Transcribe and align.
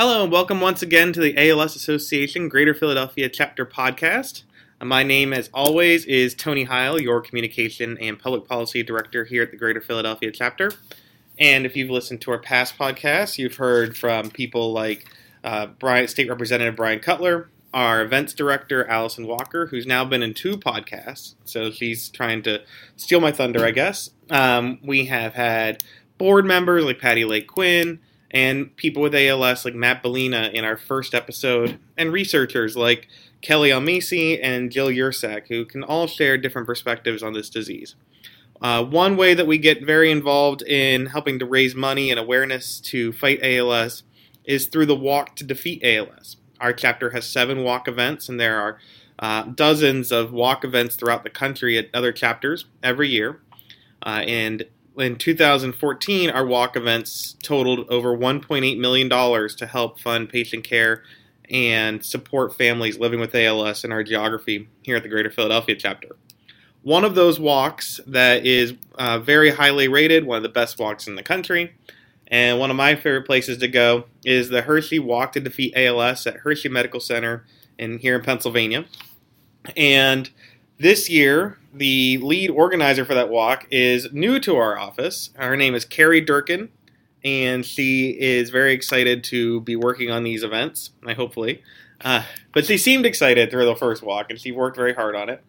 Hello, 0.00 0.22
and 0.22 0.30
welcome 0.30 0.60
once 0.60 0.80
again 0.80 1.12
to 1.12 1.20
the 1.20 1.34
ALS 1.36 1.74
Association 1.74 2.48
Greater 2.48 2.72
Philadelphia 2.72 3.28
Chapter 3.28 3.66
Podcast. 3.66 4.44
Uh, 4.80 4.84
my 4.84 5.02
name, 5.02 5.32
as 5.32 5.50
always, 5.52 6.04
is 6.04 6.36
Tony 6.36 6.62
Heil, 6.62 7.00
your 7.00 7.20
Communication 7.20 7.98
and 7.98 8.16
Public 8.16 8.46
Policy 8.46 8.84
Director 8.84 9.24
here 9.24 9.42
at 9.42 9.50
the 9.50 9.56
Greater 9.56 9.80
Philadelphia 9.80 10.30
Chapter. 10.30 10.70
And 11.40 11.66
if 11.66 11.74
you've 11.74 11.90
listened 11.90 12.20
to 12.20 12.30
our 12.30 12.38
past 12.38 12.78
podcasts, 12.78 13.38
you've 13.38 13.56
heard 13.56 13.96
from 13.96 14.30
people 14.30 14.72
like 14.72 15.04
uh, 15.42 15.66
Brian, 15.66 16.06
State 16.06 16.28
Representative 16.28 16.76
Brian 16.76 17.00
Cutler, 17.00 17.50
our 17.74 18.00
events 18.00 18.34
director, 18.34 18.86
Allison 18.86 19.26
Walker, 19.26 19.66
who's 19.66 19.84
now 19.84 20.04
been 20.04 20.22
in 20.22 20.32
two 20.32 20.56
podcasts, 20.56 21.34
so 21.44 21.72
she's 21.72 22.08
trying 22.08 22.42
to 22.42 22.62
steal 22.94 23.18
my 23.18 23.32
thunder, 23.32 23.64
I 23.64 23.72
guess. 23.72 24.10
Um, 24.30 24.78
we 24.80 25.06
have 25.06 25.34
had 25.34 25.82
board 26.18 26.44
members 26.44 26.84
like 26.84 27.00
Patty 27.00 27.24
Lake 27.24 27.48
Quinn, 27.48 27.98
and 28.30 28.74
people 28.76 29.02
with 29.02 29.14
ALS 29.14 29.64
like 29.64 29.74
Matt 29.74 30.02
Bellina 30.02 30.52
in 30.52 30.64
our 30.64 30.76
first 30.76 31.14
episode, 31.14 31.78
and 31.96 32.12
researchers 32.12 32.76
like 32.76 33.08
Kelly 33.40 33.70
Almasi 33.70 34.38
and 34.42 34.70
Jill 34.70 34.88
Yersak, 34.88 35.48
who 35.48 35.64
can 35.64 35.82
all 35.82 36.06
share 36.06 36.36
different 36.36 36.66
perspectives 36.66 37.22
on 37.22 37.32
this 37.32 37.48
disease. 37.48 37.94
Uh, 38.60 38.84
one 38.84 39.16
way 39.16 39.34
that 39.34 39.46
we 39.46 39.56
get 39.56 39.84
very 39.84 40.10
involved 40.10 40.62
in 40.62 41.06
helping 41.06 41.38
to 41.38 41.46
raise 41.46 41.74
money 41.74 42.10
and 42.10 42.18
awareness 42.18 42.80
to 42.80 43.12
fight 43.12 43.38
ALS 43.42 44.02
is 44.44 44.66
through 44.66 44.86
the 44.86 44.96
Walk 44.96 45.36
to 45.36 45.44
Defeat 45.44 45.82
ALS. 45.84 46.36
Our 46.60 46.72
chapter 46.72 47.10
has 47.10 47.28
seven 47.28 47.62
walk 47.62 47.86
events, 47.86 48.28
and 48.28 48.40
there 48.40 48.60
are 48.60 48.78
uh, 49.20 49.42
dozens 49.44 50.10
of 50.10 50.32
walk 50.32 50.64
events 50.64 50.96
throughout 50.96 51.22
the 51.22 51.30
country 51.30 51.78
at 51.78 51.88
other 51.94 52.12
chapters 52.12 52.66
every 52.82 53.08
year. 53.08 53.40
Uh, 54.04 54.22
and 54.26 54.64
in 55.00 55.16
2014, 55.16 56.30
our 56.30 56.46
walk 56.46 56.76
events 56.76 57.36
totaled 57.42 57.88
over 57.88 58.16
$1.8 58.16 58.78
million 58.78 59.08
to 59.08 59.66
help 59.66 60.00
fund 60.00 60.28
patient 60.28 60.64
care 60.64 61.02
and 61.50 62.04
support 62.04 62.56
families 62.56 62.98
living 62.98 63.20
with 63.20 63.34
ALS 63.34 63.84
in 63.84 63.92
our 63.92 64.02
geography 64.02 64.68
here 64.82 64.96
at 64.96 65.02
the 65.02 65.08
Greater 65.08 65.30
Philadelphia 65.30 65.76
chapter. 65.76 66.16
One 66.82 67.04
of 67.04 67.14
those 67.14 67.40
walks 67.40 68.00
that 68.06 68.46
is 68.46 68.74
uh, 68.94 69.18
very 69.18 69.50
highly 69.50 69.88
rated, 69.88 70.24
one 70.24 70.36
of 70.36 70.42
the 70.42 70.48
best 70.48 70.78
walks 70.78 71.06
in 71.06 71.16
the 71.16 71.22
country, 71.22 71.74
and 72.28 72.58
one 72.58 72.70
of 72.70 72.76
my 72.76 72.94
favorite 72.94 73.26
places 73.26 73.58
to 73.58 73.68
go 73.68 74.04
is 74.24 74.48
the 74.48 74.62
Hershey 74.62 74.98
Walk 74.98 75.32
to 75.32 75.40
Defeat 75.40 75.74
ALS 75.76 76.26
at 76.26 76.36
Hershey 76.36 76.68
Medical 76.68 77.00
Center 77.00 77.44
in 77.78 77.98
here 77.98 78.16
in 78.16 78.22
Pennsylvania. 78.22 78.84
And 79.76 80.30
this 80.78 81.10
year, 81.10 81.58
the 81.78 82.18
lead 82.18 82.50
organizer 82.50 83.04
for 83.04 83.14
that 83.14 83.28
walk 83.28 83.66
is 83.70 84.12
new 84.12 84.38
to 84.40 84.56
our 84.56 84.78
office. 84.78 85.30
Her 85.34 85.56
name 85.56 85.74
is 85.74 85.84
Carrie 85.84 86.20
Durkin, 86.20 86.68
and 87.24 87.64
she 87.64 88.10
is 88.10 88.50
very 88.50 88.72
excited 88.72 89.24
to 89.24 89.60
be 89.62 89.76
working 89.76 90.10
on 90.10 90.24
these 90.24 90.42
events. 90.42 90.90
I 91.06 91.14
hopefully, 91.14 91.62
uh, 92.04 92.24
but 92.52 92.66
she 92.66 92.78
seemed 92.78 93.06
excited 93.06 93.50
through 93.50 93.64
the 93.64 93.76
first 93.76 94.02
walk, 94.02 94.30
and 94.30 94.40
she 94.40 94.52
worked 94.52 94.76
very 94.76 94.94
hard 94.94 95.14
on 95.14 95.28
it. 95.28 95.44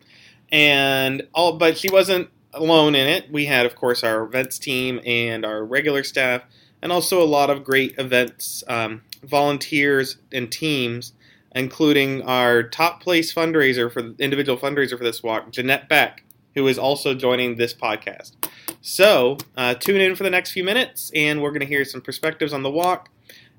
And 0.52 1.28
all, 1.34 1.54
but 1.54 1.78
she 1.78 1.90
wasn't 1.92 2.30
alone 2.54 2.96
in 2.96 3.08
it. 3.08 3.32
We 3.32 3.46
had, 3.46 3.66
of 3.66 3.76
course, 3.76 4.04
our 4.04 4.24
events 4.24 4.58
team 4.58 5.00
and 5.06 5.46
our 5.46 5.64
regular 5.64 6.04
staff, 6.04 6.44
and 6.82 6.92
also 6.92 7.22
a 7.22 7.26
lot 7.26 7.50
of 7.50 7.64
great 7.64 7.96
events 7.98 8.64
um, 8.68 9.02
volunteers 9.24 10.18
and 10.32 10.52
teams 10.52 11.14
including 11.56 12.22
our 12.24 12.64
top 12.64 13.02
place 13.02 13.34
fundraiser 13.34 13.92
for 13.92 14.14
individual 14.20 14.58
fundraiser 14.58 14.98
for 14.98 15.04
this 15.04 15.24
walk, 15.24 15.52
Jeanette 15.52 15.90
Beck, 15.90 16.24
who 16.56 16.68
is 16.68 16.78
also 16.78 17.14
joining 17.14 17.56
this 17.56 17.74
podcast. 17.74 18.34
So 18.82 19.38
uh, 19.58 19.74
tune 19.76 20.02
in 20.02 20.16
for 20.16 20.24
the 20.24 20.30
next 20.30 20.52
few 20.52 20.64
minutes, 20.64 21.12
and 21.16 21.42
we're 21.42 21.52
going 21.52 21.62
to 21.62 21.66
hear 21.66 21.86
some 21.86 22.02
perspectives 22.02 22.54
on 22.54 22.64
the 22.64 22.72
walk 22.72 23.10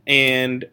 and 0.06 0.64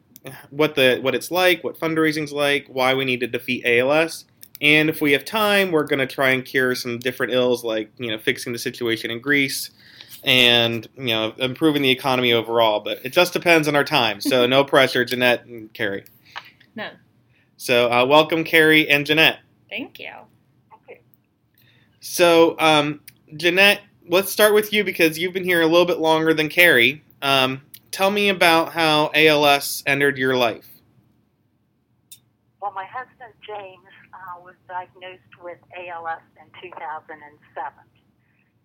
what 0.49 0.75
the 0.75 0.99
what 1.01 1.15
it's 1.15 1.31
like, 1.31 1.63
what 1.63 1.79
fundraising's 1.79 2.31
like, 2.31 2.67
why 2.67 2.93
we 2.93 3.05
need 3.05 3.19
to 3.21 3.27
defeat 3.27 3.65
ALS. 3.65 4.25
And 4.59 4.89
if 4.89 5.01
we 5.01 5.11
have 5.11 5.23
time, 5.23 5.71
we're 5.71 5.83
going 5.83 5.99
to 5.99 6.07
try 6.07 6.29
and 6.29 6.43
cure 6.43 6.73
some 6.73 6.97
different 6.99 7.33
ills, 7.33 7.63
like 7.63 7.91
you 7.97 8.09
know, 8.09 8.17
fixing 8.17 8.53
the 8.53 8.59
situation 8.59 9.11
in 9.11 9.21
Greece, 9.21 9.69
and 10.23 10.87
you 10.97 11.07
know, 11.07 11.33
improving 11.37 11.81
the 11.81 11.91
economy 11.91 12.33
overall. 12.33 12.79
But 12.79 13.05
it 13.05 13.13
just 13.13 13.33
depends 13.33 13.67
on 13.67 13.75
our 13.75 13.83
time. 13.83 14.21
So 14.21 14.47
no 14.47 14.63
pressure, 14.65 15.05
Jeanette 15.05 15.45
and 15.45 15.71
Carrie. 15.73 16.05
No. 16.75 16.89
So, 17.57 17.91
uh, 17.91 18.05
welcome, 18.05 18.43
Carrie 18.43 18.87
and 18.87 19.03
Jeanette. 19.03 19.39
Thank 19.67 19.99
you. 19.99 20.11
Okay. 20.73 21.01
So, 21.99 22.55
um, 22.59 23.01
Jeanette, 23.35 23.81
let's 24.07 24.31
start 24.31 24.53
with 24.53 24.71
you 24.71 24.83
because 24.83 25.17
you've 25.17 25.33
been 25.33 25.43
here 25.43 25.61
a 25.61 25.65
little 25.65 25.85
bit 25.85 25.97
longer 25.97 26.35
than 26.35 26.49
Carrie. 26.49 27.03
Um, 27.23 27.63
tell 27.89 28.11
me 28.11 28.29
about 28.29 28.73
how 28.73 29.09
ALS 29.15 29.81
entered 29.87 30.19
your 30.19 30.37
life. 30.37 30.67
Well, 32.61 32.73
my 32.73 32.85
husband 32.85 33.33
James 33.45 33.89
uh, 34.13 34.39
was 34.43 34.53
diagnosed 34.67 35.41
with 35.41 35.57
ALS 35.75 36.21
in 36.39 36.69
2007. 36.69 37.73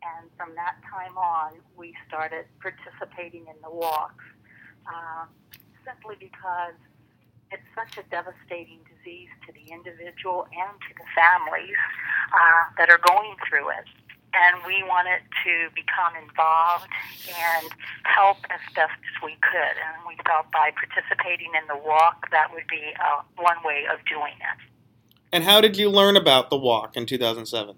And 0.05 0.31
from 0.37 0.55
that 0.57 0.77
time 0.93 1.17
on, 1.17 1.53
we 1.79 1.95
started 2.09 2.45
participating 2.61 3.47
in 3.49 3.55
the 3.63 3.71
walks 3.71 4.25
uh, 4.87 5.25
simply 5.87 6.17
because 6.21 6.75
it's 7.53 7.69
such 7.77 8.01
a 8.01 8.05
devastating 8.09 8.81
disease 8.89 9.29
to 9.47 9.53
the 9.53 9.69
individual 9.69 10.49
and 10.57 10.73
to 10.89 10.91
the 10.97 11.05
families 11.13 11.77
uh, 12.33 12.63
that 12.81 12.89
are 12.89 13.01
going 13.05 13.37
through 13.47 13.69
it. 13.71 13.87
And 14.33 14.65
we 14.65 14.81
wanted 14.89 15.21
to 15.45 15.69
become 15.77 16.17
involved 16.17 16.89
and 17.29 17.69
help 18.09 18.39
as 18.49 18.65
best 18.73 18.97
as 18.97 19.17
we 19.21 19.37
could. 19.45 19.77
And 19.77 20.09
we 20.09 20.17
felt 20.25 20.49
by 20.51 20.73
participating 20.73 21.53
in 21.53 21.69
the 21.69 21.77
walk, 21.77 22.33
that 22.33 22.49
would 22.49 22.67
be 22.67 22.97
uh, 22.97 23.21
one 23.37 23.61
way 23.63 23.85
of 23.93 24.01
doing 24.09 24.33
it. 24.41 24.59
And 25.33 25.45
how 25.45 25.61
did 25.61 25.77
you 25.77 25.91
learn 25.91 26.17
about 26.17 26.49
the 26.49 26.57
walk 26.57 26.97
in 26.97 27.05
2007? 27.05 27.77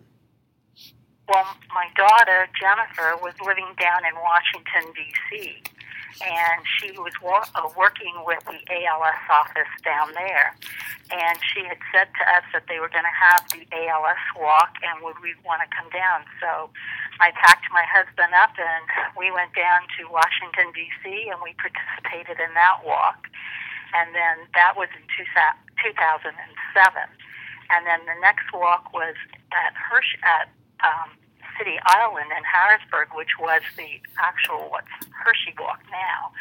Well, 1.27 1.47
my 1.75 1.89
daughter, 1.97 2.47
Jennifer, 2.55 3.19
was 3.19 3.35
living 3.45 3.75
down 3.81 4.07
in 4.07 4.15
Washington, 4.15 4.95
D.C 4.95 5.63
and 6.23 6.63
she 6.79 6.93
was 6.99 7.13
wa- 7.23 7.49
uh, 7.55 7.69
working 7.77 8.15
with 8.25 8.43
the 8.47 8.61
ALS 8.71 9.23
office 9.31 9.71
down 9.85 10.13
there. 10.15 10.55
And 11.11 11.39
she 11.53 11.65
had 11.65 11.79
said 11.93 12.09
to 12.17 12.25
us 12.35 12.45
that 12.53 12.65
they 12.67 12.81
were 12.81 12.89
going 12.89 13.05
to 13.05 13.19
have 13.19 13.45
the 13.53 13.67
ALS 13.71 14.23
walk, 14.39 14.77
and 14.83 15.03
would 15.05 15.21
we 15.21 15.35
want 15.45 15.61
to 15.61 15.69
come 15.75 15.91
down? 15.91 16.25
So 16.41 16.71
I 17.21 17.31
packed 17.37 17.69
my 17.71 17.85
husband 17.85 18.33
up, 18.33 18.57
and 18.57 18.85
we 19.19 19.31
went 19.31 19.55
down 19.55 19.85
to 20.01 20.09
Washington 20.09 20.73
D.C. 20.73 21.29
and 21.29 21.39
we 21.45 21.53
participated 21.61 22.41
in 22.41 22.55
that 22.55 22.83
walk. 22.85 23.29
And 23.95 24.15
then 24.15 24.49
that 24.59 24.75
was 24.75 24.89
in 24.97 25.05
two, 25.15 25.29
2007. 25.29 26.35
And 27.71 27.87
then 27.87 28.01
the 28.07 28.19
next 28.21 28.51
walk 28.53 28.93
was 28.93 29.15
at 29.53 29.73
Hirsch 29.77 30.19
at 30.25 30.51
um, 30.83 31.15
City 31.59 31.79
Island 31.87 32.31
in 32.37 32.45
Harrisburg, 32.45 33.09
which 33.15 33.39
was 33.39 33.63
the 33.77 34.01
actual 34.19 34.71
what's 34.71 34.91
Hershey 35.11 35.55
Walk 35.59 35.81
now. 35.91 36.33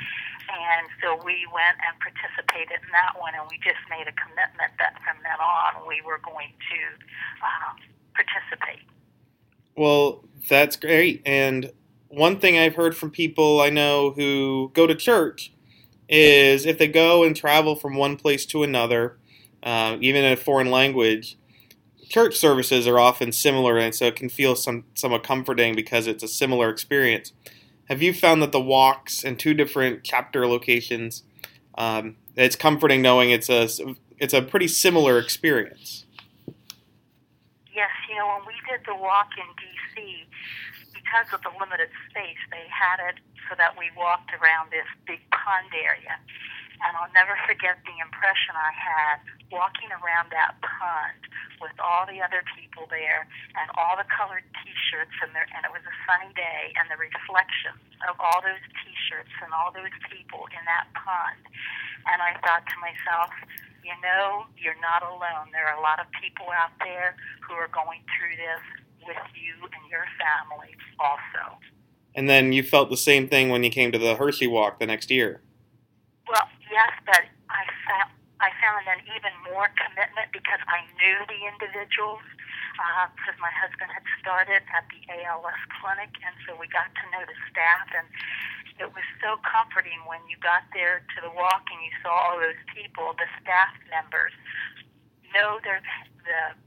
And 0.49 0.87
so 1.01 1.15
we 1.23 1.47
went 1.53 1.77
and 1.81 1.95
participated 1.99 2.83
in 2.83 2.91
that 2.91 3.19
one, 3.19 3.33
and 3.33 3.47
we 3.49 3.57
just 3.57 3.79
made 3.89 4.07
a 4.07 4.15
commitment 4.15 4.73
that 4.77 4.99
from 5.03 5.17
then 5.23 5.39
on 5.39 5.87
we 5.87 6.01
were 6.05 6.19
going 6.19 6.51
to 6.51 6.79
um, 7.41 7.75
participate. 8.13 8.85
Well, 9.75 10.23
that's 10.49 10.75
great. 10.75 11.21
And 11.25 11.71
one 12.09 12.39
thing 12.39 12.57
I've 12.57 12.75
heard 12.75 12.95
from 12.95 13.09
people 13.09 13.61
I 13.61 13.69
know 13.69 14.11
who 14.11 14.71
go 14.73 14.85
to 14.85 14.95
church 14.95 15.51
is 16.09 16.65
if 16.65 16.77
they 16.77 16.87
go 16.87 17.23
and 17.23 17.35
travel 17.35 17.75
from 17.75 17.95
one 17.95 18.17
place 18.17 18.45
to 18.47 18.63
another, 18.63 19.17
uh, 19.63 19.97
even 20.01 20.23
in 20.23 20.33
a 20.33 20.37
foreign 20.37 20.69
language, 20.69 21.37
church 22.13 22.37
services 22.37 22.85
are 22.85 22.99
often 22.99 23.31
similar, 23.31 23.79
and 23.79 23.95
so 23.95 24.05
it 24.05 24.15
can 24.15 24.29
feel 24.29 24.55
some 24.55 24.83
somewhat 24.93 25.23
comforting 25.23 25.75
because 25.75 26.05
it's 26.05 26.21
a 26.21 26.27
similar 26.27 26.69
experience. 26.69 27.33
Have 27.89 28.03
you 28.03 28.13
found 28.13 28.39
that 28.43 28.51
the 28.51 28.61
walks 28.61 29.23
in 29.23 29.35
two 29.35 29.55
different 29.55 30.03
chapter 30.03 30.45
locations, 30.45 31.23
um, 31.75 32.15
it's 32.35 32.55
comforting 32.55 33.01
knowing 33.01 33.31
it's 33.31 33.49
a 33.49 33.67
it's 34.19 34.33
a 34.33 34.43
pretty 34.43 34.67
similar 34.67 35.17
experience? 35.17 36.05
Yes, 37.73 37.89
you 38.07 38.15
know 38.15 38.27
when 38.37 38.45
we 38.45 38.53
did 38.69 38.85
the 38.85 38.95
walk 38.95 39.29
in 39.35 39.49
D.C. 39.57 40.27
because 40.93 41.33
of 41.33 41.41
the 41.41 41.49
limited 41.59 41.89
space, 42.11 42.37
they 42.51 42.69
had 42.69 43.01
it 43.09 43.15
so 43.49 43.55
that 43.57 43.75
we 43.75 43.89
walked 43.97 44.29
around 44.39 44.69
this 44.69 44.85
big 45.07 45.19
pond 45.31 45.73
area 45.73 46.19
and 46.83 46.91
I'll 46.99 47.11
never 47.15 47.35
forget 47.47 47.79
the 47.87 47.97
impression 47.99 48.53
I 48.55 48.71
had 48.75 49.17
walking 49.51 49.89
around 49.91 50.31
that 50.35 50.59
pond 50.59 51.21
with 51.61 51.73
all 51.79 52.03
the 52.03 52.19
other 52.19 52.43
people 52.57 52.89
there 52.91 53.25
and 53.55 53.67
all 53.79 53.95
the 53.95 54.07
colored 54.11 54.43
T-shirts 54.61 55.15
and 55.23 55.31
there, 55.31 55.47
and 55.55 55.63
it 55.63 55.71
was 55.71 55.85
a 55.87 55.95
sunny 56.03 56.31
day 56.35 56.75
and 56.75 56.91
the 56.91 56.99
reflection 56.99 57.77
of 58.09 58.19
all 58.19 58.43
those 58.43 58.63
T-shirts 58.83 59.31
and 59.39 59.55
all 59.55 59.71
those 59.71 59.93
people 60.11 60.49
in 60.51 60.63
that 60.67 60.91
pond. 60.91 61.39
And 62.09 62.19
I 62.19 62.35
thought 62.43 62.67
to 62.67 62.77
myself, 62.83 63.31
you 63.83 63.95
know, 64.03 64.47
you're 64.59 64.79
not 64.83 65.03
alone. 65.03 65.51
There 65.55 65.67
are 65.67 65.77
a 65.77 65.83
lot 65.83 65.99
of 65.99 66.07
people 66.19 66.51
out 66.51 66.75
there 66.83 67.15
who 67.47 67.55
are 67.55 67.71
going 67.71 68.03
through 68.11 68.35
this 68.35 68.63
with 69.07 69.23
you 69.35 69.55
and 69.71 69.83
your 69.91 70.07
family 70.19 70.75
also. 70.99 71.59
And 72.15 72.29
then 72.29 72.53
you 72.53 72.63
felt 72.63 72.89
the 72.89 72.97
same 72.97 73.27
thing 73.27 73.49
when 73.49 73.63
you 73.63 73.69
came 73.69 73.91
to 73.91 73.99
the 73.99 74.15
Hershey 74.15 74.47
Walk 74.47 74.79
the 74.79 74.85
next 74.85 75.11
year. 75.11 75.41
Yes, 76.73 76.89
but 77.05 77.21
I 77.53 77.69
found 77.85 78.09
I 78.41 78.49
found 78.57 78.89
an 78.89 79.05
even 79.13 79.29
more 79.45 79.69
commitment 79.77 80.33
because 80.33 80.57
I 80.65 80.81
knew 80.97 81.21
the 81.29 81.45
individuals 81.45 82.25
because 83.13 83.37
uh, 83.37 83.45
my 83.45 83.53
husband 83.53 83.93
had 83.93 84.01
started 84.17 84.65
at 84.73 84.89
the 84.89 85.05
ALS 85.21 85.61
clinic, 85.77 86.09
and 86.25 86.33
so 86.43 86.57
we 86.57 86.65
got 86.73 86.89
to 86.97 87.03
know 87.13 87.21
the 87.29 87.37
staff, 87.53 87.93
and 87.93 88.09
it 88.81 88.89
was 88.89 89.05
so 89.21 89.37
comforting 89.45 90.01
when 90.09 90.17
you 90.25 90.33
got 90.41 90.65
there 90.73 91.05
to 91.13 91.17
the 91.21 91.29
walk 91.29 91.61
and 91.69 91.77
you 91.85 91.93
saw 92.01 92.09
all 92.09 92.41
those 92.41 92.57
people, 92.73 93.13
the 93.21 93.29
staff 93.37 93.69
members, 93.93 94.33
know 95.29 95.61
their 95.61 95.77
the, 96.25 96.57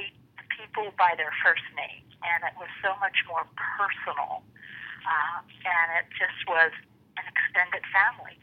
the 0.00 0.08
people 0.48 0.96
by 0.96 1.12
their 1.20 1.36
first 1.44 1.68
name, 1.76 2.08
and 2.24 2.40
it 2.48 2.56
was 2.56 2.72
so 2.80 2.96
much 3.04 3.20
more 3.28 3.44
personal, 3.52 4.40
uh, 5.04 5.44
and 5.44 5.86
it 6.00 6.08
just 6.16 6.40
was 6.48 6.72
an 7.20 7.28
extended 7.28 7.84
family. 7.92 8.40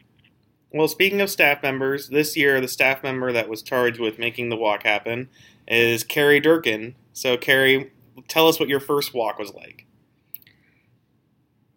Well, 0.72 0.88
speaking 0.88 1.20
of 1.20 1.30
staff 1.30 1.62
members, 1.62 2.08
this 2.08 2.36
year 2.36 2.60
the 2.60 2.68
staff 2.68 3.02
member 3.02 3.32
that 3.32 3.48
was 3.48 3.62
charged 3.62 3.98
with 3.98 4.18
making 4.18 4.50
the 4.50 4.56
walk 4.56 4.82
happen 4.82 5.28
is 5.66 6.04
Carrie 6.04 6.40
Durkin. 6.40 6.94
So, 7.12 7.36
Carrie, 7.36 7.90
tell 8.28 8.48
us 8.48 8.60
what 8.60 8.68
your 8.68 8.80
first 8.80 9.14
walk 9.14 9.38
was 9.38 9.52
like. 9.54 9.86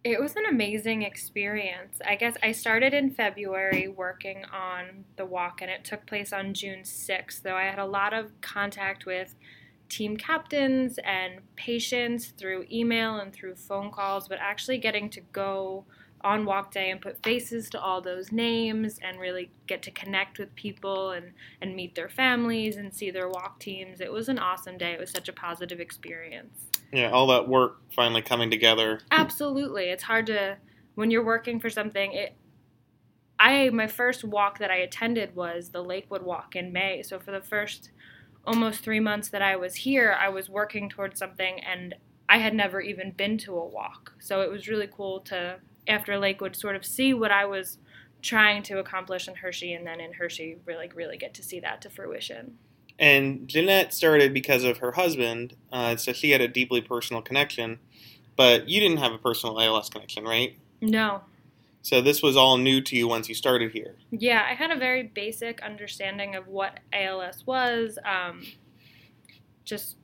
It 0.03 0.19
was 0.19 0.35
an 0.35 0.45
amazing 0.49 1.03
experience. 1.03 1.99
I 2.05 2.15
guess 2.15 2.35
I 2.41 2.53
started 2.53 2.93
in 2.93 3.11
February 3.11 3.87
working 3.87 4.43
on 4.45 5.05
the 5.15 5.25
walk, 5.25 5.61
and 5.61 5.69
it 5.69 5.85
took 5.85 6.07
place 6.07 6.33
on 6.33 6.55
June 6.55 6.81
6th. 6.81 7.43
Though 7.43 7.55
I 7.55 7.65
had 7.65 7.77
a 7.77 7.85
lot 7.85 8.11
of 8.13 8.31
contact 8.41 9.05
with 9.05 9.35
team 9.89 10.17
captains 10.17 10.97
and 11.03 11.41
patients 11.55 12.29
through 12.29 12.65
email 12.71 13.17
and 13.17 13.31
through 13.31 13.55
phone 13.55 13.91
calls, 13.91 14.27
but 14.27 14.39
actually 14.41 14.79
getting 14.79 15.09
to 15.11 15.21
go 15.31 15.85
on 16.23 16.45
walk 16.45 16.71
day 16.71 16.91
and 16.91 17.01
put 17.01 17.21
faces 17.23 17.69
to 17.69 17.81
all 17.81 18.01
those 18.01 18.31
names 18.31 18.99
and 19.01 19.19
really 19.19 19.51
get 19.67 19.81
to 19.83 19.91
connect 19.91 20.39
with 20.39 20.53
people 20.55 21.11
and, 21.11 21.33
and 21.61 21.75
meet 21.75 21.95
their 21.95 22.09
families 22.09 22.77
and 22.77 22.93
see 22.93 23.11
their 23.11 23.29
walk 23.29 23.59
teams. 23.59 24.01
It 24.01 24.11
was 24.11 24.29
an 24.29 24.39
awesome 24.39 24.77
day. 24.77 24.93
It 24.93 24.99
was 24.99 25.11
such 25.11 25.29
a 25.29 25.33
positive 25.33 25.79
experience. 25.79 26.67
Yeah, 26.91 27.11
all 27.11 27.27
that 27.27 27.47
work 27.47 27.81
finally 27.95 28.21
coming 28.21 28.49
together. 28.49 28.99
Absolutely. 29.11 29.85
It's 29.85 30.03
hard 30.03 30.27
to 30.27 30.57
when 30.95 31.11
you're 31.11 31.23
working 31.25 31.59
for 31.59 31.69
something, 31.69 32.11
it 32.13 32.35
I 33.39 33.69
my 33.69 33.87
first 33.87 34.23
walk 34.23 34.59
that 34.59 34.69
I 34.69 34.77
attended 34.77 35.35
was 35.35 35.69
the 35.69 35.83
Lakewood 35.83 36.21
walk 36.21 36.55
in 36.55 36.71
May. 36.71 37.01
So 37.01 37.19
for 37.19 37.31
the 37.31 37.41
first 37.41 37.91
almost 38.45 38.81
3 38.81 38.99
months 38.99 39.29
that 39.29 39.41
I 39.41 39.55
was 39.55 39.75
here, 39.75 40.15
I 40.19 40.29
was 40.29 40.49
working 40.49 40.89
towards 40.89 41.17
something 41.17 41.59
and 41.61 41.95
I 42.29 42.37
had 42.37 42.53
never 42.53 42.79
even 42.81 43.11
been 43.11 43.37
to 43.39 43.57
a 43.57 43.65
walk. 43.65 44.13
So 44.19 44.41
it 44.41 44.51
was 44.51 44.67
really 44.67 44.87
cool 44.87 45.21
to 45.21 45.59
after 45.87 46.17
Lakewood 46.17 46.55
sort 46.55 46.75
of 46.75 46.85
see 46.85 47.13
what 47.13 47.31
I 47.31 47.45
was 47.45 47.77
trying 48.21 48.63
to 48.63 48.79
accomplish 48.79 49.27
in 49.27 49.35
Hershey, 49.35 49.73
and 49.73 49.85
then 49.85 49.99
in 49.99 50.13
Hershey 50.13 50.57
really 50.65 50.89
really 50.93 51.17
get 51.17 51.33
to 51.35 51.43
see 51.43 51.59
that 51.59 51.81
to 51.81 51.89
fruition. 51.89 52.57
And 52.99 53.47
Jeanette 53.47 53.93
started 53.93 54.33
because 54.33 54.63
of 54.63 54.77
her 54.77 54.91
husband, 54.91 55.55
uh, 55.71 55.95
so 55.95 56.13
she 56.13 56.31
had 56.31 56.41
a 56.41 56.47
deeply 56.47 56.81
personal 56.81 57.21
connection. 57.21 57.79
But 58.35 58.69
you 58.69 58.79
didn't 58.79 58.97
have 58.97 59.11
a 59.11 59.17
personal 59.17 59.59
ALS 59.59 59.89
connection, 59.89 60.23
right? 60.23 60.55
No. 60.81 61.21
So 61.83 62.01
this 62.01 62.21
was 62.21 62.37
all 62.37 62.57
new 62.57 62.79
to 62.81 62.95
you 62.95 63.07
once 63.07 63.27
you 63.27 63.35
started 63.35 63.71
here. 63.71 63.95
Yeah, 64.11 64.45
I 64.47 64.53
had 64.53 64.71
a 64.71 64.75
very 64.75 65.03
basic 65.03 65.61
understanding 65.61 66.35
of 66.35 66.47
what 66.47 66.79
ALS 66.93 67.45
was, 67.45 67.97
um, 68.05 68.43
just 69.65 69.97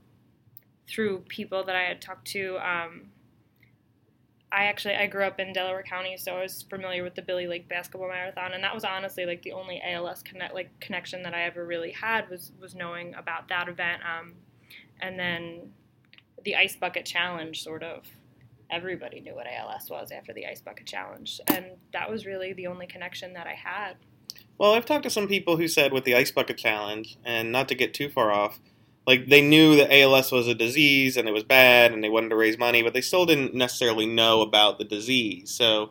through 0.87 1.19
people 1.27 1.63
that 1.65 1.75
I 1.75 1.83
had 1.83 2.01
talked 2.01 2.27
to. 2.27 2.57
Um, 2.57 3.09
I 4.51 4.65
actually 4.65 4.95
I 4.95 5.07
grew 5.07 5.23
up 5.23 5.39
in 5.39 5.51
Delaware 5.51 5.83
County, 5.83 6.15
so 6.17 6.37
I 6.37 6.41
was 6.43 6.63
familiar 6.69 7.03
with 7.03 7.15
the 7.15 7.21
Billy 7.21 7.47
Lake 7.47 7.67
Basketball 7.67 8.07
Marathon, 8.09 8.53
and 8.53 8.63
that 8.63 8.73
was 8.73 8.85
honestly 8.85 9.25
like 9.25 9.41
the 9.41 9.51
only 9.51 9.81
ALS 9.85 10.23
connect 10.23 10.53
like 10.53 10.79
connection 10.79 11.23
that 11.23 11.33
I 11.33 11.43
ever 11.43 11.65
really 11.65 11.91
had 11.91 12.29
was 12.29 12.51
was 12.59 12.73
knowing 12.73 13.13
about 13.15 13.49
that 13.49 13.67
event. 13.67 14.01
Um, 14.03 14.35
and 15.01 15.19
then 15.19 15.73
the 16.43 16.55
Ice 16.55 16.75
Bucket 16.77 17.05
Challenge, 17.05 17.61
sort 17.61 17.83
of 17.83 18.05
everybody 18.69 19.19
knew 19.19 19.35
what 19.35 19.47
ALS 19.47 19.89
was 19.89 20.11
after 20.11 20.33
the 20.33 20.45
Ice 20.45 20.61
Bucket 20.61 20.87
Challenge, 20.87 21.41
and 21.47 21.65
that 21.91 22.09
was 22.09 22.25
really 22.25 22.53
the 22.53 22.67
only 22.67 22.87
connection 22.87 23.33
that 23.33 23.47
I 23.47 23.53
had. 23.53 23.95
Well, 24.57 24.73
I've 24.73 24.85
talked 24.85 25.03
to 25.03 25.09
some 25.09 25.27
people 25.27 25.57
who 25.57 25.67
said 25.67 25.91
with 25.91 26.05
the 26.05 26.15
Ice 26.15 26.31
Bucket 26.31 26.57
Challenge, 26.57 27.17
and 27.25 27.51
not 27.51 27.67
to 27.67 27.75
get 27.75 27.93
too 27.93 28.09
far 28.09 28.31
off, 28.31 28.59
like 29.07 29.27
they 29.27 29.41
knew 29.41 29.77
that 29.77 29.91
ALS 29.91 30.31
was 30.33 30.47
a 30.47 30.53
disease 30.53 31.15
and 31.15 31.27
it 31.29 31.31
was 31.31 31.43
bad 31.43 31.93
and 31.93 32.03
they 32.03 32.09
wanted 32.09 32.29
to 32.29 32.35
raise 32.35 32.57
money, 32.57 32.83
but 32.83 32.93
they 32.93 33.01
still 33.01 33.25
didn't 33.25 33.55
necessarily 33.55 34.05
know 34.05 34.41
about 34.41 34.77
the 34.77 34.83
disease. 34.83 35.49
So 35.49 35.87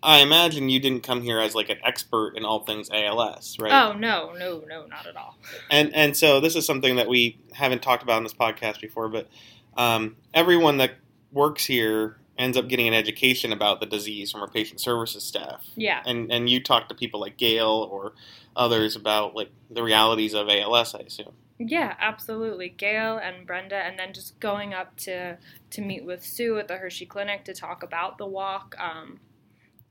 I 0.00 0.18
imagine 0.18 0.68
you 0.68 0.78
didn't 0.78 1.02
come 1.02 1.20
here 1.22 1.40
as 1.40 1.56
like 1.56 1.68
an 1.68 1.78
expert 1.84 2.36
in 2.36 2.44
all 2.44 2.60
things 2.60 2.88
ALS, 2.92 3.56
right? 3.58 3.72
Oh 3.72 3.92
no, 3.98 4.32
no, 4.38 4.62
no, 4.68 4.86
not 4.86 5.06
at 5.06 5.16
all. 5.16 5.36
And 5.68 5.92
and 5.94 6.16
so 6.16 6.40
this 6.40 6.54
is 6.54 6.64
something 6.64 6.96
that 6.96 7.08
we 7.08 7.38
haven't 7.52 7.82
talked 7.82 8.04
about 8.04 8.18
in 8.18 8.22
this 8.22 8.34
podcast 8.34 8.80
before, 8.80 9.08
but 9.08 9.28
um, 9.76 10.16
everyone 10.32 10.76
that 10.76 10.92
works 11.32 11.66
here 11.66 12.18
ends 12.38 12.56
up 12.56 12.68
getting 12.68 12.86
an 12.86 12.94
education 12.94 13.52
about 13.52 13.80
the 13.80 13.86
disease 13.86 14.30
from 14.30 14.42
our 14.42 14.48
patient 14.48 14.80
services 14.80 15.24
staff. 15.24 15.66
Yeah. 15.74 16.02
And 16.06 16.30
and 16.30 16.48
you 16.48 16.62
talk 16.62 16.88
to 16.88 16.94
people 16.94 17.18
like 17.18 17.36
Gail 17.36 17.88
or 17.90 18.12
others 18.54 18.94
about 18.94 19.34
like 19.34 19.50
the 19.70 19.82
realities 19.82 20.34
of 20.34 20.48
ALS, 20.48 20.94
I 20.94 21.00
assume. 21.00 21.32
Yeah, 21.58 21.94
absolutely. 22.00 22.68
Gail 22.68 23.18
and 23.18 23.46
Brenda, 23.46 23.76
and 23.76 23.98
then 23.98 24.12
just 24.12 24.38
going 24.40 24.74
up 24.74 24.96
to 24.98 25.38
to 25.70 25.80
meet 25.80 26.04
with 26.04 26.24
Sue 26.24 26.58
at 26.58 26.68
the 26.68 26.76
Hershey 26.76 27.06
Clinic 27.06 27.44
to 27.44 27.54
talk 27.54 27.82
about 27.82 28.18
the 28.18 28.26
walk. 28.26 28.74
Um, 28.78 29.20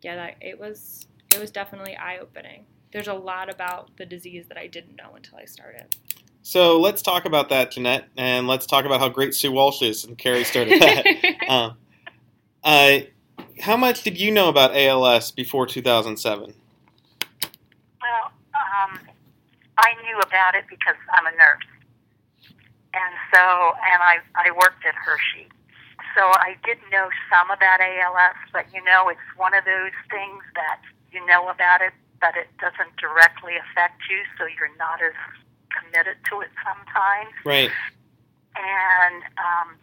yeah, 0.02 0.16
that, 0.16 0.36
it 0.42 0.60
was 0.60 1.08
it 1.34 1.40
was 1.40 1.52
definitely 1.52 1.96
eye 1.96 2.18
opening. 2.20 2.66
There's 2.92 3.08
a 3.08 3.14
lot 3.14 3.52
about 3.52 3.92
the 3.98 4.06
disease 4.06 4.46
that 4.50 4.58
I 4.58 4.68
didn't 4.68 4.98
know 4.98 5.16
until 5.16 5.38
I 5.38 5.46
started. 5.46 5.96
So 6.42 6.80
let's 6.80 7.02
talk 7.02 7.24
about 7.24 7.48
that, 7.50 7.72
Jeanette, 7.72 8.10
and 8.18 8.48
let's 8.48 8.66
talk 8.66 8.84
about 8.84 9.00
how 9.00 9.08
great 9.08 9.34
Sue 9.34 9.52
Walsh 9.52 9.82
is. 9.82 10.04
And 10.04 10.18
Carrie 10.18 10.44
started 10.44 10.82
that. 10.82 11.06
um, 11.48 11.78
uh, 12.64 13.00
how 13.62 13.78
much 13.78 14.04
did 14.04 14.20
you 14.20 14.30
know 14.32 14.50
about 14.50 14.76
ALS 14.76 15.32
before 15.32 15.66
2007? 15.66 16.54
Well, 18.02 18.32
um, 18.54 19.00
I 19.78 19.94
knew 20.04 20.20
about 20.20 20.56
it 20.56 20.66
because 20.70 20.98
I'm 21.12 21.26
a 21.26 21.36
nurse. 21.36 21.70
And 22.94 23.14
so, 23.34 23.42
and 23.82 24.00
I, 24.06 24.22
I 24.38 24.52
worked 24.52 24.86
at 24.86 24.94
Hershey. 24.94 25.50
So 26.14 26.30
I 26.30 26.56
did 26.62 26.78
know 26.92 27.10
some 27.26 27.50
about 27.50 27.82
ALS, 27.82 28.38
but 28.54 28.70
you 28.70 28.84
know, 28.86 29.10
it's 29.10 29.30
one 29.36 29.54
of 29.58 29.66
those 29.66 29.96
things 30.14 30.46
that 30.54 30.82
you 31.10 31.26
know 31.26 31.50
about 31.50 31.82
it, 31.82 31.94
but 32.22 32.38
it 32.38 32.54
doesn't 32.62 32.94
directly 33.02 33.58
affect 33.58 34.06
you, 34.10 34.22
so 34.38 34.46
you're 34.46 34.74
not 34.78 35.02
as 35.02 35.18
committed 35.74 36.22
to 36.30 36.42
it 36.46 36.54
sometimes. 36.62 37.34
Right. 37.42 37.74
And 38.54 39.26
um, 39.42 39.74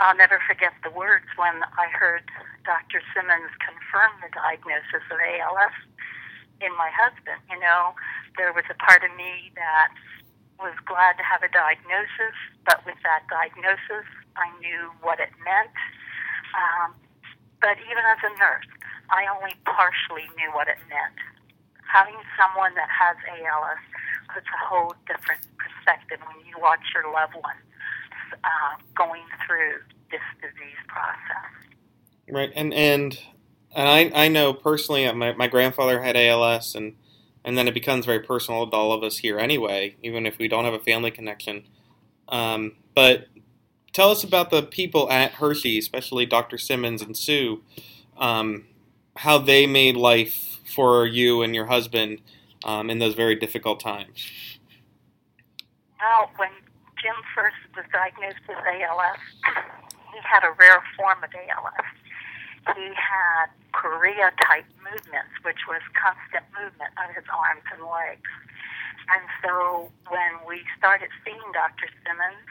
I'll 0.00 0.16
never 0.16 0.40
forget 0.48 0.72
the 0.80 0.90
words 0.90 1.28
when 1.36 1.60
I 1.76 1.92
heard 1.92 2.24
Dr. 2.64 3.04
Simmons 3.12 3.52
confirm 3.60 4.12
the 4.24 4.32
diagnosis 4.32 5.04
of 5.12 5.18
ALS 5.20 5.76
in 6.60 6.72
my 6.76 6.90
husband. 6.92 7.40
You 7.50 7.58
know, 7.60 7.94
there 8.36 8.52
was 8.52 8.64
a 8.70 8.76
part 8.78 9.04
of 9.04 9.12
me 9.16 9.50
that 9.54 9.90
was 10.58 10.74
glad 10.86 11.14
to 11.18 11.24
have 11.24 11.42
a 11.42 11.50
diagnosis, 11.50 12.34
but 12.66 12.82
with 12.86 12.98
that 13.06 13.26
diagnosis, 13.30 14.06
I 14.34 14.50
knew 14.58 14.90
what 15.02 15.22
it 15.22 15.30
meant. 15.46 15.74
Um, 16.54 16.94
but 17.62 17.78
even 17.86 18.02
as 18.10 18.20
a 18.26 18.32
nurse, 18.38 18.70
I 19.10 19.26
only 19.30 19.54
partially 19.64 20.26
knew 20.36 20.50
what 20.52 20.68
it 20.68 20.78
meant. 20.90 21.18
Having 21.86 22.20
someone 22.36 22.74
that 22.74 22.90
has 22.90 23.16
ALS 23.26 23.82
puts 24.34 24.46
a 24.46 24.60
whole 24.66 24.94
different 25.06 25.40
perspective 25.56 26.20
when 26.26 26.44
you 26.44 26.58
watch 26.60 26.82
your 26.92 27.08
loved 27.10 27.34
one 27.34 27.58
uh, 28.44 28.74
going 28.94 29.24
through 29.46 29.80
this 30.10 30.24
disease 30.42 30.80
process. 30.86 31.48
Right, 32.28 32.52
and 32.54 32.74
and 32.74 33.18
and 33.74 33.88
I 33.88 34.24
I 34.24 34.28
know 34.28 34.52
personally 34.52 35.06
uh, 35.06 35.12
my 35.12 35.32
my 35.32 35.48
grandfather 35.48 36.02
had 36.02 36.16
ALS 36.16 36.74
and 36.74 36.94
and 37.44 37.56
then 37.56 37.68
it 37.68 37.74
becomes 37.74 38.04
very 38.04 38.20
personal 38.20 38.68
to 38.68 38.76
all 38.76 38.92
of 38.92 39.02
us 39.02 39.18
here 39.18 39.38
anyway, 39.38 39.96
even 40.02 40.26
if 40.26 40.38
we 40.38 40.48
don't 40.48 40.64
have 40.64 40.74
a 40.74 40.78
family 40.78 41.10
connection. 41.10 41.64
Um, 42.28 42.72
but 42.94 43.28
tell 43.92 44.10
us 44.10 44.22
about 44.22 44.50
the 44.50 44.62
people 44.62 45.10
at 45.10 45.32
Hershey, 45.32 45.78
especially 45.78 46.26
Dr. 46.26 46.58
Simmons 46.58 47.00
and 47.00 47.16
Sue, 47.16 47.62
um, 48.18 48.66
how 49.16 49.38
they 49.38 49.66
made 49.66 49.96
life 49.96 50.58
for 50.74 51.06
you 51.06 51.40
and 51.42 51.54
your 51.54 51.66
husband 51.66 52.20
um, 52.64 52.90
in 52.90 52.98
those 52.98 53.14
very 53.14 53.36
difficult 53.36 53.80
times. 53.80 54.30
Well, 55.98 56.30
when 56.36 56.50
Jim 57.00 57.14
first 57.34 57.56
was 57.74 57.86
diagnosed 57.92 58.44
with 58.46 58.58
ALS, 58.58 59.16
he 60.12 60.18
had 60.22 60.44
a 60.44 60.52
rare 60.58 60.82
form 60.98 61.24
of 61.24 61.30
ALS 61.32 61.86
he 62.76 62.90
had 62.94 63.46
chorea 63.72 64.32
type 64.42 64.66
movements, 64.80 65.32
which 65.42 65.68
was 65.68 65.82
constant 65.94 66.44
movement 66.56 66.92
of 66.96 67.14
his 67.14 67.24
arms 67.30 67.64
and 67.72 67.82
legs. 67.84 68.30
And 69.08 69.24
so 69.40 69.88
when 70.12 70.32
we 70.44 70.64
started 70.76 71.08
seeing 71.24 71.40
Dr. 71.56 71.88
Simmons, 72.04 72.44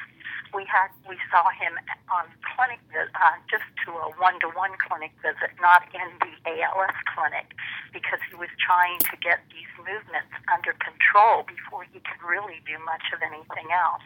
we 0.56 0.64
had 0.66 0.90
we 1.06 1.20
saw 1.30 1.52
him 1.52 1.76
on 2.10 2.26
clinic 2.42 2.80
uh, 2.96 3.38
just 3.52 3.68
to 3.86 3.92
a 3.92 4.10
one 4.18 4.40
to 4.40 4.50
one 4.56 4.74
clinic 4.80 5.12
visit, 5.22 5.52
not 5.60 5.84
in 5.92 6.08
the 6.24 6.34
ALS 6.48 6.98
clinic, 7.14 7.52
because 7.92 8.20
he 8.32 8.36
was 8.40 8.50
trying 8.58 9.00
to 9.12 9.16
get 9.20 9.44
these 9.52 9.70
movements 9.78 10.32
under 10.48 10.74
control 10.80 11.44
before 11.44 11.84
he 11.92 12.00
could 12.00 12.22
really 12.24 12.64
do 12.64 12.80
much 12.88 13.04
of 13.12 13.20
anything 13.22 13.70
else. 13.76 14.06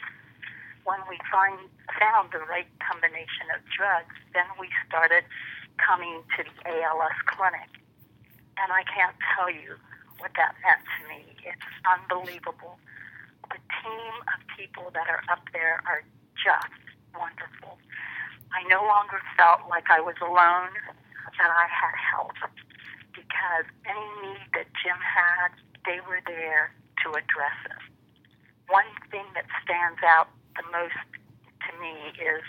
When 0.84 1.00
we 1.06 1.22
find, 1.30 1.62
found 2.02 2.34
the 2.34 2.42
right 2.50 2.68
combination 2.82 3.54
of 3.54 3.62
drugs, 3.70 4.18
then 4.34 4.50
we 4.58 4.66
started 4.90 5.24
coming 5.82 6.22
to 6.38 6.44
the 6.46 6.56
ALS 6.70 7.18
clinic, 7.26 7.70
and 8.58 8.70
I 8.72 8.86
can't 8.86 9.16
tell 9.34 9.50
you 9.50 9.76
what 10.22 10.32
that 10.38 10.54
meant 10.62 10.86
to 10.86 11.00
me. 11.10 11.36
It's 11.42 11.70
unbelievable. 11.84 12.78
The 13.50 13.60
team 13.82 14.14
of 14.32 14.40
people 14.54 14.94
that 14.94 15.10
are 15.10 15.26
up 15.34 15.44
there 15.52 15.82
are 15.90 16.06
just 16.38 16.72
wonderful. 17.18 17.82
I 18.54 18.64
no 18.70 18.86
longer 18.86 19.20
felt 19.36 19.68
like 19.70 19.90
I 19.90 20.00
was 20.00 20.16
alone, 20.22 20.76
that 21.40 21.52
I 21.52 21.66
had 21.66 21.96
help, 21.98 22.38
because 23.16 23.66
any 23.88 24.08
need 24.22 24.46
that 24.54 24.68
Jim 24.78 25.00
had, 25.00 25.56
they 25.86 26.00
were 26.06 26.22
there 26.28 26.76
to 27.04 27.10
address 27.18 27.58
it. 27.66 27.82
One 28.70 28.88
thing 29.10 29.26
that 29.34 29.50
stands 29.64 30.00
out 30.06 30.30
the 30.56 30.64
most 30.70 31.02
to 31.66 31.72
me 31.82 32.14
is 32.20 32.44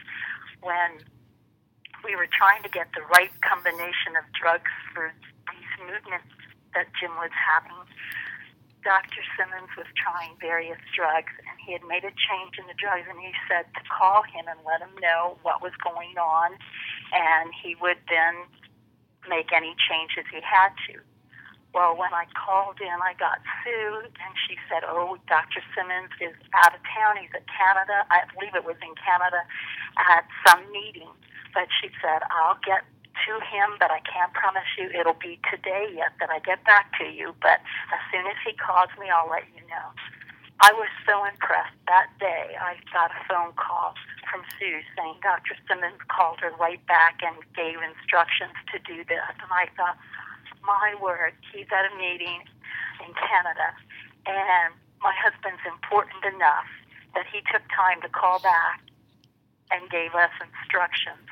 when 0.60 1.00
we 2.04 2.16
were 2.16 2.28
trying 2.30 2.62
to 2.62 2.70
get 2.70 2.90
the 2.94 3.02
right 3.10 3.32
combination 3.42 4.18
of 4.18 4.24
drugs 4.34 4.70
for 4.94 5.12
these 5.50 5.72
movements 5.80 6.28
that 6.74 6.86
Jim 6.98 7.14
was 7.16 7.30
having 7.32 7.82
Dr. 8.82 9.22
Simmons 9.38 9.70
was 9.78 9.86
trying 9.94 10.34
various 10.42 10.78
drugs, 10.90 11.30
and 11.46 11.54
he 11.62 11.72
had 11.72 11.86
made 11.86 12.02
a 12.02 12.10
change 12.10 12.58
in 12.58 12.66
the 12.66 12.74
drugs, 12.74 13.06
and 13.06 13.18
he 13.18 13.30
said 13.46 13.66
to 13.78 13.82
call 13.86 14.26
him 14.26 14.50
and 14.50 14.58
let 14.66 14.82
him 14.82 14.90
know 14.98 15.38
what 15.42 15.62
was 15.62 15.72
going 15.82 16.18
on, 16.18 16.58
and 17.14 17.54
he 17.54 17.78
would 17.78 17.98
then 18.10 18.34
make 19.30 19.54
any 19.54 19.74
changes 19.78 20.26
he 20.34 20.42
had 20.42 20.74
to. 20.90 20.98
Well, 21.72 21.96
when 21.96 22.12
I 22.12 22.26
called 22.36 22.82
in, 22.82 22.98
I 23.00 23.14
got 23.16 23.40
sued, 23.64 24.12
and 24.12 24.32
she 24.44 24.58
said, 24.68 24.84
"Oh, 24.84 25.16
Dr. 25.26 25.62
Simmons 25.74 26.12
is 26.20 26.34
out 26.52 26.74
of 26.74 26.82
town. 26.84 27.16
He's 27.16 27.32
in 27.32 27.46
Canada. 27.48 28.04
I 28.10 28.26
believe 28.34 28.54
it 28.54 28.66
was 28.66 28.76
in 28.82 28.94
Canada 28.98 29.46
at 29.96 30.26
some 30.44 30.70
meeting." 30.70 31.08
But 31.54 31.68
she 31.80 31.90
said, 32.00 32.22
"I'll 32.30 32.58
get 32.64 32.84
to 33.26 33.32
him, 33.44 33.76
but 33.78 33.90
I 33.90 34.00
can't 34.00 34.32
promise 34.32 34.66
you 34.76 34.88
it'll 34.90 35.18
be 35.18 35.38
today 35.50 35.92
yet 35.92 36.16
that 36.20 36.30
I 36.30 36.40
get 36.40 36.64
back 36.64 36.96
to 36.98 37.04
you. 37.04 37.34
But 37.40 37.60
as 37.92 38.00
soon 38.10 38.26
as 38.26 38.36
he 38.44 38.52
calls 38.56 38.90
me, 38.98 39.08
I'll 39.10 39.28
let 39.28 39.44
you 39.54 39.62
know. 39.68 39.88
I 40.60 40.72
was 40.72 40.88
so 41.06 41.24
impressed 41.26 41.76
that 41.88 42.06
day. 42.20 42.54
I 42.54 42.78
got 42.92 43.10
a 43.10 43.20
phone 43.26 43.52
call 43.58 43.94
from 44.30 44.46
Sue 44.58 44.80
saying 44.96 45.18
Dr. 45.22 45.58
Simmons 45.66 45.98
called 46.08 46.38
her 46.40 46.54
right 46.58 46.80
back 46.86 47.18
and 47.20 47.34
gave 47.54 47.82
instructions 47.82 48.54
to 48.70 48.78
do 48.78 49.02
this. 49.04 49.26
And 49.42 49.50
I 49.50 49.66
thought, 49.76 49.98
my 50.62 50.94
word, 51.02 51.34
he's 51.50 51.66
at 51.74 51.90
a 51.90 51.94
meeting 51.98 52.46
in 53.02 53.10
Canada, 53.18 53.74
and 54.26 54.70
my 55.02 55.10
husband's 55.18 55.62
important 55.66 56.22
enough 56.22 56.70
that 57.18 57.26
he 57.26 57.42
took 57.50 57.66
time 57.74 58.00
to 58.00 58.08
call 58.08 58.38
back 58.38 58.80
and 59.74 59.90
gave 59.90 60.14
us 60.14 60.30
instructions 60.38 61.26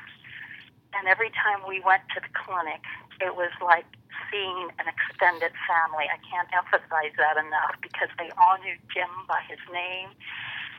and 0.97 1.07
every 1.07 1.31
time 1.31 1.63
we 1.67 1.79
went 1.79 2.03
to 2.15 2.19
the 2.19 2.31
clinic, 2.33 2.83
it 3.21 3.35
was 3.35 3.51
like 3.63 3.87
seeing 4.29 4.71
an 4.79 4.87
extended 4.87 5.51
family. 5.67 6.07
I 6.07 6.19
can't 6.23 6.47
emphasize 6.51 7.13
that 7.17 7.37
enough 7.37 7.75
because 7.81 8.09
they 8.17 8.31
all 8.39 8.57
knew 8.59 8.75
Jim 8.91 9.11
by 9.27 9.41
his 9.47 9.61
name. 9.71 10.11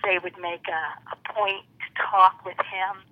They 0.04 0.19
would 0.19 0.37
make 0.40 0.66
a, 0.66 0.83
a 1.14 1.16
point 1.31 1.62
to 1.85 1.88
talk 1.95 2.42
with 2.45 2.59
him, 2.59 3.04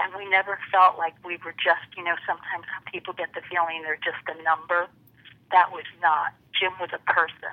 and 0.00 0.14
we 0.16 0.24
never 0.28 0.58
felt 0.72 0.96
like 0.96 1.14
we 1.24 1.36
were 1.44 1.54
just, 1.54 1.84
you 1.96 2.02
know, 2.02 2.16
sometimes 2.24 2.64
people 2.88 3.12
get 3.12 3.34
the 3.34 3.44
feeling 3.46 3.82
they're 3.84 4.00
just 4.00 4.22
a 4.26 4.36
number. 4.42 4.88
That 5.52 5.70
was 5.70 5.86
not. 6.00 6.32
Jim 6.56 6.72
was 6.80 6.90
a 6.96 7.02
person. 7.10 7.52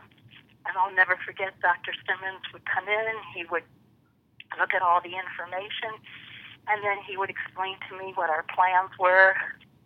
And 0.65 0.73
I'll 0.77 0.93
never 0.95 1.19
forget 1.21 1.53
Dr. 1.61 1.93
Simmons 2.07 2.41
would 2.53 2.65
come 2.65 2.87
in, 2.87 3.15
he 3.35 3.45
would 3.51 3.67
look 4.57 4.73
at 4.73 4.81
all 4.81 5.01
the 5.01 5.13
information, 5.13 5.99
and 6.67 6.83
then 6.83 6.97
he 7.05 7.17
would 7.17 7.29
explain 7.29 7.77
to 7.89 7.97
me 7.97 8.13
what 8.15 8.29
our 8.29 8.43
plans 8.53 8.91
were 8.99 9.35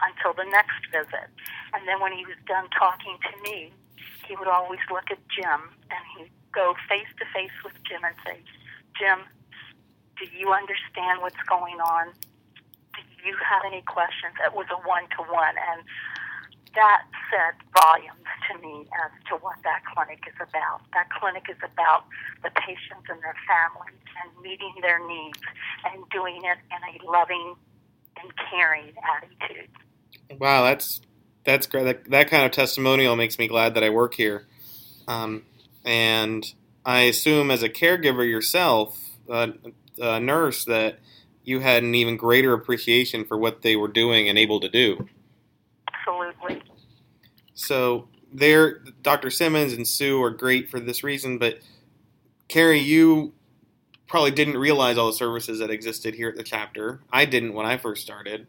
until 0.01 0.33
the 0.33 0.47
next 0.49 0.79
visit. 0.91 1.27
And 1.73 1.87
then 1.87 1.99
when 1.99 2.13
he 2.13 2.25
was 2.25 2.39
done 2.47 2.69
talking 2.71 3.17
to 3.19 3.33
me, 3.43 3.71
he 4.27 4.35
would 4.35 4.47
always 4.47 4.79
look 4.91 5.11
at 5.11 5.19
Jim 5.27 5.73
and 5.91 6.01
he'd 6.15 6.31
go 6.51 6.75
face 6.87 7.09
to 7.19 7.25
face 7.33 7.53
with 7.63 7.73
Jim 7.83 8.03
and 8.03 8.15
say, 8.25 8.39
Jim, 8.97 9.25
do 10.17 10.25
you 10.37 10.51
understand 10.51 11.21
what's 11.21 11.41
going 11.47 11.79
on? 11.79 12.11
Do 12.95 13.01
you 13.25 13.35
have 13.43 13.63
any 13.65 13.81
questions? 13.83 14.35
It 14.45 14.53
was 14.53 14.67
a 14.71 14.79
one 14.87 15.03
to 15.17 15.23
one. 15.27 15.55
And 15.55 15.83
that 16.75 17.03
said 17.31 17.55
volumes 17.73 18.27
to 18.49 18.57
me 18.59 18.87
as 19.05 19.11
to 19.29 19.35
what 19.35 19.55
that 19.63 19.81
clinic 19.93 20.23
is 20.27 20.35
about. 20.35 20.81
That 20.93 21.09
clinic 21.09 21.45
is 21.49 21.57
about 21.63 22.05
the 22.43 22.49
patients 22.51 23.07
and 23.09 23.21
their 23.21 23.35
families 23.47 23.99
and 24.23 24.31
meeting 24.41 24.73
their 24.81 25.05
needs 25.07 25.39
and 25.85 26.03
doing 26.09 26.41
it 26.43 26.57
in 26.69 26.81
a 26.83 27.11
loving 27.11 27.55
and 28.21 28.31
caring 28.49 28.93
attitude. 29.17 29.69
Wow, 30.39 30.63
that's 30.63 31.01
that's 31.45 31.67
great. 31.67 31.83
That, 31.83 32.09
that 32.11 32.29
kind 32.29 32.45
of 32.45 32.51
testimonial 32.51 33.15
makes 33.15 33.39
me 33.39 33.47
glad 33.47 33.73
that 33.75 33.83
I 33.83 33.89
work 33.89 34.13
here. 34.13 34.45
Um, 35.07 35.43
and 35.83 36.45
I 36.85 37.01
assume, 37.01 37.49
as 37.49 37.63
a 37.63 37.69
caregiver 37.69 38.27
yourself, 38.29 39.09
uh, 39.29 39.47
a 39.99 40.19
nurse, 40.19 40.65
that 40.65 40.99
you 41.43 41.59
had 41.61 41.83
an 41.83 41.95
even 41.95 42.17
greater 42.17 42.53
appreciation 42.53 43.25
for 43.25 43.37
what 43.37 43.61
they 43.61 43.75
were 43.75 43.87
doing 43.87 44.29
and 44.29 44.37
able 44.37 44.59
to 44.59 44.69
do. 44.69 45.07
Absolutely. 46.07 46.61
So 47.53 48.07
there, 48.31 48.79
Dr. 49.01 49.29
Simmons 49.29 49.73
and 49.73 49.87
Sue 49.87 50.21
are 50.23 50.29
great 50.29 50.69
for 50.69 50.79
this 50.79 51.03
reason, 51.03 51.37
but 51.37 51.59
Carrie, 52.47 52.79
you 52.79 53.33
probably 54.07 54.31
didn't 54.31 54.57
realize 54.57 54.97
all 54.97 55.07
the 55.07 55.13
services 55.13 55.59
that 55.59 55.69
existed 55.69 56.15
here 56.15 56.29
at 56.29 56.35
the 56.35 56.43
chapter. 56.43 57.01
I 57.11 57.25
didn't 57.25 57.53
when 57.53 57.65
I 57.65 57.77
first 57.77 58.01
started. 58.01 58.47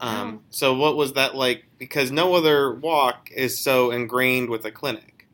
Um, 0.00 0.40
oh. 0.42 0.46
So 0.50 0.74
what 0.74 0.96
was 0.96 1.12
that 1.12 1.34
like? 1.34 1.64
Because 1.78 2.10
no 2.10 2.34
other 2.34 2.72
walk 2.72 3.28
is 3.30 3.58
so 3.58 3.90
ingrained 3.90 4.48
with 4.48 4.64
a 4.64 4.70
clinic. 4.70 5.26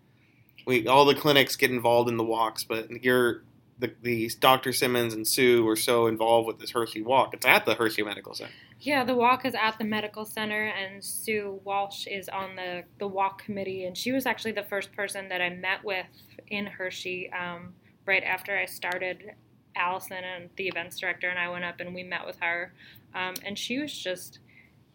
We 0.66 0.86
all 0.86 1.04
the 1.04 1.14
clinics 1.14 1.56
get 1.56 1.70
involved 1.70 2.08
in 2.08 2.16
the 2.16 2.24
walks, 2.24 2.64
but 2.64 2.90
you're 3.02 3.42
the, 3.78 3.92
the 4.02 4.30
Dr. 4.40 4.72
Simmons 4.72 5.14
and 5.14 5.26
Sue 5.26 5.64
were 5.64 5.76
so 5.76 6.06
involved 6.06 6.46
with 6.46 6.58
this 6.58 6.72
Hershey 6.72 7.02
walk. 7.02 7.32
It's 7.32 7.46
at 7.46 7.64
the 7.64 7.74
Hershey 7.74 8.02
Medical 8.02 8.34
Center. 8.34 8.52
Yeah, 8.82 9.04
the 9.04 9.14
walk 9.14 9.44
is 9.44 9.54
at 9.54 9.76
the 9.78 9.84
medical 9.84 10.24
center, 10.24 10.68
and 10.68 11.04
Sue 11.04 11.60
Walsh 11.64 12.06
is 12.06 12.30
on 12.30 12.56
the, 12.56 12.84
the 12.98 13.06
walk 13.06 13.44
committee, 13.44 13.84
and 13.84 13.96
she 13.96 14.10
was 14.10 14.24
actually 14.24 14.52
the 14.52 14.62
first 14.62 14.90
person 14.92 15.28
that 15.28 15.42
I 15.42 15.50
met 15.50 15.84
with 15.84 16.06
in 16.48 16.64
Hershey 16.64 17.30
um, 17.30 17.74
right 18.06 18.24
after 18.24 18.56
I 18.56 18.64
started. 18.64 19.32
Allison 19.76 20.24
and 20.24 20.50
the 20.56 20.66
events 20.66 20.98
director 20.98 21.28
and 21.28 21.38
I 21.38 21.48
went 21.48 21.64
up 21.64 21.78
and 21.78 21.94
we 21.94 22.02
met 22.02 22.26
with 22.26 22.36
her, 22.40 22.72
um, 23.14 23.34
and 23.44 23.56
she 23.56 23.78
was 23.78 23.96
just 23.96 24.40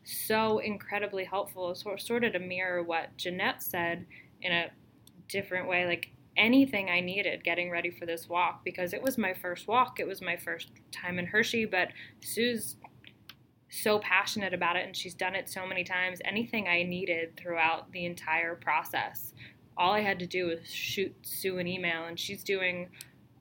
so 0.04 0.58
incredibly 0.60 1.24
helpful. 1.24 1.74
So, 1.76 1.96
sort 1.98 2.24
of 2.24 2.34
to 2.34 2.40
mirror 2.40 2.84
what 2.84 3.16
Jeanette 3.18 3.64
said 3.64 4.06
in 4.42 4.52
a 4.52 4.72
different 5.30 5.70
way, 5.70 5.86
like 5.86 6.12
anything 6.36 6.90
I 6.90 7.00
needed 7.00 7.44
getting 7.44 7.70
ready 7.70 7.90
for 7.90 8.06
this 8.06 8.28
walk 8.28 8.66
because 8.66 8.94
it 8.94 9.02
was 9.02 9.18
my 9.18 9.34
first 9.34 9.68
walk. 9.68 10.00
It 10.00 10.08
was 10.08 10.22
my 10.22 10.36
first 10.36 10.72
time 10.92 11.20
in 11.20 11.28
Hershey, 11.28 11.66
but 11.66 11.90
Sue's 12.22 12.76
so 13.70 14.00
passionate 14.00 14.54
about 14.54 14.76
it 14.76 14.86
and 14.86 14.96
she's 14.96 15.14
done 15.14 15.36
it 15.36 15.50
so 15.50 15.66
many 15.66 15.84
times. 15.84 16.20
Anything 16.24 16.68
I 16.68 16.84
needed 16.84 17.36
throughout 17.36 17.92
the 17.92 18.06
entire 18.06 18.56
process, 18.56 19.34
all 19.78 19.94
I 19.94 20.02
had 20.02 20.20
to 20.20 20.28
do 20.28 20.48
was 20.48 20.72
shoot 20.72 21.14
Sue 21.24 21.58
an 21.58 21.68
email 21.68 22.06
and 22.06 22.20
she's 22.20 22.44
doing 22.44 22.90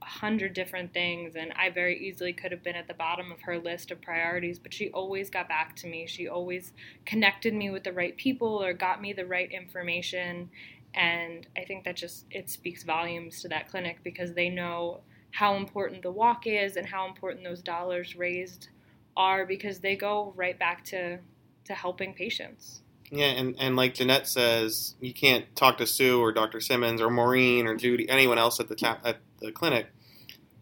a 0.02 0.06
hundred 0.06 0.52
different 0.52 0.92
things 0.92 1.36
and 1.36 1.52
I 1.56 1.70
very 1.70 1.98
easily 2.06 2.32
could 2.32 2.52
have 2.52 2.62
been 2.62 2.74
at 2.74 2.88
the 2.88 2.94
bottom 2.94 3.30
of 3.32 3.42
her 3.42 3.58
list 3.58 3.90
of 3.90 4.02
priorities, 4.02 4.58
but 4.58 4.74
she 4.74 4.90
always 4.90 5.30
got 5.30 5.48
back 5.48 5.76
to 5.76 5.86
me. 5.86 6.06
She 6.06 6.28
always 6.28 6.72
connected 7.06 7.54
me 7.54 7.70
with 7.70 7.84
the 7.84 7.92
right 7.92 8.16
people 8.16 8.62
or 8.62 8.72
got 8.72 9.00
me 9.00 9.12
the 9.12 9.26
right 9.26 9.50
information 9.50 10.50
and 10.94 11.48
I 11.56 11.64
think 11.64 11.84
that 11.84 11.96
just 11.96 12.26
it 12.30 12.48
speaks 12.48 12.84
volumes 12.84 13.42
to 13.42 13.48
that 13.48 13.68
clinic 13.68 13.98
because 14.04 14.32
they 14.32 14.48
know 14.48 15.00
how 15.32 15.56
important 15.56 16.02
the 16.02 16.12
walk 16.12 16.46
is 16.46 16.76
and 16.76 16.86
how 16.86 17.08
important 17.08 17.42
those 17.42 17.62
dollars 17.62 18.14
raised 18.14 18.68
are 19.16 19.46
because 19.46 19.80
they 19.80 19.96
go 19.96 20.32
right 20.36 20.58
back 20.58 20.84
to 20.86 21.18
to 21.64 21.74
helping 21.74 22.14
patients. 22.14 22.82
Yeah, 23.10 23.26
and, 23.26 23.54
and 23.58 23.76
like 23.76 23.94
Jeanette 23.94 24.26
says, 24.26 24.96
you 25.00 25.14
can't 25.14 25.54
talk 25.54 25.78
to 25.78 25.86
Sue 25.86 26.20
or 26.20 26.32
Dr. 26.32 26.60
Simmons 26.60 27.00
or 27.00 27.10
Maureen 27.10 27.66
or 27.66 27.76
Judy, 27.76 28.08
anyone 28.08 28.38
else 28.38 28.60
at 28.60 28.68
the 28.68 28.74
ta- 28.74 28.98
at 29.04 29.18
the 29.40 29.52
clinic, 29.52 29.86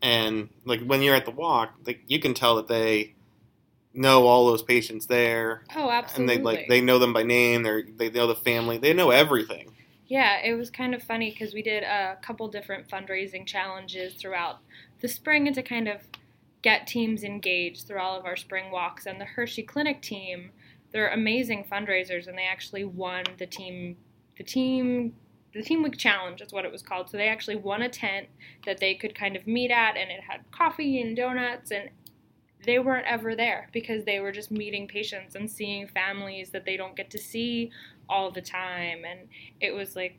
and 0.01 0.49
like 0.65 0.81
when 0.83 1.03
you're 1.03 1.15
at 1.15 1.25
the 1.25 1.31
walk, 1.31 1.75
like 1.87 2.01
you 2.07 2.21
can 2.21 2.35
tell 2.35 2.57
that 2.57 2.69
they 2.69 3.15
know 3.95 4.27
all 4.27 4.47
those 4.47 4.63
patients 4.63 5.07
there. 5.07 5.63
Oh, 5.75 5.91
absolutely. 5.91 6.35
And 6.35 6.41
they 6.41 6.45
like 6.45 6.69
they 6.69 6.81
know 6.81 6.99
them 6.99 7.13
by 7.13 7.23
name. 7.23 7.63
They 7.63 7.83
they 7.83 8.11
know 8.11 8.27
the 8.27 8.35
family. 8.35 8.79
They 8.79 8.93
know 8.93 9.11
everything. 9.11 9.73
Yeah, 10.07 10.45
it 10.45 10.55
was 10.55 10.71
kind 10.71 10.95
of 10.95 11.03
funny 11.03 11.31
because 11.31 11.55
we 11.55 11.63
did 11.63 11.85
a 11.85 12.19
couple 12.21 12.47
different 12.49 12.87
fundraising 12.89 13.47
challenges 13.47 14.15
throughout 14.15 14.59
the 15.01 15.09
spring 15.09 15.47
and 15.47 15.55
to 15.55 15.63
kind 15.63 15.89
of 15.89 16.01
get 16.63 16.87
teams 16.87 17.25
engaged 17.25 17.87
through 17.87 17.99
all 17.99 18.19
of 18.19 18.25
our 18.25 18.37
spring 18.37 18.71
walks. 18.71 19.07
And 19.07 19.21
the 19.21 19.25
Hershey 19.25 19.63
Clinic 19.63 20.01
team, 20.01 20.51
they're 20.93 21.09
amazing 21.09 21.67
fundraisers, 21.71 22.27
and 22.29 22.39
they 22.39 22.47
actually 22.47 22.85
won 22.85 23.25
the 23.39 23.47
team 23.47 23.97
the 24.39 24.45
team 24.45 25.15
the 25.53 25.63
team 25.63 25.83
week 25.83 25.99
challenge 25.99 26.41
is 26.41 26.53
what 26.53 26.65
it 26.65 26.73
was 26.73 26.83
called 26.83 27.11
so 27.11 27.17
they 27.17 27.29
actually 27.29 27.57
won 27.57 27.83
a 27.83 27.89
tent 27.89 28.27
that 28.65 28.79
they 28.79 28.95
could 28.95 29.15
kind 29.15 29.37
of 29.37 29.47
meet 29.47 29.71
at 29.71 29.97
and 29.97 30.11
it 30.11 30.21
had 30.27 30.41
coffee 30.51 31.01
and 31.01 31.17
donuts 31.17 31.71
and 31.71 31.91
they 32.65 32.79
weren't 32.79 33.07
ever 33.07 33.35
there 33.35 33.69
because 33.73 34.05
they 34.05 34.21
were 34.21 34.33
just 34.33 34.51
meeting 34.51 34.87
patients 34.89 35.35
and 35.35 35.51
seeing 35.51 35.87
families 35.87 36.51
that 36.51 36.65
they 36.65 36.77
don't 36.77 36.97
get 36.97 37.11
to 37.11 37.19
see 37.19 37.71
all 38.09 38.31
the 38.31 38.41
time 38.41 39.05
and 39.05 39.21
it 39.61 39.75
was 39.75 39.95
like 39.95 40.17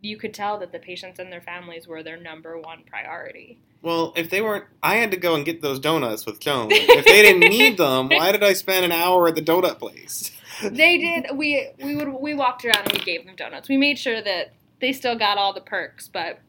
you 0.00 0.16
could 0.16 0.32
tell 0.32 0.58
that 0.58 0.72
the 0.72 0.78
patients 0.78 1.18
and 1.18 1.30
their 1.30 1.40
families 1.40 1.86
were 1.86 2.02
their 2.02 2.16
number 2.16 2.58
one 2.58 2.82
priority 2.86 3.58
Well, 3.80 4.12
if 4.16 4.28
they 4.28 4.42
weren't, 4.42 4.64
I 4.82 4.96
had 4.96 5.12
to 5.12 5.16
go 5.16 5.34
and 5.34 5.44
get 5.44 5.62
those 5.62 5.78
donuts 5.78 6.26
with 6.26 6.40
Joan. 6.40 6.68
If 6.70 7.04
they 7.04 7.22
didn't 7.22 7.48
need 7.48 7.78
them, 7.78 8.08
why 8.12 8.32
did 8.32 8.42
I 8.42 8.52
spend 8.52 8.84
an 8.84 8.92
hour 8.92 9.28
at 9.28 9.34
the 9.36 9.42
donut 9.42 9.78
place? 9.78 10.32
they 10.62 10.98
did 10.98 11.26
we 11.36 11.70
we 11.82 11.94
would 11.94 12.08
we 12.08 12.34
walked 12.34 12.64
around 12.64 12.82
and 12.84 12.92
we 12.92 12.98
gave 12.98 13.24
them 13.24 13.36
donuts 13.36 13.68
we 13.68 13.76
made 13.76 13.96
sure 13.96 14.20
that 14.20 14.52
they 14.80 14.92
still 14.92 15.16
got 15.16 15.38
all 15.38 15.52
the 15.52 15.60
perks 15.60 16.08
but 16.08 16.40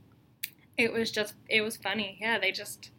it 0.78 0.92
was 0.92 1.12
just 1.12 1.36
it 1.48 1.62
was 1.62 1.78
funny 1.78 2.18
yeah 2.20 2.40
they 2.40 2.52
just 2.52 2.90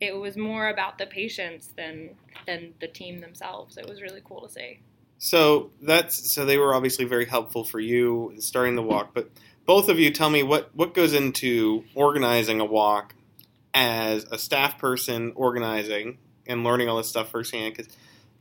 it 0.00 0.16
was 0.16 0.34
more 0.36 0.68
about 0.68 0.96
the 0.96 1.04
patients 1.04 1.74
than 1.76 2.10
than 2.46 2.72
the 2.80 2.88
team 2.88 3.20
themselves 3.20 3.76
it 3.76 3.86
was 3.86 4.00
really 4.00 4.22
cool 4.24 4.40
to 4.40 4.48
see 4.48 4.80
So 5.18 5.70
that's 5.80 6.32
so 6.32 6.44
they 6.44 6.58
were 6.58 6.74
obviously 6.74 7.04
very 7.04 7.26
helpful 7.26 7.64
for 7.64 7.80
you 7.80 8.30
in 8.30 8.40
starting 8.40 8.74
the 8.74 8.82
walk. 8.82 9.14
But 9.14 9.30
both 9.64 9.88
of 9.88 9.98
you, 9.98 10.10
tell 10.10 10.28
me 10.28 10.42
what 10.42 10.70
what 10.74 10.92
goes 10.94 11.14
into 11.14 11.84
organizing 11.94 12.60
a 12.60 12.64
walk 12.64 13.14
as 13.74 14.24
a 14.30 14.38
staff 14.38 14.78
person 14.78 15.32
organizing 15.34 16.18
and 16.46 16.64
learning 16.64 16.88
all 16.88 16.96
this 16.96 17.08
stuff 17.08 17.30
firsthand. 17.30 17.76
Because 17.76 17.92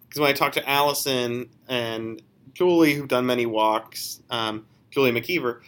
because 0.07 0.21
when 0.21 0.29
I 0.29 0.33
talked 0.33 0.53
to 0.55 0.69
Allison 0.69 1.49
and 1.67 2.21
Julie, 2.53 2.93
who've 2.93 3.07
done 3.07 3.25
many 3.25 3.47
walks, 3.47 4.21
um, 4.29 4.67
Julie 4.91 5.11
McKeever, 5.11 5.61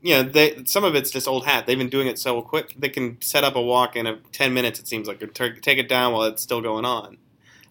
you 0.00 0.14
know, 0.14 0.22
they, 0.22 0.64
some 0.64 0.84
of 0.84 0.94
it's 0.94 1.10
just 1.10 1.28
old 1.28 1.44
hat. 1.44 1.66
They've 1.66 1.76
been 1.76 1.90
doing 1.90 2.06
it 2.06 2.18
so 2.18 2.40
quick. 2.40 2.74
They 2.78 2.88
can 2.88 3.20
set 3.20 3.44
up 3.44 3.56
a 3.56 3.60
walk 3.60 3.96
in 3.96 4.06
a, 4.06 4.16
10 4.32 4.54
minutes, 4.54 4.80
it 4.80 4.88
seems 4.88 5.06
like, 5.06 5.22
or 5.22 5.26
t- 5.26 5.60
take 5.60 5.76
it 5.76 5.86
down 5.86 6.14
while 6.14 6.22
it's 6.22 6.42
still 6.42 6.62
going 6.62 6.86
on. 6.86 7.18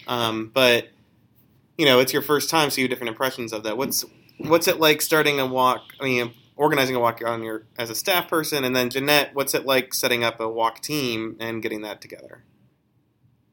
Um, 0.08 0.51
but, 0.53 0.89
you 1.79 1.86
know, 1.86 2.00
it's 2.00 2.13
your 2.13 2.22
first 2.22 2.51
time, 2.51 2.70
so 2.70 2.79
you 2.79 2.86
have 2.86 2.91
different 2.91 3.10
impressions 3.10 3.51
of 3.51 3.63
that. 3.63 3.77
What's 3.77 4.06
what's 4.38 4.68
it 4.68 4.79
like 4.79 5.01
starting 5.01 5.39
a 5.39 5.48
walk? 5.48 5.82
I 6.00 6.03
mean, 6.03 6.32
organizing 6.60 6.96
a 6.96 7.00
walk 7.00 7.22
on 7.25 7.42
your 7.42 7.66
as 7.78 7.89
a 7.89 7.96
staff 7.96 8.28
person, 8.28 8.63
and 8.63 8.75
then 8.75 8.89
Jeanette, 8.89 9.34
what's 9.34 9.54
it 9.54 9.66
like 9.66 9.94
setting 9.94 10.24
up 10.24 10.39
a 10.39 10.48
walk 10.48 10.82
team 10.82 11.36
and 11.39 11.62
getting 11.62 11.82
that 11.82 12.01
together? 12.01 12.44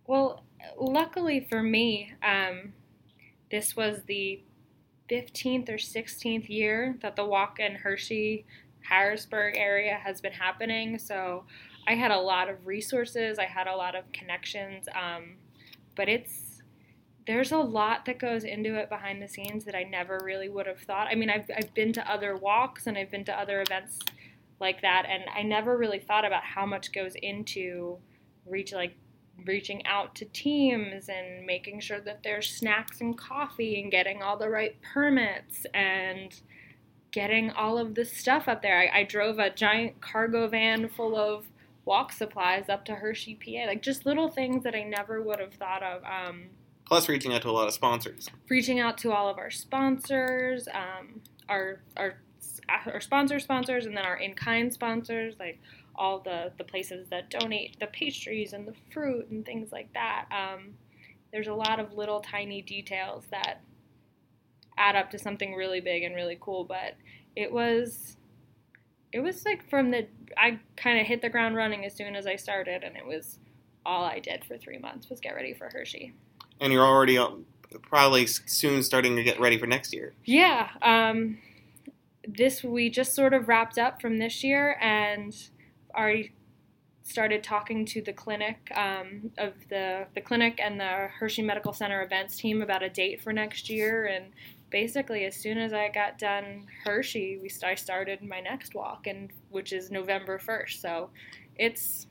well 0.07 0.45
luckily 0.79 1.47
for 1.49 1.63
me 1.63 2.13
um, 2.23 2.73
this 3.51 3.77
was 3.77 4.03
the 4.07 4.41
15th 5.11 5.69
or 5.69 5.77
16th 5.77 6.49
year 6.49 6.97
that 7.03 7.17
the 7.17 7.25
walk 7.25 7.59
in 7.61 7.75
hershey 7.77 8.45
harrisburg 8.89 9.57
area 9.57 9.99
has 10.03 10.21
been 10.21 10.33
happening 10.33 10.99
so 10.99 11.45
i 11.87 11.95
had 11.95 12.11
a 12.11 12.19
lot 12.19 12.49
of 12.49 12.67
resources 12.67 13.39
i 13.39 13.45
had 13.45 13.67
a 13.67 13.77
lot 13.77 13.95
of 13.95 14.11
connections 14.13 14.87
um, 14.95 15.37
but 15.95 16.09
it's 16.09 16.46
there's 17.27 17.53
a 17.53 17.59
lot 17.59 18.05
that 18.05 18.19
goes 18.19 18.45
into 18.45 18.77
it 18.77 18.89
behind 18.89 19.21
the 19.21 19.29
scenes 19.29 19.65
that 19.65 19.75
I 19.75 19.83
never 19.83 20.21
really 20.23 20.49
would 20.49 20.67
have 20.67 20.81
thought. 20.81 21.09
I 21.11 21.15
mean, 21.17 21.29
I've, 21.29 21.51
I've 21.57 21.75
been 21.75 21.93
to 21.95 22.11
other 22.11 22.37
walks 22.37 22.87
and 22.87 22.97
I've 22.97 23.11
been 23.11 23.25
to 23.25 23.39
other 23.39 23.63
events 23.63 23.99
like 24.61 24.81
that, 24.83 25.05
and 25.09 25.25
I 25.35 25.43
never 25.43 25.77
really 25.77 25.99
thought 25.99 26.25
about 26.25 26.43
how 26.43 26.65
much 26.65 26.93
goes 26.93 27.15
into 27.23 27.99
reach 28.47 28.73
like 28.73 28.95
reaching 29.45 29.85
out 29.87 30.15
to 30.15 30.25
teams 30.27 31.09
and 31.11 31.45
making 31.45 31.81
sure 31.81 32.01
that 32.01 32.23
there's 32.23 32.49
snacks 32.49 33.03
and 33.03 33.19
coffee 33.19 33.83
and 33.83 33.91
getting 33.91 34.23
all 34.23 34.39
the 34.39 34.49
right 34.49 34.81
permits 34.81 35.67
and 35.75 36.41
getting 37.11 37.51
all 37.51 37.77
of 37.77 37.95
this 37.95 38.13
stuff 38.13 38.49
up 38.49 38.63
there. 38.63 38.79
I, 38.79 39.01
I 39.01 39.05
drove 39.05 39.39
a 39.39 39.51
giant 39.51 40.01
cargo 40.01 40.49
van 40.49 40.89
full 40.89 41.17
of 41.17 41.47
walk 41.85 42.13
supplies 42.13 42.69
up 42.69 42.85
to 42.87 42.95
Hershey, 42.95 43.35
PA, 43.35 43.67
like 43.67 43.83
just 43.83 44.07
little 44.07 44.29
things 44.29 44.65
that 44.65 44.75
I 44.75 44.83
never 44.83 45.21
would 45.23 45.39
have 45.39 45.55
thought 45.55 45.83
of. 45.83 46.03
Um, 46.05 46.45
Plus, 46.87 47.09
reaching 47.09 47.35
out 47.35 47.43
to 47.43 47.51
a 47.51 47.53
lot 47.53 47.67
of 47.67 47.75
sponsors. 47.75 48.29
reaching 48.49 48.79
out 48.79 48.97
to 48.99 49.13
all 49.13 49.29
of 49.29 49.39
our 49.39 49.51
sponsors, 49.51 50.69
um, 50.73 51.21
our 51.49 51.81
our 51.97 52.15
our 52.69 53.01
sponsor 53.01 53.39
sponsors, 53.41 53.87
and 53.87 53.97
then 53.97 54.05
our 54.05 54.17
in 54.17 54.35
kind 54.35 54.73
sponsors, 54.73 55.35
like 55.39 55.61
all 55.97 56.21
the 56.21 56.53
the 56.59 56.65
places 56.65 57.09
that 57.11 57.31
donate 57.31 57.79
the 57.81 57.87
pastries 57.89 58.53
and 58.53 58.69
the 58.69 58.75
fruit 58.93 59.29
and 59.31 59.45
things 59.45 59.73
like 59.73 59.93
that. 59.95 60.27
Um, 60.31 60.75
there's 61.33 61.49
a 61.49 61.55
lot 61.55 61.81
of 61.81 61.93
little 61.93 62.21
tiny 62.21 62.63
details 62.63 63.25
that 63.31 63.61
add 64.79 64.95
up 64.95 65.11
to 65.11 65.19
something 65.19 65.55
really 65.55 65.81
big 65.81 66.03
and 66.03 66.15
really 66.15 66.39
cool. 66.41 66.65
But 66.65 66.95
it 67.35 67.51
was 67.51 68.17
it 69.13 69.21
was 69.21 69.45
like 69.45 69.69
from 69.69 69.91
the 69.91 70.07
I 70.37 70.61
kind 70.77 71.01
of 71.01 71.07
hit 71.07 71.21
the 71.23 71.29
ground 71.29 71.57
running 71.57 71.85
as 71.85 71.95
soon 71.95 72.15
as 72.15 72.27
I 72.27 72.37
started, 72.37 72.85
and 72.85 72.97
it 72.97 73.07
was 73.07 73.39
all 73.85 74.05
I 74.05 74.21
did 74.21 74.45
for 74.45 74.57
three 74.57 74.79
months 74.79 75.09
was 75.09 75.21
get 75.21 75.35
ready 75.35 75.55
for 75.55 75.69
Hershey. 75.73 76.13
And 76.61 76.73
you're 76.73 76.85
already 76.85 77.19
um, 77.19 77.47
probably 77.83 78.27
soon 78.27 78.83
starting 78.83 79.17
to 79.17 79.23
get 79.23 79.41
ready 79.41 79.59
for 79.59 79.67
next 79.67 79.93
year. 79.93 80.15
Yeah. 80.25 80.71
Um, 80.83 81.39
this 82.27 82.63
we 82.63 82.91
just 82.91 83.15
sort 83.15 83.35
of 83.35 83.49
wrapped 83.49 83.79
up 83.79 84.01
from 84.01 84.19
this 84.19 84.43
year 84.43 84.77
and 84.81 85.35
already 85.95 86.33
started 87.03 87.45
talking 87.45 87.87
to 87.87 88.03
the 88.03 88.13
clinic 88.13 88.71
um, 88.75 89.31
of 89.39 89.53
the 89.69 90.07
the 90.15 90.21
clinic 90.21 90.59
and 90.61 90.81
the 90.81 91.09
Hershey 91.19 91.43
Medical 91.43 91.73
Center 91.73 92.03
events 92.03 92.37
team 92.37 92.63
about 92.63 92.83
a 92.83 92.91
date 92.91 93.23
for 93.23 93.33
next 93.33 93.71
year 93.71 94.07
and 94.07 94.33
basically 94.71 95.25
as 95.25 95.37
soon 95.37 95.57
as 95.57 95.73
I 95.73 95.89
got 95.89 96.19
done 96.19 96.67
Hershey 96.85 97.39
we 97.41 97.51
I 97.65 97.77
started 97.77 98.23
my 98.23 98.41
next 98.41 98.75
walk 98.75 99.07
and 99.07 99.31
which 99.51 99.73
is 99.73 99.91
November 99.91 100.39
1st 100.39 100.81
so 100.81 101.11
it's 101.57 102.09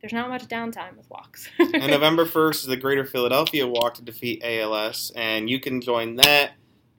there's 0.00 0.12
not 0.12 0.28
much 0.28 0.46
downtime 0.46 0.96
with 0.96 1.10
walks 1.10 1.48
and 1.58 1.88
November 1.88 2.24
1st 2.26 2.54
is 2.54 2.66
the 2.66 2.76
Greater 2.76 3.04
Philadelphia 3.04 3.66
Walk 3.66 3.94
to 3.94 4.02
Defeat 4.02 4.42
ALS, 4.44 5.10
and 5.16 5.50
you 5.50 5.58
can 5.60 5.80
join 5.80 6.16
that 6.16 6.52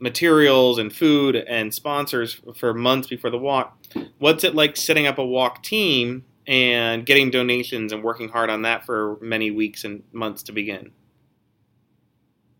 materials 0.00 0.78
and 0.78 0.92
food 0.92 1.36
and 1.36 1.72
sponsors 1.72 2.40
for 2.56 2.74
months 2.74 3.08
before 3.08 3.30
the 3.30 3.38
walk. 3.38 3.76
What's 4.18 4.44
it 4.44 4.54
like 4.54 4.76
setting 4.76 5.06
up 5.06 5.18
a 5.18 5.24
walk 5.24 5.62
team 5.62 6.24
and 6.46 7.04
getting 7.04 7.30
donations 7.30 7.92
and 7.92 8.02
working 8.02 8.28
hard 8.28 8.50
on 8.50 8.62
that 8.62 8.84
for 8.84 9.18
many 9.20 9.50
weeks 9.50 9.84
and 9.84 10.02
months 10.12 10.42
to 10.44 10.52
begin? 10.52 10.90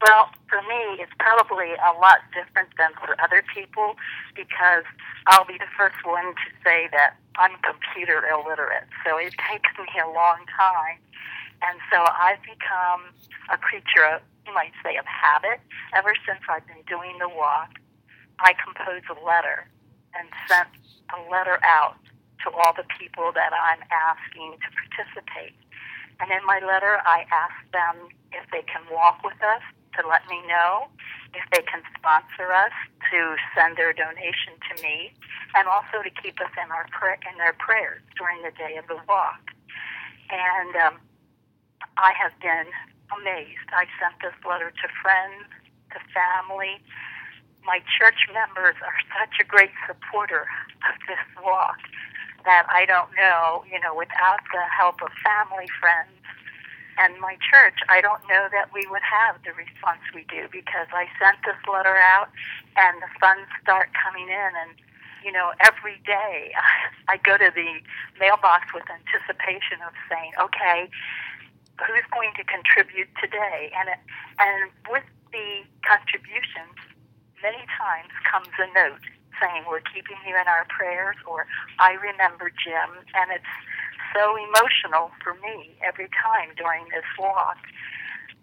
Well, 0.07 0.31
for 0.49 0.63
me, 0.63 1.03
it's 1.03 1.13
probably 1.19 1.73
a 1.73 1.99
lot 1.99 2.19
different 2.33 2.69
than 2.79 2.91
for 3.05 3.21
other 3.21 3.43
people 3.53 3.97
because 4.37 4.85
I'll 5.27 5.45
be 5.45 5.59
the 5.59 5.67
first 5.77 5.97
one 6.05 6.25
to 6.25 6.49
say 6.63 6.89
that 6.93 7.17
I'm 7.39 7.55
computer 7.63 8.27
illiterate. 8.27 8.91
So 9.07 9.17
it 9.17 9.35
takes 9.39 9.71
me 9.79 9.87
a 10.03 10.11
long 10.11 10.43
time. 10.51 10.99
And 11.63 11.79
so 11.91 12.03
I've 12.03 12.43
become 12.43 13.15
a 13.51 13.59
creature 13.59 14.05
of, 14.05 14.21
you 14.47 14.53
might 14.55 14.75
say, 14.83 14.97
of 14.97 15.07
habit. 15.07 15.63
Ever 15.95 16.15
since 16.27 16.43
I've 16.51 16.67
been 16.67 16.83
doing 16.87 17.19
the 17.19 17.29
walk, 17.29 17.79
I 18.39 18.55
compose 18.59 19.03
a 19.11 19.19
letter 19.25 19.67
and 20.19 20.29
sent 20.47 20.69
a 21.15 21.19
letter 21.31 21.59
out 21.63 21.97
to 22.45 22.51
all 22.51 22.75
the 22.75 22.87
people 22.99 23.31
that 23.35 23.51
I'm 23.55 23.83
asking 23.91 24.59
to 24.59 24.69
participate. 24.75 25.55
And 26.21 26.31
in 26.31 26.43
my 26.47 26.59
letter, 26.59 26.99
I 27.07 27.27
ask 27.31 27.55
them 27.73 28.11
if 28.31 28.47
they 28.51 28.63
can 28.67 28.83
walk 28.91 29.23
with 29.23 29.39
us 29.43 29.63
to 29.99 30.07
let 30.07 30.23
me 30.31 30.41
know, 30.47 30.89
if 31.35 31.45
they 31.53 31.63
can 31.63 31.83
sponsor 31.99 32.53
us 32.53 32.73
to 33.11 33.37
send 33.55 33.77
their 33.77 33.93
donation 33.93 34.57
to 34.71 34.83
me, 34.83 35.13
and 35.55 35.69
also 35.69 36.01
to 36.03 36.11
keep 36.23 36.41
us 36.41 36.53
in 36.57 36.71
our 36.71 36.87
pra- 36.91 37.21
in 37.31 37.37
their 37.39 37.55
prayers 37.59 38.01
during 38.17 38.41
the 38.43 38.55
day 38.57 38.77
of 38.77 38.87
the 38.87 38.99
walk. 39.09 39.43
And 40.31 40.73
um, 40.77 40.95
I 41.97 42.13
have 42.17 42.33
been 42.41 42.69
amazed. 43.13 43.69
I 43.73 43.85
sent 44.01 44.21
this 44.21 44.37
letter 44.45 44.71
to 44.71 44.87
friends, 45.03 45.49
to 45.93 45.99
family. 46.13 46.81
My 47.65 47.81
church 47.99 48.29
members 48.33 48.77
are 48.81 48.99
such 49.13 49.41
a 49.41 49.45
great 49.45 49.73
supporter 49.87 50.47
of 50.89 50.95
this 51.09 51.25
walk 51.43 51.81
that 52.45 52.65
I 52.71 52.87
don't 52.87 53.11
know, 53.17 53.65
you 53.71 53.81
know, 53.81 53.95
without 53.95 54.41
the 54.53 54.63
help 54.73 55.03
of 55.03 55.11
family, 55.21 55.67
friends, 55.81 56.17
and 56.99 57.19
my 57.21 57.39
church, 57.39 57.79
I 57.89 58.01
don't 58.01 58.23
know 58.29 58.51
that 58.51 58.75
we 58.75 58.85
would 58.91 59.07
have 59.07 59.39
the 59.47 59.55
response 59.55 60.03
we 60.15 60.27
do 60.27 60.51
because 60.51 60.91
I 60.91 61.07
sent 61.23 61.39
this 61.47 61.59
letter 61.71 61.97
out 61.97 62.29
and 62.77 63.01
the 63.01 63.11
funds 63.21 63.47
start 63.63 63.91
coming 63.95 64.29
in 64.29 64.51
and 64.67 64.75
you 65.25 65.33
know, 65.33 65.51
every 65.61 66.01
day 66.07 66.55
I 67.09 67.17
go 67.19 67.37
to 67.37 67.51
the 67.55 67.83
mailbox 68.21 68.73
with 68.75 68.85
anticipation 68.87 69.83
of 69.87 69.93
saying, 70.09 70.33
okay, 70.39 70.89
who's 71.79 72.07
going 72.11 72.33
to 72.39 72.45
contribute 72.45 73.09
today? 73.21 73.71
And 73.75 73.89
it, 73.91 74.01
and 74.39 74.71
with 74.91 75.07
the 75.31 75.67
contributions, 75.87 76.75
many 77.43 77.63
times 77.79 78.11
comes 78.27 78.51
a 78.59 78.67
note 78.75 79.03
saying 79.39 79.63
we're 79.71 79.85
keeping 79.87 80.19
you 80.27 80.35
in 80.35 80.47
our 80.51 80.67
prayers 80.67 81.17
or 81.27 81.47
I 81.79 81.95
remember 81.95 82.51
Jim 82.51 82.91
and 83.15 83.31
it's 83.31 83.55
so 84.15 84.37
emotional 84.37 85.11
for 85.23 85.35
me 85.41 85.77
every 85.85 86.09
time 86.15 86.51
during 86.57 86.85
this 86.91 87.07
walk 87.19 87.59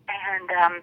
and 0.07 0.49
um 0.51 0.81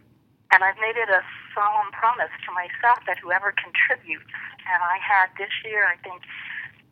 and 0.52 0.60
I've 0.62 0.76
made 0.76 1.00
it 1.00 1.08
a 1.08 1.24
solemn 1.54 1.92
promise 1.92 2.32
to 2.44 2.50
myself 2.52 3.00
that 3.06 3.18
whoever 3.18 3.54
contributes 3.56 4.28
and 4.68 4.80
I 4.82 4.98
had 4.98 5.30
this 5.38 5.52
year 5.64 5.86
I 5.86 5.96
think 6.02 6.22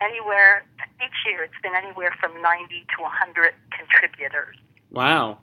anywhere 0.01 0.65
each 1.03 1.19
year 1.27 1.45
it's 1.45 1.61
been 1.63 1.75
anywhere 1.75 2.15
from 2.21 2.41
90 2.41 2.87
to 2.97 3.03
100 3.03 3.55
contributors 3.73 4.57
wow 4.91 5.39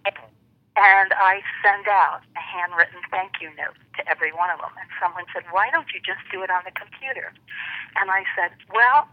and 0.77 1.09
I 1.17 1.41
send 1.65 1.87
out 1.89 2.21
a 2.37 2.39
handwritten 2.39 3.01
thank 3.09 3.41
you 3.41 3.49
note 3.57 3.77
to 3.97 4.05
every 4.05 4.31
one 4.31 4.53
of 4.53 4.61
them. 4.61 4.71
And 4.77 4.89
someone 5.01 5.25
said, 5.33 5.43
Why 5.49 5.69
don't 5.73 5.89
you 5.89 5.99
just 5.99 6.21
do 6.31 6.45
it 6.45 6.53
on 6.53 6.61
the 6.63 6.71
computer? 6.77 7.33
And 7.97 8.13
I 8.13 8.23
said, 8.37 8.53
Well, 8.69 9.09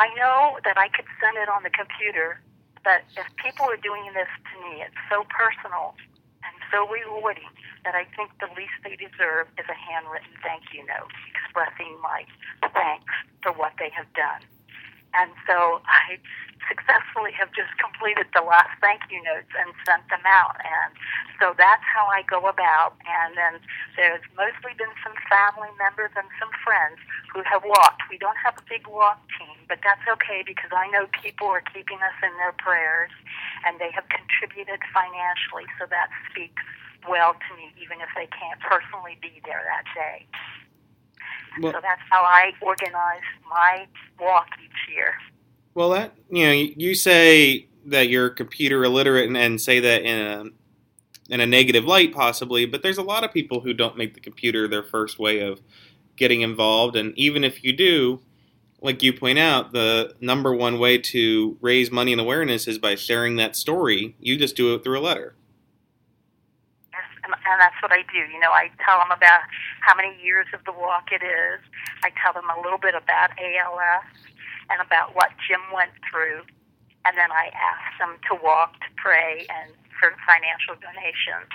I 0.00 0.08
know 0.16 0.56
that 0.64 0.76
I 0.76 0.88
could 0.88 1.04
send 1.20 1.36
it 1.36 1.48
on 1.48 1.62
the 1.62 1.70
computer, 1.70 2.40
but 2.86 3.02
if 3.18 3.26
people 3.42 3.66
are 3.66 3.82
doing 3.82 4.06
this 4.14 4.30
to 4.30 4.54
me, 4.62 4.78
it's 4.86 4.94
so 5.10 5.26
personal 5.26 5.98
and 6.46 6.54
so 6.70 6.86
rewarding 6.86 7.50
that 7.82 7.98
I 7.98 8.06
think 8.14 8.30
the 8.38 8.46
least 8.54 8.78
they 8.86 8.94
deserve 8.94 9.50
is 9.58 9.66
a 9.66 9.74
handwritten 9.74 10.30
thank 10.46 10.70
you 10.70 10.86
note 10.86 11.10
expressing 11.34 11.98
my 11.98 12.22
thanks 12.70 13.10
for 13.42 13.50
what 13.50 13.74
they 13.82 13.90
have 13.90 14.06
done. 14.14 14.46
And 15.18 15.34
so 15.50 15.82
I 15.90 16.22
successfully 16.70 17.34
have 17.34 17.50
just 17.54 17.74
completed 17.78 18.30
the 18.34 18.42
last 18.42 18.70
thank 18.78 19.02
you 19.10 19.22
notes 19.22 19.50
and 19.58 19.74
sent 19.86 20.06
them 20.06 20.22
out. 20.26 20.58
And 20.62 20.94
so 21.42 21.54
that's 21.58 21.82
how 21.82 22.06
I 22.06 22.22
go 22.22 22.46
about. 22.46 22.94
And 23.06 23.34
then 23.34 23.58
there's 23.96 24.22
mostly 24.38 24.78
been 24.78 24.92
some 25.02 25.16
family 25.26 25.72
members 25.78 26.14
and 26.14 26.26
some 26.38 26.52
friends 26.62 27.02
who 27.32 27.42
have 27.46 27.66
walked. 27.66 28.06
We 28.10 28.18
don't 28.18 28.38
have 28.38 28.58
a 28.58 28.64
big 28.68 28.86
walk 28.86 29.18
team, 29.38 29.55
but 29.68 29.78
that's 29.82 30.02
okay 30.10 30.42
because 30.46 30.70
I 30.72 30.88
know 30.88 31.06
people 31.22 31.48
are 31.48 31.62
keeping 31.62 31.98
us 31.98 32.16
in 32.22 32.30
their 32.38 32.52
prayers 32.58 33.10
and 33.66 33.78
they 33.80 33.90
have 33.92 34.04
contributed 34.08 34.80
financially. 34.94 35.66
So 35.78 35.86
that 35.90 36.08
speaks 36.30 36.62
well 37.08 37.34
to 37.34 37.50
me, 37.56 37.72
even 37.82 38.00
if 38.00 38.08
they 38.14 38.28
can't 38.30 38.60
personally 38.60 39.18
be 39.20 39.40
there 39.44 39.62
that 39.66 39.84
day. 39.94 40.26
Well, 41.60 41.72
so 41.72 41.80
that's 41.80 42.02
how 42.10 42.22
I 42.22 42.52
organize 42.60 43.26
my 43.48 43.86
walk 44.20 44.48
each 44.62 44.94
year. 44.94 45.14
Well, 45.74 45.90
that 45.90 46.12
you 46.30 46.46
know, 46.46 46.52
you 46.52 46.94
say 46.94 47.68
that 47.86 48.08
you're 48.08 48.30
computer 48.30 48.84
illiterate 48.84 49.26
and, 49.26 49.36
and 49.36 49.60
say 49.60 49.80
that 49.80 50.02
in 50.02 50.20
a 50.20 50.44
in 51.28 51.40
a 51.40 51.46
negative 51.46 51.84
light, 51.84 52.12
possibly, 52.12 52.66
but 52.66 52.82
there's 52.82 52.98
a 52.98 53.02
lot 53.02 53.24
of 53.24 53.32
people 53.32 53.60
who 53.60 53.72
don't 53.72 53.96
make 53.96 54.14
the 54.14 54.20
computer 54.20 54.68
their 54.68 54.84
first 54.84 55.18
way 55.18 55.40
of 55.40 55.60
getting 56.16 56.42
involved, 56.42 56.96
and 56.96 57.16
even 57.18 57.42
if 57.42 57.64
you 57.64 57.72
do, 57.72 58.20
like 58.86 59.02
you 59.02 59.12
point 59.12 59.38
out, 59.38 59.72
the 59.72 60.14
number 60.20 60.54
one 60.54 60.78
way 60.78 60.96
to 60.96 61.58
raise 61.60 61.90
money 61.90 62.12
and 62.12 62.20
awareness 62.20 62.66
is 62.66 62.78
by 62.78 62.94
sharing 62.94 63.36
that 63.36 63.56
story. 63.56 64.16
You 64.20 64.38
just 64.38 64.56
do 64.56 64.74
it 64.74 64.82
through 64.82 64.98
a 64.98 65.02
letter 65.02 65.34
Yes, 66.92 67.04
and 67.26 67.60
that's 67.60 67.76
what 67.82 67.92
I 67.92 68.02
do. 68.08 68.24
You 68.32 68.40
know, 68.40 68.50
I 68.50 68.70
tell 68.80 68.98
them 68.98 69.10
about 69.10 69.42
how 69.80 69.94
many 69.94 70.16
years 70.22 70.46
of 70.54 70.64
the 70.64 70.72
walk 70.72 71.12
it 71.12 71.22
is. 71.22 71.60
I 72.04 72.10
tell 72.22 72.32
them 72.32 72.48
a 72.48 72.60
little 72.62 72.78
bit 72.78 72.94
about 72.94 73.36
ALS 73.36 74.06
and 74.70 74.80
about 74.80 75.14
what 75.14 75.30
Jim 75.46 75.60
went 75.74 75.92
through, 76.08 76.46
and 77.04 77.18
then 77.18 77.30
I 77.30 77.50
ask 77.52 77.98
them 77.98 78.16
to 78.30 78.38
walk, 78.42 78.74
to 78.80 78.90
pray, 78.96 79.46
and 79.50 79.74
for 79.98 80.14
financial 80.24 80.78
donations. 80.80 81.50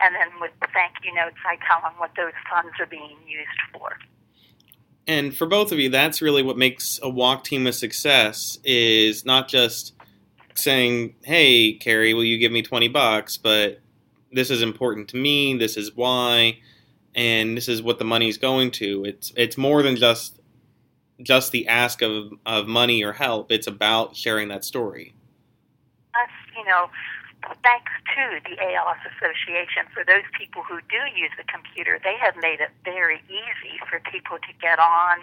And 0.00 0.14
then 0.16 0.40
with 0.40 0.52
the 0.60 0.68
thank 0.72 0.98
you 1.04 1.14
notes, 1.14 1.38
I 1.46 1.56
tell 1.68 1.80
them 1.84 1.94
what 1.98 2.16
those 2.16 2.34
funds 2.48 2.74
are 2.80 2.88
being 2.88 3.20
used 3.28 3.60
for. 3.72 3.96
And 5.06 5.36
for 5.36 5.46
both 5.46 5.72
of 5.72 5.78
you, 5.78 5.88
that's 5.88 6.22
really 6.22 6.42
what 6.42 6.56
makes 6.56 7.00
a 7.02 7.08
walk 7.08 7.44
team 7.44 7.66
a 7.66 7.72
success. 7.72 8.58
Is 8.64 9.24
not 9.24 9.48
just 9.48 9.94
saying, 10.54 11.14
"Hey, 11.24 11.72
Carrie, 11.74 12.14
will 12.14 12.24
you 12.24 12.38
give 12.38 12.52
me 12.52 12.62
twenty 12.62 12.88
bucks?" 12.88 13.36
but 13.36 13.80
this 14.32 14.50
is 14.50 14.62
important 14.62 15.08
to 15.08 15.16
me. 15.16 15.56
This 15.56 15.76
is 15.76 15.94
why, 15.94 16.58
and 17.14 17.56
this 17.56 17.68
is 17.68 17.82
what 17.82 17.98
the 17.98 18.04
money 18.04 18.28
is 18.28 18.38
going 18.38 18.70
to. 18.72 19.04
It's 19.04 19.32
it's 19.36 19.58
more 19.58 19.82
than 19.82 19.96
just 19.96 20.40
just 21.20 21.52
the 21.52 21.68
ask 21.68 22.02
of 22.02 22.32
of 22.46 22.66
money 22.66 23.02
or 23.04 23.12
help. 23.12 23.52
It's 23.52 23.66
about 23.66 24.16
sharing 24.16 24.48
that 24.48 24.64
story. 24.64 25.14
Us, 26.14 26.30
you 26.56 26.64
know, 26.64 26.88
thanks 27.62 27.92
to 28.14 28.40
the 28.46 28.54
ALS 28.60 29.02
Association, 29.16 29.86
for 29.92 30.04
those 30.04 30.26
people 30.36 30.62
who 30.62 30.78
do 30.90 31.02
use 31.14 31.30
the 31.36 31.44
computer, 31.44 31.98
they 32.02 32.16
have 32.16 32.36
made 32.38 32.60
it 32.60 32.70
very 32.84 33.22
easy 33.28 33.78
for 33.88 34.00
people 34.00 34.38
to 34.38 34.52
get 34.60 34.78
on 34.78 35.18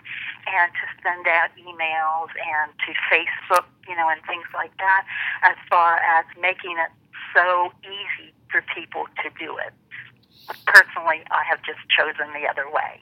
and 0.47 0.71
to 0.73 0.85
send 1.03 1.27
out 1.27 1.49
emails 1.55 2.31
and 2.35 2.71
to 2.85 2.91
Facebook, 3.07 3.65
you 3.87 3.95
know, 3.95 4.09
and 4.09 4.21
things 4.27 4.47
like 4.53 4.75
that, 4.77 5.05
as 5.43 5.55
far 5.69 5.97
as 5.97 6.25
making 6.41 6.75
it 6.77 6.91
so 7.33 7.71
easy 7.83 8.33
for 8.51 8.63
people 8.75 9.05
to 9.23 9.29
do 9.39 9.57
it. 9.57 9.73
Personally, 10.65 11.21
I 11.31 11.43
have 11.47 11.61
just 11.63 11.79
chosen 11.93 12.33
the 12.33 12.47
other 12.49 12.69
way. 12.69 13.01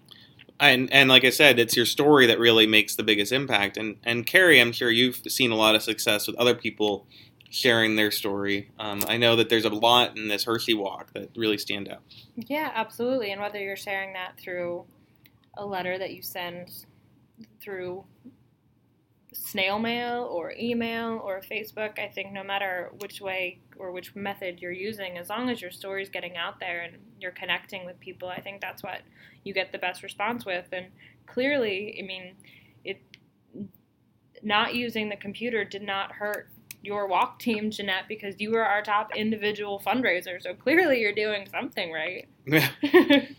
And 0.59 0.91
and 0.91 1.07
like 1.07 1.23
I 1.23 1.29
said, 1.29 1.59
it's 1.59 1.75
your 1.75 1.85
story 1.85 2.25
that 2.25 2.39
really 2.39 2.65
makes 2.65 2.95
the 2.95 3.03
biggest 3.03 3.31
impact. 3.31 3.77
And 3.77 3.97
and 4.03 4.25
Carrie, 4.25 4.59
I'm 4.59 4.71
sure 4.71 4.89
you've 4.89 5.21
seen 5.27 5.51
a 5.51 5.55
lot 5.55 5.75
of 5.75 5.83
success 5.83 6.27
with 6.27 6.35
other 6.37 6.55
people 6.55 7.05
sharing 7.49 7.95
their 7.95 8.11
story. 8.11 8.69
Um, 8.79 9.03
I 9.07 9.17
know 9.17 9.35
that 9.35 9.49
there's 9.49 9.65
a 9.65 9.69
lot 9.69 10.17
in 10.17 10.27
this 10.27 10.43
Hershey 10.43 10.73
Walk 10.73 11.13
that 11.13 11.29
really 11.35 11.57
stand 11.57 11.89
out. 11.89 12.01
Yeah, 12.35 12.71
absolutely. 12.73 13.31
And 13.31 13.41
whether 13.41 13.59
you're 13.59 13.77
sharing 13.77 14.13
that 14.13 14.37
through 14.37 14.85
a 15.55 15.65
letter 15.65 15.97
that 15.97 16.13
you 16.13 16.21
send 16.21 16.85
through 17.59 18.03
snail 19.33 19.79
mail 19.79 20.27
or 20.31 20.53
email 20.59 21.21
or 21.23 21.41
Facebook. 21.41 21.99
I 21.99 22.07
think 22.07 22.31
no 22.31 22.43
matter 22.43 22.91
which 22.99 23.21
way 23.21 23.59
or 23.77 23.91
which 23.91 24.15
method 24.15 24.59
you're 24.59 24.71
using, 24.71 25.17
as 25.17 25.29
long 25.29 25.49
as 25.49 25.61
your 25.61 25.71
story's 25.71 26.09
getting 26.09 26.37
out 26.37 26.59
there 26.59 26.81
and 26.81 26.97
you're 27.19 27.31
connecting 27.31 27.85
with 27.85 27.99
people, 27.99 28.29
I 28.29 28.41
think 28.41 28.61
that's 28.61 28.83
what 28.83 29.01
you 29.43 29.53
get 29.53 29.71
the 29.71 29.77
best 29.77 30.03
response 30.03 30.45
with. 30.45 30.65
And 30.71 30.87
clearly, 31.25 31.97
I 32.01 32.05
mean, 32.05 32.35
it 32.83 33.01
not 34.43 34.75
using 34.75 35.09
the 35.09 35.15
computer 35.15 35.63
did 35.63 35.81
not 35.81 36.11
hurt 36.11 36.49
your 36.81 37.07
walk 37.07 37.39
team, 37.39 37.71
Jeanette, 37.71 38.05
because 38.07 38.35
you 38.39 38.51
were 38.51 38.65
our 38.65 38.81
top 38.81 39.15
individual 39.15 39.81
fundraiser. 39.85 40.41
So 40.41 40.53
clearly, 40.53 41.01
you're 41.01 41.13
doing 41.13 41.47
something 41.51 41.91
right. 41.91 42.27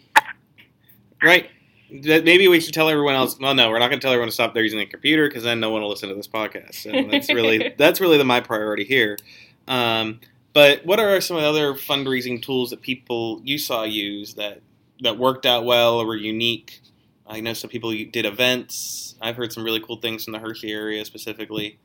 right 1.22 1.51
maybe 1.90 2.48
we 2.48 2.61
should 2.61 2.74
tell 2.74 2.88
everyone 2.88 3.14
else. 3.14 3.38
Well, 3.38 3.55
no, 3.55 3.70
we're 3.70 3.79
not 3.79 3.88
going 3.88 4.01
to 4.01 4.05
tell 4.05 4.12
everyone 4.12 4.29
to 4.29 4.35
stop 4.35 4.55
there 4.55 4.62
using 4.62 4.81
a 4.81 4.87
computer 4.87 5.29
because 5.29 5.42
then 5.42 5.61
no 5.61 5.70
one 5.70 5.83
will 5.83 5.88
listen 5.88 6.09
to 6.09 6.14
this 6.14 6.29
podcast. 6.29 6.74
So 6.74 6.90
that's 7.11 7.29
really 7.31 7.74
that's 7.79 8.01
really 8.01 8.18
the, 8.18 8.24
my 8.24 8.40
priority 8.40 8.85
here. 8.85 9.18
Um, 9.66 10.20
but 10.53 10.85
what 10.85 10.98
are 11.01 11.20
some 11.20 11.37
of 11.37 11.42
the 11.42 11.48
other 11.48 11.74
fundraising 11.74 12.42
tools 12.42 12.70
that 12.70 12.83
people 12.83 13.40
you 13.44 13.59
saw 13.59 13.85
use 13.85 14.35
that 14.35 14.61
that 15.01 15.18
worked 15.18 15.46
out 15.46 15.64
well 15.64 15.98
or 15.98 16.07
were 16.07 16.16
unique? 16.16 16.81
I 17.27 17.40
know 17.40 17.53
some 17.53 17.70
people 17.70 17.90
did 17.92 18.24
events. 18.24 19.14
I've 19.20 19.37
heard 19.37 19.53
some 19.53 19.62
really 19.62 19.81
cool 19.81 19.96
things 19.96 20.24
from 20.24 20.33
the 20.33 20.38
Hershey 20.38 20.72
area 20.72 21.05
specifically. 21.05 21.79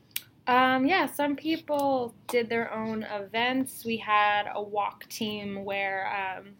Um, 0.46 0.86
yeah, 0.86 1.06
some 1.06 1.36
people 1.36 2.14
did 2.28 2.48
their 2.48 2.72
own 2.72 3.02
events. 3.04 3.84
We 3.84 3.96
had 3.96 4.44
a 4.54 4.62
walk 4.62 5.08
team 5.08 5.64
where 5.64 6.36
um, 6.38 6.50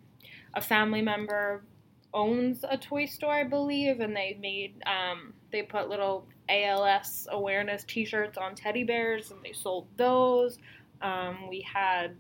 a 0.55 0.61
family 0.61 1.03
member 1.03 1.65
owns 2.15 2.65
a 2.69 2.79
toy 2.79 3.05
store, 3.07 3.35
I 3.35 3.45
believe, 3.45 4.01
and 4.01 4.17
they 4.17 4.39
made 4.41 4.83
um, 4.87 5.35
they 5.53 5.63
put 5.63 5.89
little 5.91 6.27
ALS 6.49 7.29
awareness 7.31 7.85
T-shirts 7.85 8.39
on 8.39 8.55
teddy 8.55 8.85
bears, 8.85 9.31
and 9.31 9.41
they 9.45 9.53
sold 9.53 9.87
those. 9.97 10.59
Um, 11.03 11.49
we 11.49 11.61
had 11.61 12.17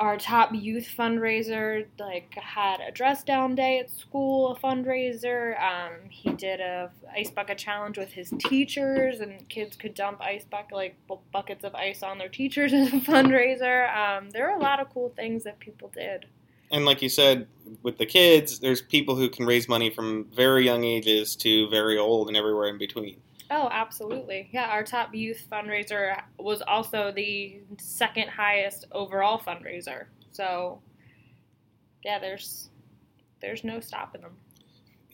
our 0.00 0.16
top 0.16 0.50
youth 0.54 0.88
fundraiser 0.96 1.84
like 1.98 2.34
had 2.34 2.80
a 2.80 2.90
dress 2.90 3.22
down 3.22 3.54
day 3.54 3.78
at 3.78 3.90
school 3.90 4.52
a 4.52 4.58
fundraiser. 4.58 5.60
Um, 5.60 5.92
he 6.08 6.30
did 6.30 6.58
a 6.58 6.90
ice 7.14 7.30
bucket 7.30 7.58
challenge 7.58 7.98
with 7.98 8.10
his 8.10 8.32
teachers 8.38 9.20
and 9.20 9.46
kids 9.50 9.76
could 9.76 9.92
dump 9.94 10.22
ice 10.22 10.44
bucket 10.44 10.72
like 10.72 10.96
buckets 11.32 11.64
of 11.64 11.74
ice 11.74 12.02
on 12.02 12.16
their 12.16 12.30
teachers 12.30 12.72
as 12.74 12.88
a 12.88 12.92
fundraiser. 12.92 13.94
Um, 13.94 14.30
there 14.30 14.50
are 14.50 14.58
a 14.58 14.62
lot 14.62 14.80
of 14.80 14.88
cool 14.88 15.12
things 15.14 15.44
that 15.44 15.58
people 15.60 15.92
did. 15.94 16.24
And 16.70 16.86
like 16.86 17.02
you 17.02 17.10
said, 17.10 17.46
with 17.82 17.98
the 17.98 18.06
kids, 18.06 18.60
there's 18.60 18.80
people 18.80 19.16
who 19.16 19.28
can 19.28 19.44
raise 19.44 19.68
money 19.68 19.90
from 19.90 20.26
very 20.34 20.64
young 20.64 20.84
ages 20.84 21.36
to 21.36 21.68
very 21.68 21.98
old 21.98 22.28
and 22.28 22.36
everywhere 22.36 22.68
in 22.68 22.78
between. 22.78 23.20
Oh, 23.50 23.68
absolutely. 23.70 24.48
Yeah, 24.52 24.66
our 24.66 24.84
top 24.84 25.14
youth 25.14 25.44
fundraiser 25.50 26.20
was 26.38 26.62
also 26.62 27.10
the 27.14 27.58
second 27.78 28.28
highest 28.28 28.86
overall 28.92 29.38
fundraiser. 29.40 30.04
So, 30.30 30.80
yeah, 32.04 32.18
there's 32.18 32.70
there's 33.40 33.64
no 33.64 33.80
stopping 33.80 34.20
them. 34.22 34.36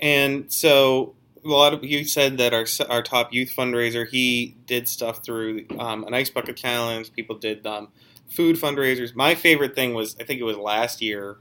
And 0.01 0.53
so 0.53 1.15
a 1.45 1.49
lot 1.49 1.73
of 1.73 1.83
you 1.85 2.05
said 2.05 2.39
that 2.39 2.53
our 2.53 2.67
our 2.91 3.03
top 3.03 3.33
youth 3.33 3.53
fundraiser 3.57 4.07
he 4.07 4.57
did 4.67 4.87
stuff 4.89 5.25
through 5.25 5.65
um, 5.79 6.05
an 6.05 6.13
ice 6.13 6.29
bucket 6.31 6.57
challenge. 6.57 7.13
People 7.15 7.37
did 7.39 7.67
um, 7.67 7.89
food 8.29 8.57
fundraisers. 8.57 9.15
My 9.15 9.35
favorite 9.35 9.75
thing 9.75 9.95
was 9.95 10.15
I 10.21 10.25
think 10.25 10.41
it 10.41 10.45
was 10.45 10.57
last 10.59 11.01
year. 11.01 11.39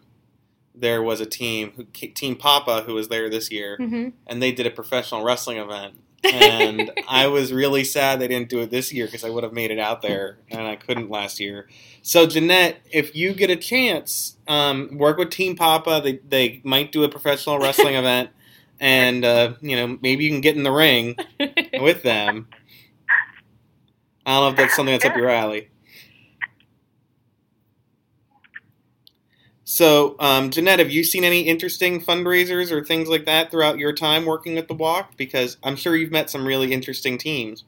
There 0.78 1.02
was 1.02 1.22
a 1.22 1.26
team, 1.26 1.72
who, 1.78 1.84
Team 1.86 2.36
Papa, 2.36 2.84
who 2.86 2.96
was 2.96 3.08
there 3.08 3.30
this 3.30 3.50
year, 3.50 3.78
Mm-hmm. 3.80 4.10
and 4.28 4.42
they 4.44 4.52
did 4.52 4.66
a 4.68 4.72
professional 4.72 5.24
wrestling 5.24 5.58
event. 5.58 5.96
And 6.34 6.92
I 7.08 7.28
was 7.28 7.54
really 7.54 7.84
sad 7.84 8.20
they 8.20 8.28
didn't 8.28 8.50
do 8.50 8.60
it 8.62 8.72
this 8.72 8.94
year 8.94 9.06
because 9.06 9.24
I 9.24 9.30
would 9.30 9.44
have 9.44 9.54
made 9.54 9.72
it 9.72 9.80
out 9.80 10.02
there, 10.02 10.38
and 10.50 10.62
I 10.62 10.76
couldn't 10.76 11.10
last 11.10 11.40
year. 11.40 11.68
So 12.02 12.28
Jeanette, 12.28 12.78
if 12.92 13.16
you 13.16 13.34
get 13.34 13.50
a 13.50 13.56
chance, 13.56 14.38
um, 14.48 14.98
work 14.98 15.18
with 15.18 15.32
Team 15.32 15.56
Papa. 15.56 16.02
They 16.04 16.20
they 16.28 16.62
might 16.64 16.92
do 16.92 17.04
a 17.04 17.10
professional 17.10 17.60
wrestling 17.60 17.96
event, 17.96 18.30
and 18.80 19.26
uh, 19.26 19.54
you 19.62 19.76
know 19.76 19.98
maybe 20.02 20.26
you 20.26 20.32
can 20.32 20.42
get 20.42 20.56
in 20.56 20.64
the 20.64 20.72
ring 20.72 21.16
with 21.80 22.04
them. 22.04 22.48
I 24.26 24.34
don't 24.34 24.44
know 24.44 24.50
if 24.50 24.56
that's 24.56 24.76
something 24.76 24.94
that's 24.94 25.06
up 25.06 25.16
your 25.16 25.30
alley. 25.30 25.70
So, 29.68 30.16
um, 30.20 30.52
Jeanette, 30.52 30.78
have 30.78 30.92
you 30.92 31.04
seen 31.04 31.24
any 31.24 31.42
interesting 31.42 32.00
fundraisers 32.00 32.72
or 32.72 32.84
things 32.84 33.10
like 33.10 33.26
that 33.26 33.50
throughout 33.50 33.80
your 33.80 33.94
time 33.94 34.26
working 34.26 34.54
with 34.54 34.68
the 34.68 34.76
Walk? 34.76 35.18
Because 35.18 35.58
I'm 35.64 35.76
sure 35.76 35.96
you've 35.96 36.12
met 36.12 36.30
some 36.30 36.46
really 36.46 36.72
interesting 36.72 37.18
teams. 37.18 37.64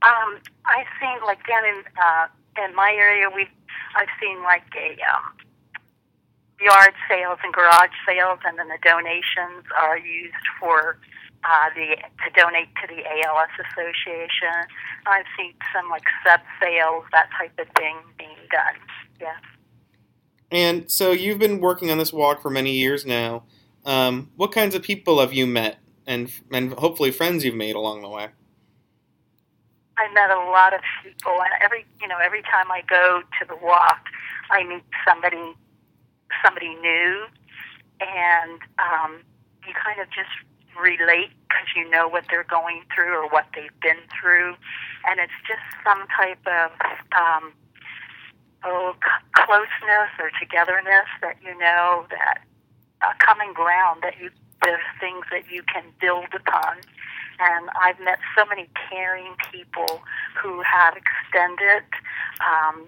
Um, 0.00 0.40
I've 0.64 0.88
seen 0.98 1.22
like 1.26 1.46
down 1.46 1.64
in 1.66 1.82
uh, 2.02 2.26
in 2.64 2.74
my 2.74 2.92
area, 2.96 3.28
we 3.28 3.46
I've 3.94 4.08
seen 4.20 4.42
like 4.42 4.64
a 4.74 4.92
um, 5.14 5.36
yard 6.58 6.94
sales 7.10 7.38
and 7.44 7.52
garage 7.52 7.92
sales, 8.08 8.38
and 8.46 8.58
then 8.58 8.68
the 8.68 8.78
donations 8.82 9.64
are 9.76 9.98
used 9.98 10.46
for 10.58 10.96
uh, 11.44 11.68
the 11.76 11.96
to 12.24 12.30
donate 12.34 12.68
to 12.80 12.88
the 12.88 13.04
ALS 13.04 13.52
Association. 13.68 14.64
I've 15.04 15.28
seen 15.36 15.52
some 15.74 15.90
like 15.90 16.04
sub 16.24 16.40
sales, 16.58 17.04
that 17.12 17.28
type 17.38 17.52
of 17.58 17.68
thing 17.76 17.96
being 18.16 18.40
done. 18.50 18.80
Yeah. 19.20 19.36
And 20.52 20.90
so 20.90 21.12
you've 21.12 21.38
been 21.38 21.60
working 21.60 21.90
on 21.90 21.96
this 21.96 22.12
walk 22.12 22.42
for 22.42 22.50
many 22.50 22.72
years 22.72 23.06
now. 23.06 23.44
Um, 23.86 24.30
what 24.36 24.52
kinds 24.52 24.74
of 24.74 24.82
people 24.82 25.18
have 25.18 25.32
you 25.32 25.46
met, 25.46 25.78
and 26.06 26.30
and 26.52 26.74
hopefully 26.74 27.10
friends 27.10 27.42
you've 27.42 27.54
made 27.54 27.74
along 27.74 28.02
the 28.02 28.08
way? 28.08 28.28
I 29.96 30.12
met 30.12 30.30
a 30.30 30.36
lot 30.50 30.74
of 30.74 30.80
people, 31.02 31.32
and 31.32 31.50
every 31.62 31.86
you 32.00 32.06
know 32.06 32.18
every 32.22 32.42
time 32.42 32.70
I 32.70 32.82
go 32.86 33.22
to 33.40 33.48
the 33.48 33.56
walk, 33.56 34.04
I 34.50 34.62
meet 34.62 34.84
somebody 35.08 35.54
somebody 36.44 36.74
new, 36.76 37.24
and 38.00 38.60
um, 38.78 39.20
you 39.66 39.72
kind 39.82 40.00
of 40.00 40.08
just 40.08 40.30
relate 40.78 41.30
because 41.48 41.66
you 41.74 41.88
know 41.88 42.08
what 42.08 42.24
they're 42.30 42.44
going 42.44 42.82
through 42.94 43.14
or 43.14 43.28
what 43.28 43.46
they've 43.54 43.80
been 43.80 44.04
through, 44.20 44.54
and 45.08 45.18
it's 45.18 45.32
just 45.48 45.62
some 45.82 46.06
type 46.14 46.46
of 46.46 46.70
um, 47.18 47.52
oh 48.64 48.94
c- 49.02 49.44
closeness 49.44 50.10
or 50.18 50.30
togetherness 50.38 51.08
that 51.20 51.36
you 51.42 51.56
know 51.58 52.06
that 52.10 52.42
a 53.02 53.24
common 53.24 53.52
ground 53.52 54.02
that 54.02 54.14
you 54.20 54.30
there's 54.62 54.86
things 55.00 55.24
that 55.30 55.50
you 55.50 55.62
can 55.62 55.84
build 56.00 56.30
upon. 56.34 56.78
And 57.40 57.68
I've 57.74 57.98
met 57.98 58.18
so 58.36 58.44
many 58.46 58.68
caring 58.88 59.34
people 59.50 60.00
who 60.40 60.62
have 60.62 60.94
extended 60.94 61.82
um, 62.38 62.86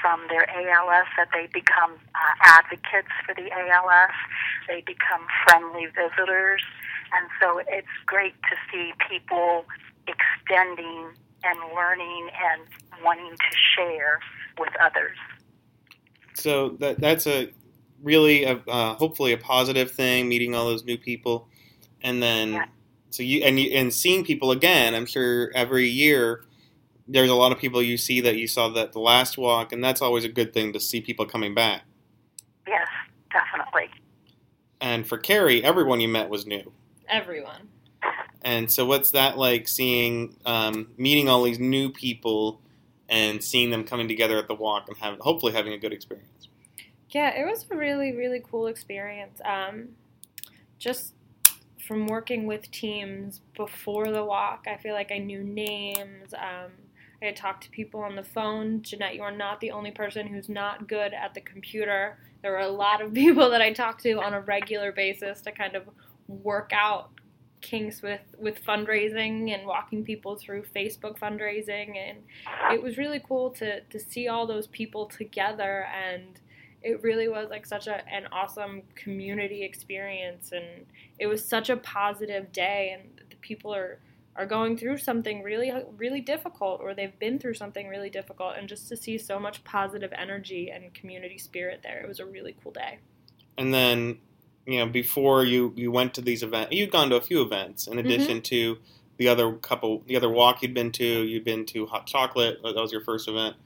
from 0.00 0.24
their 0.28 0.48
ALS 0.48 1.06
that 1.18 1.28
they 1.32 1.48
become 1.52 1.92
uh, 2.14 2.34
advocates 2.40 3.12
for 3.26 3.34
the 3.34 3.50
ALS. 3.52 4.16
They 4.66 4.82
become 4.86 5.26
friendly 5.44 5.86
visitors, 5.86 6.62
and 7.12 7.28
so 7.40 7.60
it's 7.68 7.92
great 8.06 8.34
to 8.48 8.56
see 8.72 8.92
people 9.10 9.66
extending 10.08 11.10
and 11.44 11.58
learning 11.74 12.30
and 12.32 12.62
wanting 13.04 13.32
to 13.32 13.56
share 13.76 14.20
with 14.60 14.70
others. 14.80 15.16
So 16.34 16.70
that 16.80 17.00
that's 17.00 17.26
a 17.26 17.50
really 18.02 18.44
a, 18.44 18.62
uh, 18.68 18.94
hopefully 18.94 19.32
a 19.32 19.36
positive 19.38 19.90
thing, 19.90 20.28
meeting 20.28 20.54
all 20.54 20.66
those 20.66 20.84
new 20.84 20.96
people, 20.96 21.48
and 22.02 22.22
then 22.22 22.52
Yeah. 22.52 22.64
so 23.10 23.22
you 23.22 23.42
and 23.42 23.58
you 23.58 23.70
and 23.72 23.92
seeing 23.92 24.24
people 24.24 24.52
again. 24.52 24.94
I'm 24.94 25.06
sure 25.06 25.50
every 25.54 25.88
year 25.88 26.44
there's 27.08 27.30
a 27.30 27.34
lot 27.34 27.50
of 27.50 27.58
people 27.58 27.82
you 27.82 27.96
see 27.96 28.20
that 28.20 28.36
you 28.36 28.46
saw 28.46 28.68
that 28.68 28.92
the 28.92 29.00
last 29.00 29.36
walk, 29.36 29.72
and 29.72 29.82
that's 29.82 30.00
always 30.00 30.24
a 30.24 30.28
good 30.28 30.52
thing 30.54 30.72
to 30.72 30.80
see 30.80 31.00
people 31.00 31.26
coming 31.26 31.54
back. 31.54 31.82
Yes, 32.68 32.86
definitely. 33.32 33.90
And 34.80 35.06
for 35.06 35.18
Carrie, 35.18 35.62
everyone 35.64 36.00
you 36.00 36.08
met 36.08 36.30
was 36.30 36.46
new. 36.46 36.72
Everyone. 37.08 37.68
And 38.42 38.70
so, 38.72 38.86
what's 38.86 39.10
that 39.10 39.36
like? 39.36 39.68
Seeing, 39.68 40.36
um, 40.46 40.92
meeting 40.96 41.28
all 41.28 41.42
these 41.42 41.58
new 41.58 41.90
people, 41.90 42.62
and 43.10 43.42
seeing 43.42 43.70
them 43.70 43.84
coming 43.84 44.08
together 44.08 44.38
at 44.38 44.48
the 44.48 44.54
walk, 44.54 44.88
and 44.88 44.96
have 44.98 45.18
hopefully 45.18 45.52
having 45.52 45.72
a 45.72 45.78
good 45.78 45.92
experience. 45.92 46.48
Yeah, 47.10 47.30
it 47.30 47.44
was 47.44 47.66
a 47.70 47.76
really, 47.76 48.12
really 48.12 48.40
cool 48.48 48.68
experience. 48.68 49.40
Um, 49.44 49.88
just 50.78 51.14
from 51.86 52.06
working 52.06 52.46
with 52.46 52.70
teams 52.70 53.40
before 53.56 54.12
the 54.12 54.24
walk, 54.24 54.66
I 54.68 54.76
feel 54.76 54.94
like 54.94 55.10
I 55.10 55.18
knew 55.18 55.42
names. 55.42 56.32
Um, 56.34 56.70
I 57.20 57.26
had 57.26 57.36
talked 57.36 57.64
to 57.64 57.70
people 57.70 58.00
on 58.00 58.14
the 58.14 58.22
phone. 58.22 58.82
Jeanette, 58.82 59.16
you 59.16 59.22
are 59.22 59.36
not 59.36 59.60
the 59.60 59.72
only 59.72 59.90
person 59.90 60.28
who's 60.28 60.48
not 60.48 60.88
good 60.88 61.12
at 61.12 61.34
the 61.34 61.40
computer. 61.40 62.18
There 62.42 62.52
were 62.52 62.58
a 62.58 62.68
lot 62.68 63.02
of 63.02 63.12
people 63.14 63.50
that 63.50 63.60
I 63.60 63.72
talked 63.72 64.02
to 64.04 64.20
on 64.20 64.34
a 64.34 64.40
regular 64.40 64.92
basis 64.92 65.40
to 65.42 65.52
kind 65.52 65.74
of 65.74 65.82
work 66.28 66.70
out 66.72 67.10
kinks 67.60 68.02
with, 68.02 68.20
with 68.38 68.64
fundraising 68.64 69.50
and 69.50 69.66
walking 69.66 70.04
people 70.04 70.36
through 70.36 70.64
Facebook 70.74 71.18
fundraising. 71.18 71.96
And 71.96 72.18
it 72.72 72.82
was 72.82 72.98
really 72.98 73.20
cool 73.26 73.50
to, 73.52 73.80
to 73.80 73.98
see 73.98 74.28
all 74.28 74.46
those 74.46 74.66
people 74.66 75.06
together. 75.06 75.86
And 75.86 76.40
it 76.82 77.02
really 77.02 77.28
was 77.28 77.48
like 77.50 77.66
such 77.66 77.86
a, 77.86 78.06
an 78.08 78.26
awesome 78.32 78.82
community 78.94 79.62
experience. 79.62 80.52
And 80.52 80.86
it 81.18 81.26
was 81.26 81.44
such 81.44 81.70
a 81.70 81.76
positive 81.76 82.52
day. 82.52 82.96
And 82.98 83.20
the 83.30 83.36
people 83.36 83.74
are 83.74 83.98
are 84.36 84.46
going 84.46 84.76
through 84.76 84.96
something 84.96 85.42
really 85.42 85.72
really 85.96 86.20
difficult 86.20 86.80
or 86.80 86.94
they've 86.94 87.18
been 87.18 87.36
through 87.36 87.54
something 87.54 87.88
really 87.88 88.08
difficult. 88.08 88.54
And 88.56 88.68
just 88.68 88.88
to 88.88 88.96
see 88.96 89.18
so 89.18 89.40
much 89.40 89.62
positive 89.64 90.12
energy 90.16 90.70
and 90.70 90.94
community 90.94 91.36
spirit 91.36 91.80
there 91.82 92.00
it 92.00 92.08
was 92.08 92.20
a 92.20 92.24
really 92.24 92.54
cool 92.62 92.72
day. 92.72 93.00
And 93.58 93.74
then, 93.74 94.18
you 94.70 94.78
know, 94.78 94.86
before 94.86 95.44
you 95.44 95.72
you 95.76 95.90
went 95.90 96.14
to 96.14 96.20
these 96.20 96.42
events, 96.42 96.72
you'd 96.72 96.90
gone 96.90 97.10
to 97.10 97.16
a 97.16 97.20
few 97.20 97.42
events 97.42 97.86
in 97.86 97.98
addition 97.98 98.42
to 98.42 98.78
the 99.18 99.28
other 99.28 99.52
couple, 99.54 100.02
the 100.06 100.16
other 100.16 100.28
walk 100.30 100.62
you'd 100.62 100.74
been 100.74 100.92
to. 100.92 101.04
You'd 101.04 101.44
been 101.44 101.66
to 101.66 101.86
Hot 101.86 102.06
Chocolate. 102.06 102.58
That 102.62 102.74
was 102.74 102.92
your 102.92 103.02
first 103.02 103.28
event. 103.28 103.56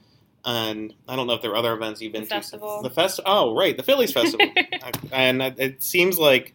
And 0.43 0.93
I 1.07 1.15
don't 1.15 1.25
know 1.27 1.33
if 1.33 1.41
there 1.41 1.49
were 1.51 1.57
other 1.57 1.73
events 1.73 2.01
you've 2.01 2.13
been 2.13 2.23
The 2.23 2.27
to. 2.29 2.35
festival. 2.35 2.81
The 2.83 2.89
fest. 2.89 3.19
Oh, 3.25 3.55
right, 3.55 3.75
the 3.75 3.81
Phillies 3.83 4.11
Festival. 4.19 4.45
and 5.11 5.41
it 5.41 5.81
seems 5.81 6.19
like 6.19 6.53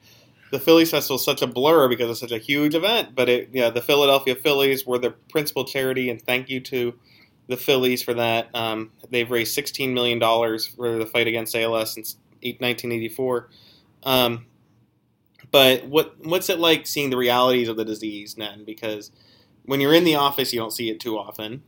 the 0.53 0.61
Phillies 0.61 0.91
Festival 0.91 1.17
is 1.17 1.25
such 1.25 1.43
a 1.43 1.47
blur 1.47 1.89
because 1.89 2.11
it's 2.11 2.21
such 2.21 2.31
a 2.33 2.39
huge 2.39 2.75
event. 2.75 3.15
But 3.15 3.29
it, 3.29 3.49
yeah, 3.53 3.71
the 3.71 3.81
Philadelphia 3.83 4.35
Phillies 4.37 4.87
were 4.87 4.99
the 4.99 5.11
principal 5.11 5.65
charity, 5.65 6.09
and 6.11 6.21
thank 6.23 6.49
you 6.49 6.61
to 6.61 6.95
the 7.49 7.57
Phillies 7.57 8.01
for 8.03 8.15
that. 8.15 8.49
Um, 8.55 8.93
they've 9.11 9.29
raised 9.31 9.55
sixteen 9.55 9.93
million 9.95 10.19
dollars 10.21 10.67
for 10.69 10.99
the 10.99 11.07
fight 11.07 11.27
against 11.27 11.57
ALS 11.57 11.95
since 11.95 12.17
eight- 12.43 12.61
1984. 12.61 13.49
Um, 14.03 14.47
but 15.51 15.87
what 15.87 16.15
what's 16.25 16.49
it 16.49 16.59
like 16.59 16.87
seeing 16.87 17.11
the 17.11 17.17
realities 17.17 17.69
of 17.69 17.77
the 17.77 17.85
disease, 17.85 18.35
then? 18.35 18.65
Because 18.65 19.11
when 19.65 19.81
you're 19.81 19.95
in 19.95 20.05
the 20.05 20.15
office, 20.15 20.53
you 20.53 20.61
don't 20.61 20.73
see 20.73 20.91
it 20.91 21.01
too 21.01 21.19
often. 21.19 21.63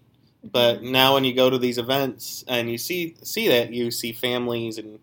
But 0.45 0.83
now, 0.83 1.15
when 1.15 1.25
you 1.25 1.35
go 1.35 1.51
to 1.51 1.59
these 1.59 1.79
events 1.79 2.45
and 2.49 2.71
you 2.71 2.79
see 2.79 3.15
see 3.23 3.49
that, 3.49 3.73
you 3.73 3.91
see 3.91 4.13
families 4.13 4.79
and 4.79 4.99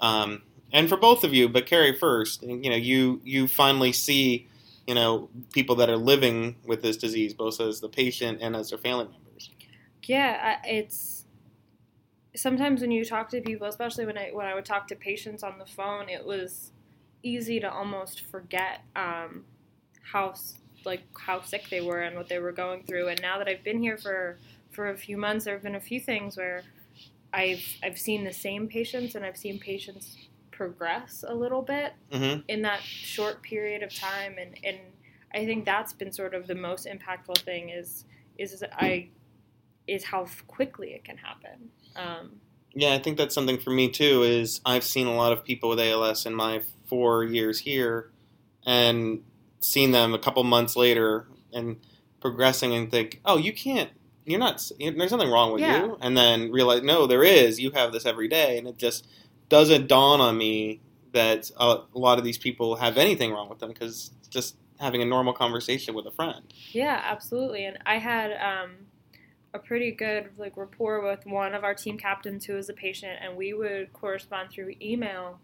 um, 0.00 0.42
and 0.72 0.88
for 0.88 0.96
both 0.96 1.24
of 1.24 1.34
you, 1.34 1.48
but 1.48 1.66
Carrie 1.66 1.94
first, 1.94 2.42
you 2.42 2.70
know, 2.70 2.76
you 2.76 3.20
you 3.24 3.46
finally 3.46 3.92
see, 3.92 4.48
you 4.86 4.94
know, 4.94 5.28
people 5.52 5.76
that 5.76 5.90
are 5.90 5.96
living 5.96 6.56
with 6.64 6.82
this 6.82 6.96
disease, 6.96 7.34
both 7.34 7.60
as 7.60 7.80
the 7.80 7.88
patient 7.88 8.38
and 8.40 8.56
as 8.56 8.70
their 8.70 8.78
family 8.78 9.04
members. 9.04 9.50
yeah 10.04 10.58
it's 10.64 11.21
sometimes 12.34 12.80
when 12.80 12.90
you 12.90 13.04
talk 13.04 13.28
to 13.28 13.40
people 13.40 13.66
especially 13.66 14.06
when 14.06 14.16
i 14.16 14.30
when 14.32 14.46
i 14.46 14.54
would 14.54 14.64
talk 14.64 14.88
to 14.88 14.96
patients 14.96 15.42
on 15.42 15.58
the 15.58 15.66
phone 15.66 16.08
it 16.08 16.24
was 16.24 16.72
easy 17.22 17.60
to 17.60 17.70
almost 17.70 18.22
forget 18.26 18.80
um, 18.96 19.44
how 20.02 20.34
like 20.84 21.02
how 21.16 21.40
sick 21.40 21.68
they 21.70 21.80
were 21.80 22.00
and 22.00 22.16
what 22.16 22.28
they 22.28 22.40
were 22.40 22.50
going 22.50 22.82
through. 22.82 23.06
And 23.06 23.22
now 23.22 23.38
that 23.38 23.46
i've 23.48 23.62
been 23.62 23.80
here 23.80 23.96
for 23.96 24.38
for 24.72 24.90
a 24.90 24.96
few 24.96 25.16
months 25.16 25.44
there 25.44 25.54
have 25.54 25.62
been 25.62 25.76
a 25.76 25.80
few 25.80 26.00
things 26.00 26.36
where 26.36 26.64
i've 27.32 27.62
i've 27.84 27.98
seen 27.98 28.24
the 28.24 28.32
same 28.32 28.66
patients 28.66 29.14
and 29.14 29.24
i've 29.24 29.36
seen 29.36 29.58
patients 29.60 30.16
progress 30.50 31.24
a 31.26 31.34
little 31.34 31.62
bit 31.62 31.94
hmm 32.12 32.36
in 32.48 32.62
that 32.62 32.82
short 32.82 33.42
period 33.42 33.82
of 33.82 33.92
time. 33.94 34.36
And 34.38 34.56
and 34.62 34.78
I 35.34 35.44
think 35.44 35.64
that's 35.64 35.92
been 35.92 36.12
sort 36.12 36.34
of 36.34 36.46
the 36.46 36.54
most 36.54 36.86
impactful 36.86 37.38
thing 37.44 37.70
is 37.70 38.04
is 38.38 38.62
I 38.72 39.08
is 39.88 40.04
how 40.04 40.26
quickly 40.46 40.92
it 40.92 41.04
can 41.04 41.16
happen. 41.16 41.70
Um, 41.96 42.36
yeah, 42.74 42.94
I 42.94 42.98
think 42.98 43.18
that's 43.18 43.34
something 43.34 43.58
for 43.58 43.70
me 43.70 43.88
too. 43.88 44.22
Is 44.22 44.60
I've 44.64 44.84
seen 44.84 45.06
a 45.06 45.14
lot 45.14 45.32
of 45.32 45.44
people 45.44 45.68
with 45.70 45.80
ALS 45.80 46.24
in 46.26 46.34
my 46.34 46.62
four 46.86 47.24
years 47.24 47.60
here, 47.60 48.10
and 48.64 49.22
seen 49.60 49.92
them 49.92 50.14
a 50.14 50.18
couple 50.18 50.42
months 50.44 50.74
later 50.76 51.26
and 51.52 51.76
progressing 52.20 52.74
and 52.74 52.90
think, 52.90 53.20
oh, 53.24 53.36
you 53.36 53.52
can't. 53.52 53.90
You're 54.24 54.38
not. 54.38 54.62
There's 54.78 55.10
nothing 55.12 55.30
wrong 55.30 55.52
with 55.52 55.62
Yeah. 55.62 55.84
you, 55.84 55.98
and 56.00 56.16
then 56.16 56.50
realize, 56.52 56.82
no, 56.82 57.06
there 57.06 57.24
is. 57.24 57.58
You 57.60 57.72
have 57.72 57.92
this 57.92 58.06
every 58.06 58.28
day, 58.28 58.56
and 58.58 58.66
it 58.68 58.76
just 58.78 59.06
doesn't 59.48 59.88
dawn 59.88 60.20
on 60.20 60.38
me 60.38 60.80
that 61.12 61.50
a, 61.58 61.64
a 61.94 61.98
lot 61.98 62.18
of 62.18 62.24
these 62.24 62.38
people 62.38 62.76
have 62.76 62.96
anything 62.96 63.32
wrong 63.32 63.48
with 63.48 63.58
them 63.58 63.68
because 63.70 64.12
just 64.30 64.56
having 64.80 65.02
a 65.02 65.04
normal 65.04 65.32
conversation 65.32 65.94
with 65.94 66.06
a 66.06 66.10
friend. 66.10 66.52
Yeah, 66.70 67.00
absolutely. 67.04 67.64
And 67.66 67.78
I 67.84 67.98
had 67.98 68.32
um, 68.32 68.70
a 69.54 69.58
pretty 69.58 69.90
good 69.92 70.30
like 70.38 70.56
rapport 70.56 71.02
with 71.02 71.26
one 71.26 71.54
of 71.54 71.64
our 71.64 71.74
team 71.74 71.98
captains 71.98 72.44
who 72.44 72.54
was 72.54 72.68
a 72.68 72.72
patient, 72.72 73.18
and 73.22 73.36
we 73.36 73.52
would 73.52 73.92
correspond 73.92 74.50
through 74.50 74.74
email 74.80 75.38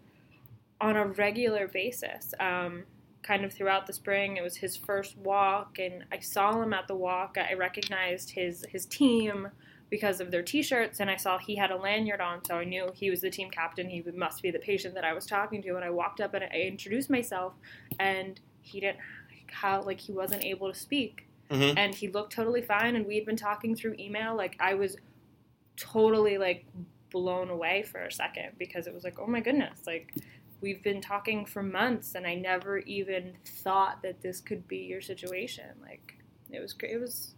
on 0.80 0.96
a 0.96 1.06
regular 1.06 1.68
basis. 1.68 2.32
Um, 2.40 2.84
kind 3.22 3.44
of 3.44 3.52
throughout 3.52 3.86
the 3.86 3.92
spring, 3.92 4.36
it 4.36 4.42
was 4.42 4.56
his 4.56 4.76
first 4.76 5.16
walk, 5.18 5.78
and 5.78 6.04
I 6.10 6.20
saw 6.20 6.62
him 6.62 6.72
at 6.72 6.88
the 6.88 6.94
walk. 6.94 7.36
I 7.36 7.54
recognized 7.54 8.30
his 8.30 8.64
his 8.70 8.86
team 8.86 9.48
because 9.90 10.20
of 10.20 10.30
their 10.30 10.42
T-shirts, 10.42 11.00
and 11.00 11.10
I 11.10 11.16
saw 11.16 11.38
he 11.38 11.56
had 11.56 11.70
a 11.70 11.76
lanyard 11.76 12.20
on, 12.20 12.44
so 12.44 12.56
I 12.56 12.64
knew 12.64 12.90
he 12.94 13.10
was 13.10 13.22
the 13.22 13.30
team 13.30 13.50
captain. 13.50 13.88
He 13.88 14.02
must 14.14 14.42
be 14.42 14.50
the 14.50 14.58
patient 14.58 14.94
that 14.94 15.04
I 15.04 15.12
was 15.12 15.26
talking 15.26 15.62
to, 15.62 15.76
and 15.76 15.84
I 15.84 15.90
walked 15.90 16.20
up 16.20 16.34
and 16.34 16.44
I 16.44 16.60
introduced 16.60 17.10
myself, 17.10 17.54
and 17.98 18.40
he 18.62 18.80
didn't 18.80 18.98
how 19.50 19.82
like 19.82 20.00
he 20.00 20.12
wasn't 20.12 20.44
able 20.44 20.70
to 20.70 20.78
speak 20.78 21.27
hmm 21.50 21.72
and 21.76 21.94
he 21.94 22.08
looked 22.08 22.32
totally 22.32 22.62
fine 22.62 22.96
and 22.96 23.06
we 23.06 23.16
had 23.16 23.26
been 23.26 23.36
talking 23.36 23.74
through 23.74 23.94
email 23.98 24.36
like 24.36 24.56
i 24.60 24.74
was 24.74 24.96
totally 25.76 26.38
like 26.38 26.66
blown 27.10 27.50
away 27.50 27.82
for 27.82 28.00
a 28.02 28.12
second 28.12 28.50
because 28.58 28.86
it 28.86 28.94
was 28.94 29.04
like 29.04 29.18
oh 29.18 29.26
my 29.26 29.40
goodness 29.40 29.80
like 29.86 30.14
we've 30.60 30.82
been 30.82 31.00
talking 31.00 31.46
for 31.46 31.62
months 31.62 32.14
and 32.14 32.26
i 32.26 32.34
never 32.34 32.78
even 32.78 33.34
thought 33.44 34.02
that 34.02 34.20
this 34.22 34.40
could 34.40 34.66
be 34.68 34.78
your 34.78 35.00
situation 35.00 35.66
like 35.80 36.16
it 36.50 36.60
was 36.60 36.74
it 36.82 37.00
was 37.00 37.34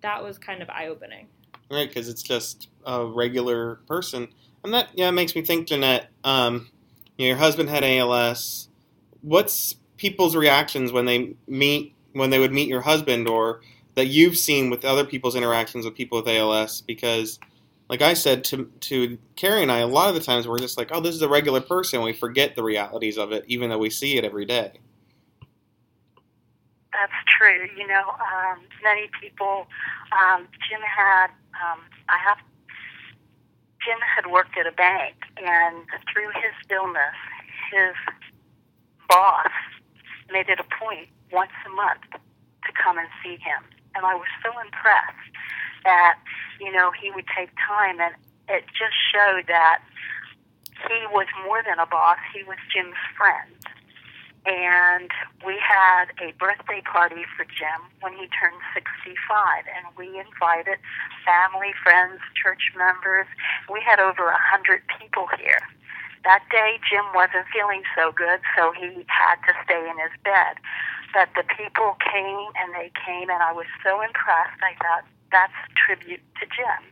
that 0.00 0.22
was 0.22 0.38
kind 0.38 0.62
of 0.62 0.70
eye-opening 0.70 1.26
right? 1.70 1.88
Because 1.88 2.08
it's 2.08 2.22
just 2.22 2.68
a 2.86 3.04
regular 3.04 3.76
person, 3.88 4.28
and 4.62 4.72
that 4.74 4.90
yeah 4.94 5.10
makes 5.10 5.34
me 5.34 5.42
think, 5.42 5.66
Jeanette. 5.68 6.08
Um, 6.22 6.70
you 7.16 7.26
know, 7.26 7.28
your 7.28 7.36
husband 7.36 7.68
had 7.68 7.84
ALS. 7.84 8.68
What's 9.22 9.76
people's 9.96 10.36
reactions 10.36 10.92
when 10.92 11.06
they 11.06 11.34
meet 11.46 11.93
when 12.14 12.30
they 12.30 12.38
would 12.38 12.52
meet 12.52 12.68
your 12.68 12.80
husband, 12.80 13.28
or 13.28 13.60
that 13.94 14.06
you've 14.06 14.36
seen 14.36 14.70
with 14.70 14.84
other 14.84 15.04
people's 15.04 15.36
interactions 15.36 15.84
with 15.84 15.94
people 15.94 16.18
with 16.18 16.28
ALS? 16.28 16.80
Because, 16.80 17.38
like 17.88 18.02
I 18.02 18.14
said 18.14 18.44
to 18.44 18.70
to 18.80 19.18
Carrie 19.36 19.62
and 19.62 19.70
I, 19.70 19.80
a 19.80 19.86
lot 19.86 20.08
of 20.08 20.14
the 20.14 20.20
times 20.20 20.48
we're 20.48 20.58
just 20.58 20.78
like, 20.78 20.88
oh, 20.92 21.00
this 21.00 21.14
is 21.14 21.22
a 21.22 21.28
regular 21.28 21.60
person. 21.60 22.02
We 22.02 22.12
forget 22.12 22.56
the 22.56 22.62
realities 22.62 23.18
of 23.18 23.32
it, 23.32 23.44
even 23.46 23.70
though 23.70 23.78
we 23.78 23.90
see 23.90 24.16
it 24.16 24.24
every 24.24 24.46
day. 24.46 24.72
That's 26.92 27.12
true. 27.26 27.68
You 27.76 27.86
know, 27.86 28.04
um, 28.08 28.60
many 28.82 29.10
people. 29.20 29.66
Um, 30.12 30.46
Jim 30.68 30.80
had. 30.80 31.26
Um, 31.54 31.80
I 32.08 32.18
have. 32.18 32.38
Jim 33.84 33.98
had 34.16 34.30
worked 34.30 34.56
at 34.56 34.66
a 34.66 34.72
bank, 34.72 35.14
and 35.36 35.84
through 36.10 36.28
his 36.28 36.54
illness, 36.70 37.18
his 37.70 37.94
boss 39.08 39.50
made 40.32 40.48
it 40.48 40.58
a 40.58 40.64
point 40.82 41.08
once 41.32 41.52
a 41.66 41.70
month 41.70 42.04
to 42.12 42.70
come 42.72 42.98
and 42.98 43.08
see 43.22 43.36
him, 43.36 43.62
and 43.94 44.04
I 44.04 44.14
was 44.14 44.28
so 44.42 44.50
impressed 44.60 45.28
that 45.84 46.18
you 46.60 46.72
know 46.72 46.90
he 46.90 47.10
would 47.10 47.26
take 47.36 47.50
time, 47.56 48.00
and 48.00 48.14
it 48.48 48.64
just 48.72 48.96
showed 49.12 49.46
that 49.48 49.82
he 50.88 51.06
was 51.12 51.26
more 51.44 51.62
than 51.64 51.78
a 51.78 51.86
boss. 51.86 52.18
He 52.34 52.42
was 52.42 52.58
Jim's 52.72 52.98
friend 53.16 53.54
and 54.46 55.10
we 55.44 55.56
had 55.56 56.12
a 56.20 56.32
birthday 56.36 56.82
party 56.84 57.24
for 57.36 57.44
Jim 57.44 57.80
when 58.00 58.12
he 58.12 58.28
turned 58.28 58.60
65, 58.76 59.16
and 59.64 59.88
we 59.96 60.20
invited 60.20 60.76
family, 61.24 61.72
friends, 61.82 62.20
church 62.36 62.72
members. 62.76 63.26
We 63.72 63.80
had 63.80 64.00
over 64.00 64.28
a 64.28 64.38
hundred 64.38 64.82
people 65.00 65.28
here. 65.40 65.64
That 66.24 66.44
day, 66.50 66.80
Jim 66.88 67.04
wasn't 67.14 67.48
feeling 67.52 67.84
so 67.96 68.12
good, 68.12 68.40
so 68.56 68.72
he 68.72 69.04
had 69.08 69.36
to 69.48 69.52
stay 69.64 69.80
in 69.80 69.96
his 69.96 70.12
bed. 70.24 70.60
But 71.14 71.30
the 71.36 71.44
people 71.56 71.96
came 72.12 72.50
and 72.58 72.74
they 72.74 72.90
came, 73.06 73.30
and 73.30 73.40
I 73.40 73.52
was 73.52 73.66
so 73.84 74.02
impressed. 74.02 74.58
I 74.60 74.74
thought 74.82 75.04
that's 75.30 75.54
tribute 75.78 76.22
to 76.42 76.46
Jim. 76.46 76.82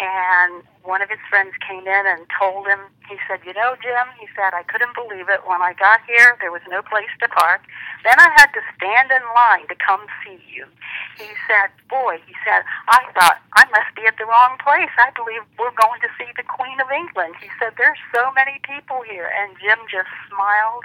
And 0.00 0.62
one 0.84 1.00
of 1.00 1.08
his 1.08 1.20
friends 1.28 1.52
came 1.64 1.88
in 1.88 2.04
and 2.04 2.28
told 2.38 2.68
him, 2.68 2.78
he 3.08 3.16
said, 3.28 3.40
You 3.44 3.52
know, 3.56 3.76
Jim, 3.80 4.08
he 4.20 4.28
said, 4.36 4.52
I 4.52 4.64
couldn't 4.64 4.92
believe 4.92 5.28
it. 5.28 5.40
When 5.48 5.60
I 5.60 5.72
got 5.72 6.00
here, 6.04 6.36
there 6.40 6.52
was 6.52 6.64
no 6.68 6.80
place 6.84 7.10
to 7.20 7.28
park. 7.28 7.64
Then 8.04 8.20
I 8.20 8.28
had 8.36 8.52
to 8.52 8.60
stand 8.76 9.08
in 9.08 9.24
line 9.32 9.68
to 9.68 9.76
come 9.80 10.04
see 10.20 10.40
you. 10.52 10.68
He 11.16 11.32
said, 11.48 11.72
Boy, 11.88 12.20
he 12.28 12.36
said, 12.44 12.64
I 12.88 13.00
thought 13.16 13.40
I 13.56 13.64
must 13.72 13.96
be 13.96 14.04
at 14.04 14.16
the 14.20 14.28
wrong 14.28 14.60
place. 14.60 14.92
I 15.00 15.08
believe 15.16 15.40
we're 15.56 15.76
going 15.76 16.00
to 16.04 16.10
see 16.20 16.28
the 16.36 16.44
Queen 16.44 16.76
of 16.80 16.88
England. 16.92 17.40
He 17.40 17.48
said, 17.56 17.76
There's 17.80 18.00
so 18.12 18.32
many 18.36 18.60
people 18.60 19.00
here. 19.04 19.32
And 19.32 19.56
Jim 19.56 19.80
just 19.88 20.12
smiled. 20.28 20.84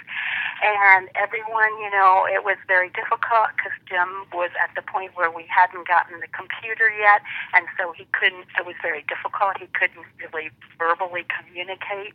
And 0.59 1.07
everyone, 1.15 1.71
you 1.79 1.91
know, 1.91 2.27
it 2.27 2.43
was 2.43 2.59
very 2.67 2.91
difficult 2.91 3.55
because 3.55 3.71
Jim 3.88 4.27
was 4.35 4.51
at 4.59 4.75
the 4.75 4.83
point 4.83 5.15
where 5.15 5.31
we 5.31 5.47
hadn't 5.47 5.88
gotten 5.88 6.19
the 6.19 6.31
computer 6.35 6.91
yet. 6.91 7.23
And 7.55 7.65
so 7.79 7.95
he 7.95 8.03
couldn't, 8.12 8.51
it 8.59 8.67
was 8.67 8.75
very 8.83 9.07
difficult. 9.07 9.55
He 9.55 9.71
couldn't 9.71 9.88
really 10.19 10.49
verbally 10.78 11.25
communicate. 11.30 12.13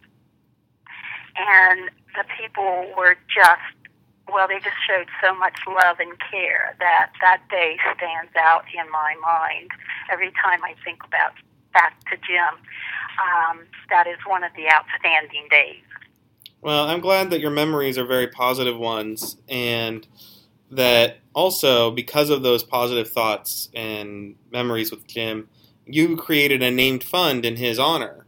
And 1.36 1.90
the 2.14 2.24
people 2.38 2.92
were 2.96 3.16
just, 3.32 3.90
well, 4.32 4.46
they 4.48 4.58
just 4.60 4.76
showed 4.86 5.08
so 5.22 5.34
much 5.34 5.58
love 5.66 5.98
and 5.98 6.12
care 6.30 6.76
that 6.78 7.10
that 7.20 7.42
day 7.50 7.76
stands 7.96 8.32
out 8.38 8.64
in 8.72 8.90
my 8.90 9.14
mind. 9.20 9.70
Every 10.10 10.32
time 10.42 10.62
I 10.64 10.74
think 10.84 11.02
about 11.04 11.32
back 11.72 11.98
to 12.10 12.16
Jim, 12.16 12.54
um, 13.20 13.66
that 13.90 14.06
is 14.06 14.18
one 14.26 14.44
of 14.44 14.52
the 14.56 14.70
outstanding 14.70 15.48
days. 15.50 15.82
Well, 16.62 16.84
I'm 16.84 17.00
glad 17.00 17.30
that 17.30 17.40
your 17.40 17.50
memories 17.50 17.98
are 17.98 18.06
very 18.06 18.28
positive 18.28 18.78
ones, 18.78 19.36
and 19.48 20.06
that 20.70 21.18
also 21.34 21.90
because 21.90 22.30
of 22.30 22.42
those 22.42 22.64
positive 22.64 23.10
thoughts 23.10 23.68
and 23.74 24.36
memories 24.50 24.90
with 24.90 25.06
Jim, 25.06 25.48
you 25.86 26.16
created 26.16 26.62
a 26.62 26.70
named 26.70 27.04
fund 27.04 27.44
in 27.44 27.56
his 27.56 27.78
honor. 27.78 28.26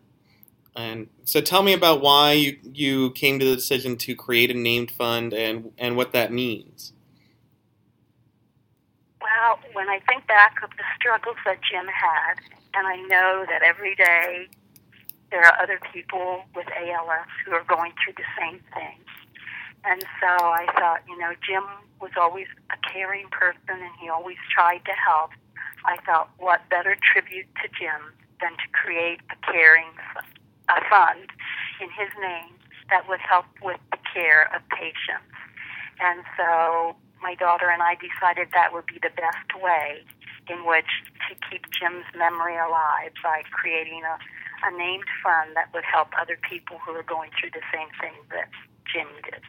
And 0.75 1.09
so, 1.25 1.41
tell 1.41 1.63
me 1.63 1.73
about 1.73 2.03
why 2.03 2.33
you 2.33 2.59
you 2.63 3.11
came 3.13 3.39
to 3.39 3.45
the 3.45 3.57
decision 3.57 3.97
to 3.99 4.15
create 4.15 4.51
a 4.51 4.55
named 4.55 4.91
fund 4.91 5.33
and 5.33 5.73
and 5.79 5.97
what 5.97 6.13
that 6.13 6.33
means. 6.33 6.93
Well, 9.21 9.59
when 9.73 9.89
I 9.89 10.01
think 10.07 10.27
back 10.27 10.57
of 10.63 10.71
the 10.71 10.85
struggles 10.99 11.37
that 11.47 11.59
Jim 11.71 11.87
had, 11.87 12.35
and 12.75 12.87
I 12.87 12.97
know 13.09 13.47
that 13.49 13.63
every 13.63 13.95
day 13.95 14.49
there 15.31 15.41
are 15.41 15.61
other 15.61 15.81
people 15.93 16.45
with 16.55 16.67
ALS 16.69 17.27
who 17.45 17.53
are 17.53 17.65
going 17.65 17.93
through 18.05 18.15
the 18.17 18.29
same 18.39 18.61
thing. 18.75 18.99
And 19.85 20.03
so 20.21 20.27
I 20.27 20.67
thought, 20.79 21.03
you 21.09 21.19
know, 21.19 21.33
Jim 21.47 21.65
was 22.01 22.11
always 22.17 22.47
a 22.71 22.93
caring 22.93 23.29
person 23.31 23.83
and 23.83 23.91
he 24.01 24.09
always 24.09 24.37
tried 24.55 24.85
to 24.85 24.93
help. 24.93 25.31
I 25.87 25.97
thought, 26.05 26.31
what 26.39 26.69
better 26.69 26.97
tribute 27.13 27.47
to 27.63 27.69
Jim 27.79 28.13
than 28.41 28.53
to 28.53 28.67
create 28.73 29.21
a 29.31 29.53
caring 29.53 29.89
a 30.69 30.81
fund 30.91 31.31
in 31.81 31.89
his 31.91 32.11
name 32.21 32.53
that 32.91 33.09
would 33.09 33.21
help 33.21 33.47
with 33.63 33.79
the 33.91 33.99
care 34.13 34.51
of 34.55 34.63
patients. 34.71 35.31
And 36.01 36.23
so 36.37 36.97
my 37.23 37.35
daughter 37.35 37.71
and 37.71 37.83
I 37.83 37.97
decided 37.97 38.49
that 38.53 38.73
would 38.73 38.87
be 38.87 38.99
the 39.03 39.15
best 39.15 39.63
way 39.63 40.05
in 40.49 40.65
which 40.65 40.91
to 41.29 41.35
keep 41.51 41.63
Jim's 41.71 42.07
memory 42.17 42.57
alive 42.57 43.13
by 43.23 43.43
creating 43.51 44.03
a, 44.05 44.19
a 44.67 44.77
named 44.77 45.09
fund 45.23 45.57
that 45.57 45.73
would 45.75 45.85
help 45.85 46.09
other 46.21 46.39
people 46.49 46.79
who 46.85 46.93
are 46.93 47.03
going 47.03 47.31
through 47.39 47.51
the 47.51 47.65
same 47.73 47.89
thing 48.01 48.15
that 48.31 48.49
Jim 48.93 49.09
did. 49.25 49.43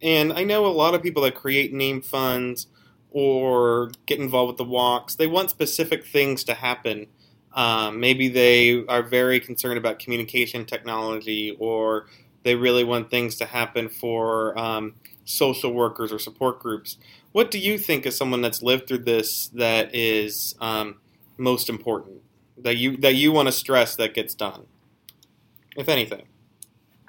And 0.00 0.32
I 0.32 0.44
know 0.44 0.66
a 0.66 0.68
lot 0.68 0.94
of 0.94 1.02
people 1.02 1.22
that 1.22 1.34
create 1.34 1.72
name 1.72 2.00
funds 2.00 2.66
or 3.10 3.90
get 4.06 4.18
involved 4.18 4.48
with 4.48 4.58
the 4.58 4.64
walks, 4.64 5.14
they 5.14 5.26
want 5.26 5.50
specific 5.50 6.04
things 6.04 6.44
to 6.44 6.54
happen. 6.54 7.06
Um, 7.54 8.00
maybe 8.00 8.28
they 8.28 8.84
are 8.86 9.02
very 9.02 9.40
concerned 9.40 9.78
about 9.78 9.98
communication 9.98 10.64
technology, 10.64 11.56
or 11.58 12.06
they 12.42 12.54
really 12.54 12.84
want 12.84 13.10
things 13.10 13.36
to 13.36 13.46
happen 13.46 13.88
for 13.88 14.56
um, 14.58 14.94
social 15.24 15.72
workers 15.72 16.12
or 16.12 16.18
support 16.18 16.60
groups. 16.60 16.98
What 17.32 17.50
do 17.50 17.58
you 17.58 17.78
think, 17.78 18.06
as 18.06 18.16
someone 18.16 18.42
that's 18.42 18.62
lived 18.62 18.88
through 18.88 19.04
this, 19.04 19.48
that 19.48 19.94
is 19.94 20.54
um, 20.60 21.00
most 21.36 21.68
important 21.68 22.22
that 22.56 22.76
you 22.76 22.96
that 22.98 23.14
you 23.14 23.32
want 23.32 23.46
to 23.46 23.52
stress 23.52 23.96
that 23.96 24.14
gets 24.14 24.34
done, 24.34 24.66
if 25.76 25.88
anything? 25.88 26.26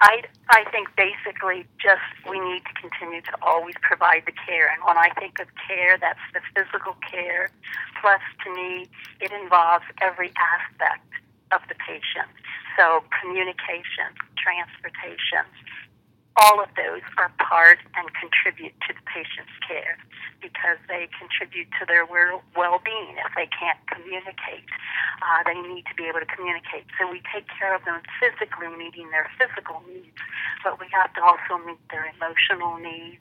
I, 0.00 0.22
I 0.48 0.64
think 0.70 0.88
basically 0.96 1.66
just 1.76 2.00
we 2.28 2.40
need 2.40 2.62
to 2.64 2.74
continue 2.80 3.20
to 3.20 3.34
always 3.42 3.74
provide 3.82 4.24
the 4.24 4.32
care. 4.32 4.72
And 4.72 4.82
when 4.84 4.96
I 4.96 5.10
think 5.20 5.38
of 5.40 5.48
care, 5.68 5.98
that's 6.00 6.24
the 6.32 6.40
physical 6.56 6.96
care. 7.04 7.50
Plus, 8.00 8.20
to 8.44 8.54
me, 8.54 8.88
it 9.20 9.30
involves 9.30 9.84
every 10.00 10.32
aspect 10.40 11.04
of 11.52 11.60
the 11.68 11.74
patient. 11.74 12.32
So, 12.78 13.04
communication, 13.20 14.08
transportation, 14.40 15.44
all 16.36 16.62
of 16.62 16.70
those 16.76 17.02
are 17.18 17.32
part 17.42 17.78
and 17.96 18.06
contribute 18.14 18.74
to 18.86 18.94
the 18.94 19.04
patient's 19.10 19.52
care 19.66 19.98
because 20.40 20.78
they 20.88 21.08
contribute 21.12 21.68
to 21.76 21.84
their 21.84 22.06
well-being 22.06 23.14
if 23.20 23.32
they 23.36 23.48
can't 23.52 23.78
communicate. 23.90 24.68
Uh, 25.20 25.44
they 25.44 25.58
need 25.60 25.84
to 25.84 25.94
be 25.94 26.08
able 26.08 26.20
to 26.20 26.30
communicate. 26.32 26.88
So 26.96 27.10
we 27.10 27.20
take 27.28 27.44
care 27.52 27.76
of 27.76 27.84
them 27.84 28.00
physically, 28.16 28.72
meeting 28.72 29.10
their 29.12 29.28
physical 29.36 29.84
needs, 29.84 30.16
but 30.64 30.80
we 30.80 30.88
have 30.96 31.12
to 31.14 31.20
also 31.20 31.60
meet 31.60 31.82
their 31.92 32.08
emotional 32.16 32.78
needs 32.80 33.20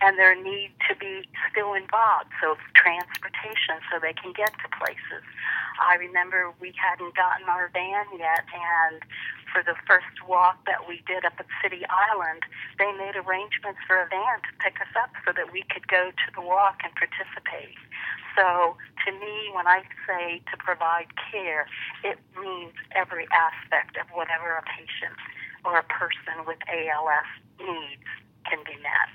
and 0.00 0.16
their 0.16 0.38
need 0.38 0.70
to 0.88 0.94
be 0.96 1.26
still 1.50 1.74
involved. 1.74 2.30
So 2.40 2.56
transportation, 2.78 3.82
so 3.90 3.98
they 3.98 4.14
can 4.14 4.32
get 4.32 4.54
to 4.62 4.68
places. 4.78 5.24
I 5.80 5.96
remember 5.96 6.52
we 6.60 6.72
hadn't 6.76 7.16
gotten 7.16 7.48
our 7.48 7.68
van 7.72 8.06
yet, 8.16 8.44
and 8.52 9.00
for 9.52 9.62
the 9.62 9.74
first 9.86 10.26
walk 10.26 10.64
that 10.66 10.86
we 10.88 11.02
did 11.06 11.24
up 11.24 11.34
at 11.38 11.46
City 11.62 11.82
Island, 11.90 12.42
they 12.78 12.90
made 12.92 13.16
arrangements 13.16 13.80
for 13.86 14.00
a 14.00 14.08
van 14.08 14.38
to 14.46 14.52
pick 14.62 14.80
us 14.80 14.92
up 14.96 15.10
so 15.26 15.32
that 15.34 15.52
we 15.52 15.64
could 15.70 15.86
go 15.88 16.10
to 16.10 16.28
the 16.34 16.40
walk 16.40 16.80
and 16.84 16.92
participate. 16.94 17.76
So, 18.36 18.76
to 19.06 19.12
me, 19.12 19.50
when 19.54 19.66
I 19.66 19.82
say 20.06 20.42
to 20.50 20.56
provide 20.56 21.10
care, 21.30 21.66
it 22.04 22.18
means 22.38 22.72
every 22.94 23.26
aspect 23.34 23.96
of 23.98 24.06
whatever 24.14 24.56
a 24.56 24.62
patient 24.62 25.18
or 25.64 25.78
a 25.78 25.84
person 25.84 26.46
with 26.46 26.58
ALS 26.68 27.28
needs 27.58 28.06
can 28.48 28.58
be 28.64 28.76
met. 28.82 29.10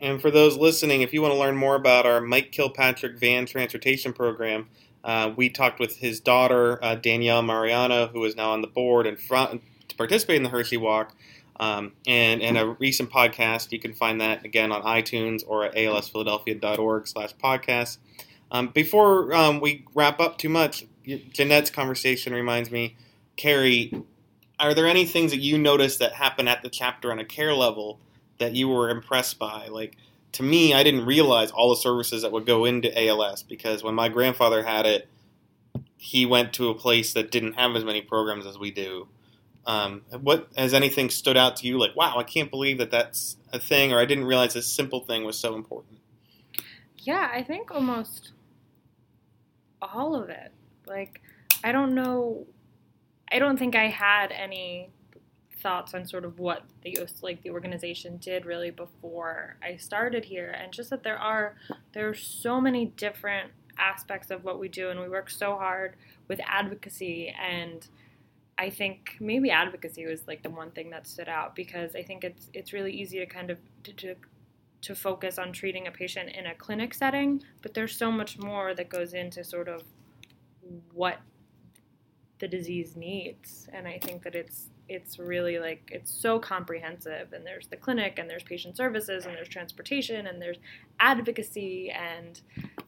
And 0.00 0.20
for 0.20 0.30
those 0.30 0.56
listening, 0.56 1.02
if 1.02 1.12
you 1.12 1.22
want 1.22 1.34
to 1.34 1.38
learn 1.38 1.56
more 1.56 1.74
about 1.74 2.06
our 2.06 2.20
Mike 2.20 2.52
Kilpatrick 2.52 3.18
Van 3.18 3.46
Transportation 3.46 4.12
Program, 4.12 4.68
uh, 5.02 5.32
we 5.34 5.48
talked 5.48 5.80
with 5.80 5.96
his 5.96 6.20
daughter, 6.20 6.82
uh, 6.84 6.94
Danielle 6.94 7.42
Mariano, 7.42 8.08
who 8.08 8.24
is 8.24 8.36
now 8.36 8.50
on 8.50 8.60
the 8.60 8.68
board 8.68 9.06
and 9.06 9.18
front 9.18 9.62
participate 9.98 10.36
in 10.36 10.42
the 10.44 10.48
Hershey 10.48 10.78
Walk. 10.78 11.14
Um, 11.60 11.92
and 12.06 12.40
in 12.40 12.56
a 12.56 12.66
recent 12.66 13.10
podcast, 13.10 13.72
you 13.72 13.80
can 13.80 13.92
find 13.92 14.20
that 14.20 14.44
again 14.44 14.70
on 14.70 14.82
iTunes 14.82 15.42
or 15.46 15.64
at 15.64 15.74
alsphiladelphia.org 15.74 17.08
slash 17.08 17.34
podcast. 17.34 17.98
Um, 18.50 18.68
before 18.68 19.34
um, 19.34 19.60
we 19.60 19.84
wrap 19.94 20.20
up 20.20 20.38
too 20.38 20.48
much, 20.48 20.86
Jeanette's 21.04 21.70
conversation 21.70 22.32
reminds 22.32 22.70
me, 22.70 22.96
Carrie, 23.36 23.92
are 24.60 24.74
there 24.74 24.86
any 24.86 25.04
things 25.04 25.32
that 25.32 25.38
you 25.38 25.58
noticed 25.58 25.98
that 25.98 26.12
happen 26.12 26.48
at 26.48 26.62
the 26.62 26.70
chapter 26.70 27.10
on 27.10 27.18
a 27.18 27.24
care 27.24 27.54
level 27.54 28.00
that 28.38 28.54
you 28.54 28.68
were 28.68 28.88
impressed 28.88 29.38
by? 29.38 29.68
Like, 29.68 29.96
to 30.32 30.42
me, 30.42 30.74
I 30.74 30.82
didn't 30.82 31.06
realize 31.06 31.50
all 31.50 31.70
the 31.70 31.76
services 31.76 32.22
that 32.22 32.32
would 32.32 32.46
go 32.46 32.64
into 32.64 32.96
ALS 33.06 33.42
because 33.42 33.82
when 33.82 33.94
my 33.94 34.08
grandfather 34.08 34.62
had 34.62 34.86
it, 34.86 35.08
he 35.96 36.26
went 36.26 36.52
to 36.54 36.68
a 36.68 36.74
place 36.74 37.12
that 37.12 37.30
didn't 37.30 37.54
have 37.54 37.74
as 37.74 37.84
many 37.84 38.00
programs 38.00 38.46
as 38.46 38.58
we 38.58 38.70
do. 38.70 39.08
Um, 39.68 40.02
what 40.22 40.48
has 40.56 40.72
anything 40.72 41.10
stood 41.10 41.36
out 41.36 41.56
to 41.56 41.66
you? 41.66 41.78
Like, 41.78 41.94
wow, 41.94 42.16
I 42.16 42.22
can't 42.22 42.50
believe 42.50 42.78
that 42.78 42.90
that's 42.90 43.36
a 43.52 43.58
thing, 43.58 43.92
or 43.92 44.00
I 44.00 44.06
didn't 44.06 44.24
realize 44.24 44.54
this 44.54 44.66
simple 44.66 45.00
thing 45.00 45.24
was 45.24 45.38
so 45.38 45.54
important. 45.54 46.00
Yeah, 46.96 47.30
I 47.30 47.42
think 47.42 47.70
almost 47.70 48.32
all 49.82 50.14
of 50.14 50.30
it. 50.30 50.52
Like, 50.86 51.20
I 51.62 51.72
don't 51.72 51.94
know. 51.94 52.46
I 53.30 53.38
don't 53.38 53.58
think 53.58 53.76
I 53.76 53.88
had 53.88 54.32
any 54.32 54.88
thoughts 55.60 55.92
on 55.92 56.06
sort 56.06 56.24
of 56.24 56.38
what 56.38 56.62
the 56.82 56.96
like 57.20 57.42
the 57.42 57.50
organization 57.50 58.16
did 58.16 58.46
really 58.46 58.70
before 58.70 59.58
I 59.62 59.76
started 59.76 60.24
here, 60.24 60.50
and 60.50 60.72
just 60.72 60.88
that 60.88 61.02
there 61.02 61.18
are 61.18 61.56
there 61.92 62.08
are 62.08 62.14
so 62.14 62.58
many 62.58 62.86
different 62.86 63.50
aspects 63.76 64.30
of 64.30 64.44
what 64.44 64.58
we 64.58 64.68
do, 64.68 64.88
and 64.88 64.98
we 64.98 65.10
work 65.10 65.28
so 65.28 65.56
hard 65.56 65.96
with 66.26 66.40
advocacy 66.46 67.34
and 67.38 67.86
I 68.58 68.70
think 68.70 69.16
maybe 69.20 69.50
advocacy 69.50 70.04
was 70.06 70.26
like 70.26 70.42
the 70.42 70.50
one 70.50 70.72
thing 70.72 70.90
that 70.90 71.06
stood 71.06 71.28
out 71.28 71.54
because 71.54 71.94
I 71.94 72.02
think 72.02 72.24
it's 72.24 72.50
it's 72.52 72.72
really 72.72 72.92
easy 72.92 73.18
to 73.20 73.26
kind 73.26 73.50
of 73.50 73.58
to, 73.84 73.92
to, 73.92 74.14
to 74.82 74.94
focus 74.96 75.38
on 75.38 75.52
treating 75.52 75.86
a 75.86 75.92
patient 75.92 76.30
in 76.30 76.46
a 76.46 76.54
clinic 76.54 76.92
setting, 76.92 77.42
but 77.62 77.72
there's 77.72 77.96
so 77.96 78.10
much 78.10 78.36
more 78.38 78.74
that 78.74 78.88
goes 78.88 79.14
into 79.14 79.44
sort 79.44 79.68
of 79.68 79.84
what 80.92 81.20
the 82.40 82.48
disease 82.48 82.96
needs, 82.96 83.68
and 83.72 83.86
I 83.86 83.98
think 84.02 84.22
that 84.24 84.34
it's 84.34 84.68
it's 84.88 85.18
really 85.18 85.58
like 85.58 85.90
it's 85.92 86.12
so 86.12 86.38
comprehensive 86.38 87.32
and 87.32 87.46
there's 87.46 87.66
the 87.68 87.76
clinic 87.76 88.18
and 88.18 88.28
there's 88.28 88.42
patient 88.42 88.76
services 88.76 89.26
and 89.26 89.34
there's 89.34 89.48
transportation 89.48 90.26
and 90.26 90.40
there's 90.40 90.58
advocacy 91.00 91.90
and 91.90 92.40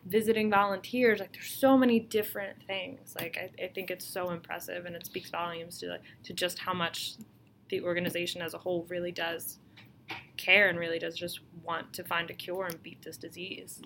visiting 0.06 0.50
volunteers 0.50 1.20
like 1.20 1.32
there's 1.32 1.50
so 1.50 1.76
many 1.76 2.00
different 2.00 2.56
things. 2.66 3.14
Like 3.18 3.38
I, 3.38 3.64
I 3.64 3.68
think 3.68 3.90
it's 3.90 4.06
so 4.06 4.30
impressive 4.30 4.86
and 4.86 4.96
it 4.96 5.06
speaks 5.06 5.30
volumes 5.30 5.78
to 5.78 5.98
to 6.24 6.32
just 6.32 6.58
how 6.58 6.72
much 6.72 7.14
the 7.68 7.82
organization 7.82 8.42
as 8.42 8.54
a 8.54 8.58
whole 8.58 8.86
really 8.88 9.12
does 9.12 9.58
care 10.36 10.68
and 10.68 10.78
really 10.78 10.98
does 10.98 11.16
just 11.16 11.40
want 11.62 11.92
to 11.92 12.02
find 12.02 12.30
a 12.30 12.34
cure 12.34 12.66
and 12.66 12.82
beat 12.82 13.02
this 13.02 13.16
disease 13.16 13.80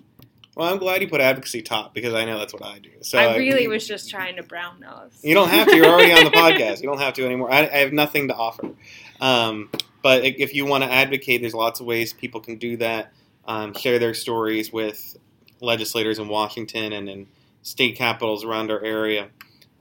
well, 0.55 0.71
I'm 0.71 0.79
glad 0.79 1.01
you 1.01 1.09
put 1.09 1.19
advocacy 1.19 1.61
top 1.61 1.93
because 1.93 2.13
I 2.13 2.23
know 2.23 2.39
that's 2.39 2.53
what 2.53 2.63
I 2.63 2.79
do. 2.79 2.89
So 3.01 3.19
I 3.19 3.37
really 3.37 3.67
was 3.67 3.85
just 3.85 4.09
trying 4.09 4.37
to 4.37 4.43
brown 4.43 4.79
nose. 4.79 5.19
You 5.21 5.33
don't 5.33 5.49
have 5.49 5.67
to. 5.67 5.75
You're 5.75 5.85
already 5.85 6.13
on 6.13 6.23
the 6.23 6.31
podcast. 6.37 6.81
You 6.81 6.87
don't 6.87 6.99
have 6.99 7.13
to 7.15 7.25
anymore. 7.25 7.51
I, 7.51 7.67
I 7.67 7.77
have 7.79 7.91
nothing 7.91 8.29
to 8.29 8.35
offer. 8.35 8.71
Um, 9.19 9.69
but 10.01 10.23
if 10.23 10.53
you 10.53 10.65
want 10.65 10.83
to 10.83 10.91
advocate, 10.91 11.41
there's 11.41 11.53
lots 11.53 11.81
of 11.81 11.85
ways 11.85 12.13
people 12.13 12.39
can 12.39 12.57
do 12.57 12.77
that. 12.77 13.11
Um, 13.47 13.73
share 13.73 13.99
their 13.99 14.13
stories 14.13 14.71
with 14.71 15.17
legislators 15.59 16.19
in 16.19 16.29
Washington 16.29 16.93
and 16.93 17.09
in 17.09 17.27
state 17.61 17.97
capitals 17.97 18.45
around 18.45 18.71
our 18.71 18.83
area. 18.83 19.29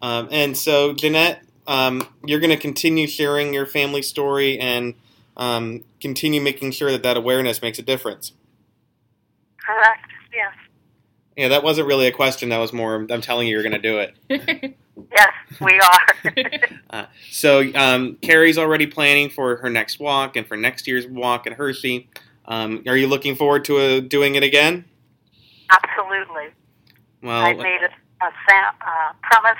Um, 0.02 0.28
and 0.30 0.56
so, 0.56 0.92
Jeanette, 0.92 1.42
um, 1.66 2.06
you're 2.24 2.40
going 2.40 2.50
to 2.50 2.56
continue 2.56 3.06
sharing 3.06 3.54
your 3.54 3.64
family 3.64 4.02
story 4.02 4.58
and 4.58 4.94
um, 5.36 5.84
continue 6.00 6.40
making 6.40 6.72
sure 6.72 6.90
that 6.90 7.02
that 7.04 7.16
awareness 7.16 7.62
makes 7.62 7.78
a 7.78 7.82
difference. 7.82 8.32
Correct. 9.64 10.10
Yes. 10.34 10.52
Yeah, 11.36 11.48
that 11.48 11.64
wasn't 11.64 11.88
really 11.88 12.06
a 12.06 12.12
question. 12.12 12.50
That 12.50 12.58
was 12.58 12.72
more, 12.72 12.94
I'm 13.10 13.20
telling 13.20 13.48
you, 13.48 13.54
you're 13.54 13.68
going 13.68 13.72
to 13.72 13.78
do 13.78 13.98
it. 13.98 14.76
yes, 15.10 15.32
we 15.60 15.80
are. 15.80 16.34
uh, 16.90 17.06
so, 17.30 17.64
um, 17.74 18.16
Carrie's 18.22 18.56
already 18.56 18.86
planning 18.86 19.30
for 19.30 19.56
her 19.56 19.68
next 19.68 19.98
walk 19.98 20.36
and 20.36 20.46
for 20.46 20.56
next 20.56 20.86
year's 20.86 21.06
walk 21.06 21.46
at 21.46 21.54
Hershey. 21.54 22.08
Um, 22.46 22.84
are 22.86 22.96
you 22.96 23.08
looking 23.08 23.34
forward 23.34 23.64
to 23.64 23.78
uh, 23.78 24.00
doing 24.00 24.36
it 24.36 24.44
again? 24.44 24.84
Absolutely. 25.70 26.48
Well, 27.22 27.42
I've 27.42 27.56
made 27.56 27.80
a, 27.82 28.24
a 28.24 28.26
uh, 28.26 29.12
promise 29.22 29.58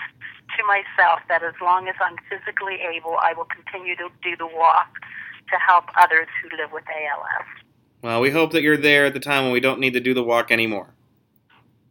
to 0.57 0.65
myself 0.65 1.21
that 1.29 1.43
as 1.43 1.55
long 1.61 1.89
as 1.89 1.95
I'm 2.01 2.17
physically 2.31 2.79
able, 2.95 3.17
I 3.21 3.33
will 3.33 3.47
continue 3.47 3.97
to 3.97 4.09
do 4.23 4.37
the 4.37 4.47
walk 4.47 4.95
to 5.51 5.57
help 5.59 5.87
others 6.01 6.29
who 6.43 6.57
live 6.57 6.73
with 6.73 6.85
ALS. 6.89 7.47
Well, 8.03 8.21
we 8.21 8.31
hope 8.31 8.53
that 8.53 8.63
you're 8.63 8.77
there 8.77 9.07
at 9.07 9.15
the 9.15 9.21
time 9.21 9.45
when 9.45 9.53
we 9.53 9.61
don't 9.61 9.81
need 9.81 9.95
to 9.95 10.01
do 10.01 10.15
the 10.15 10.23
walk 10.23 10.51
anymore. 10.51 10.94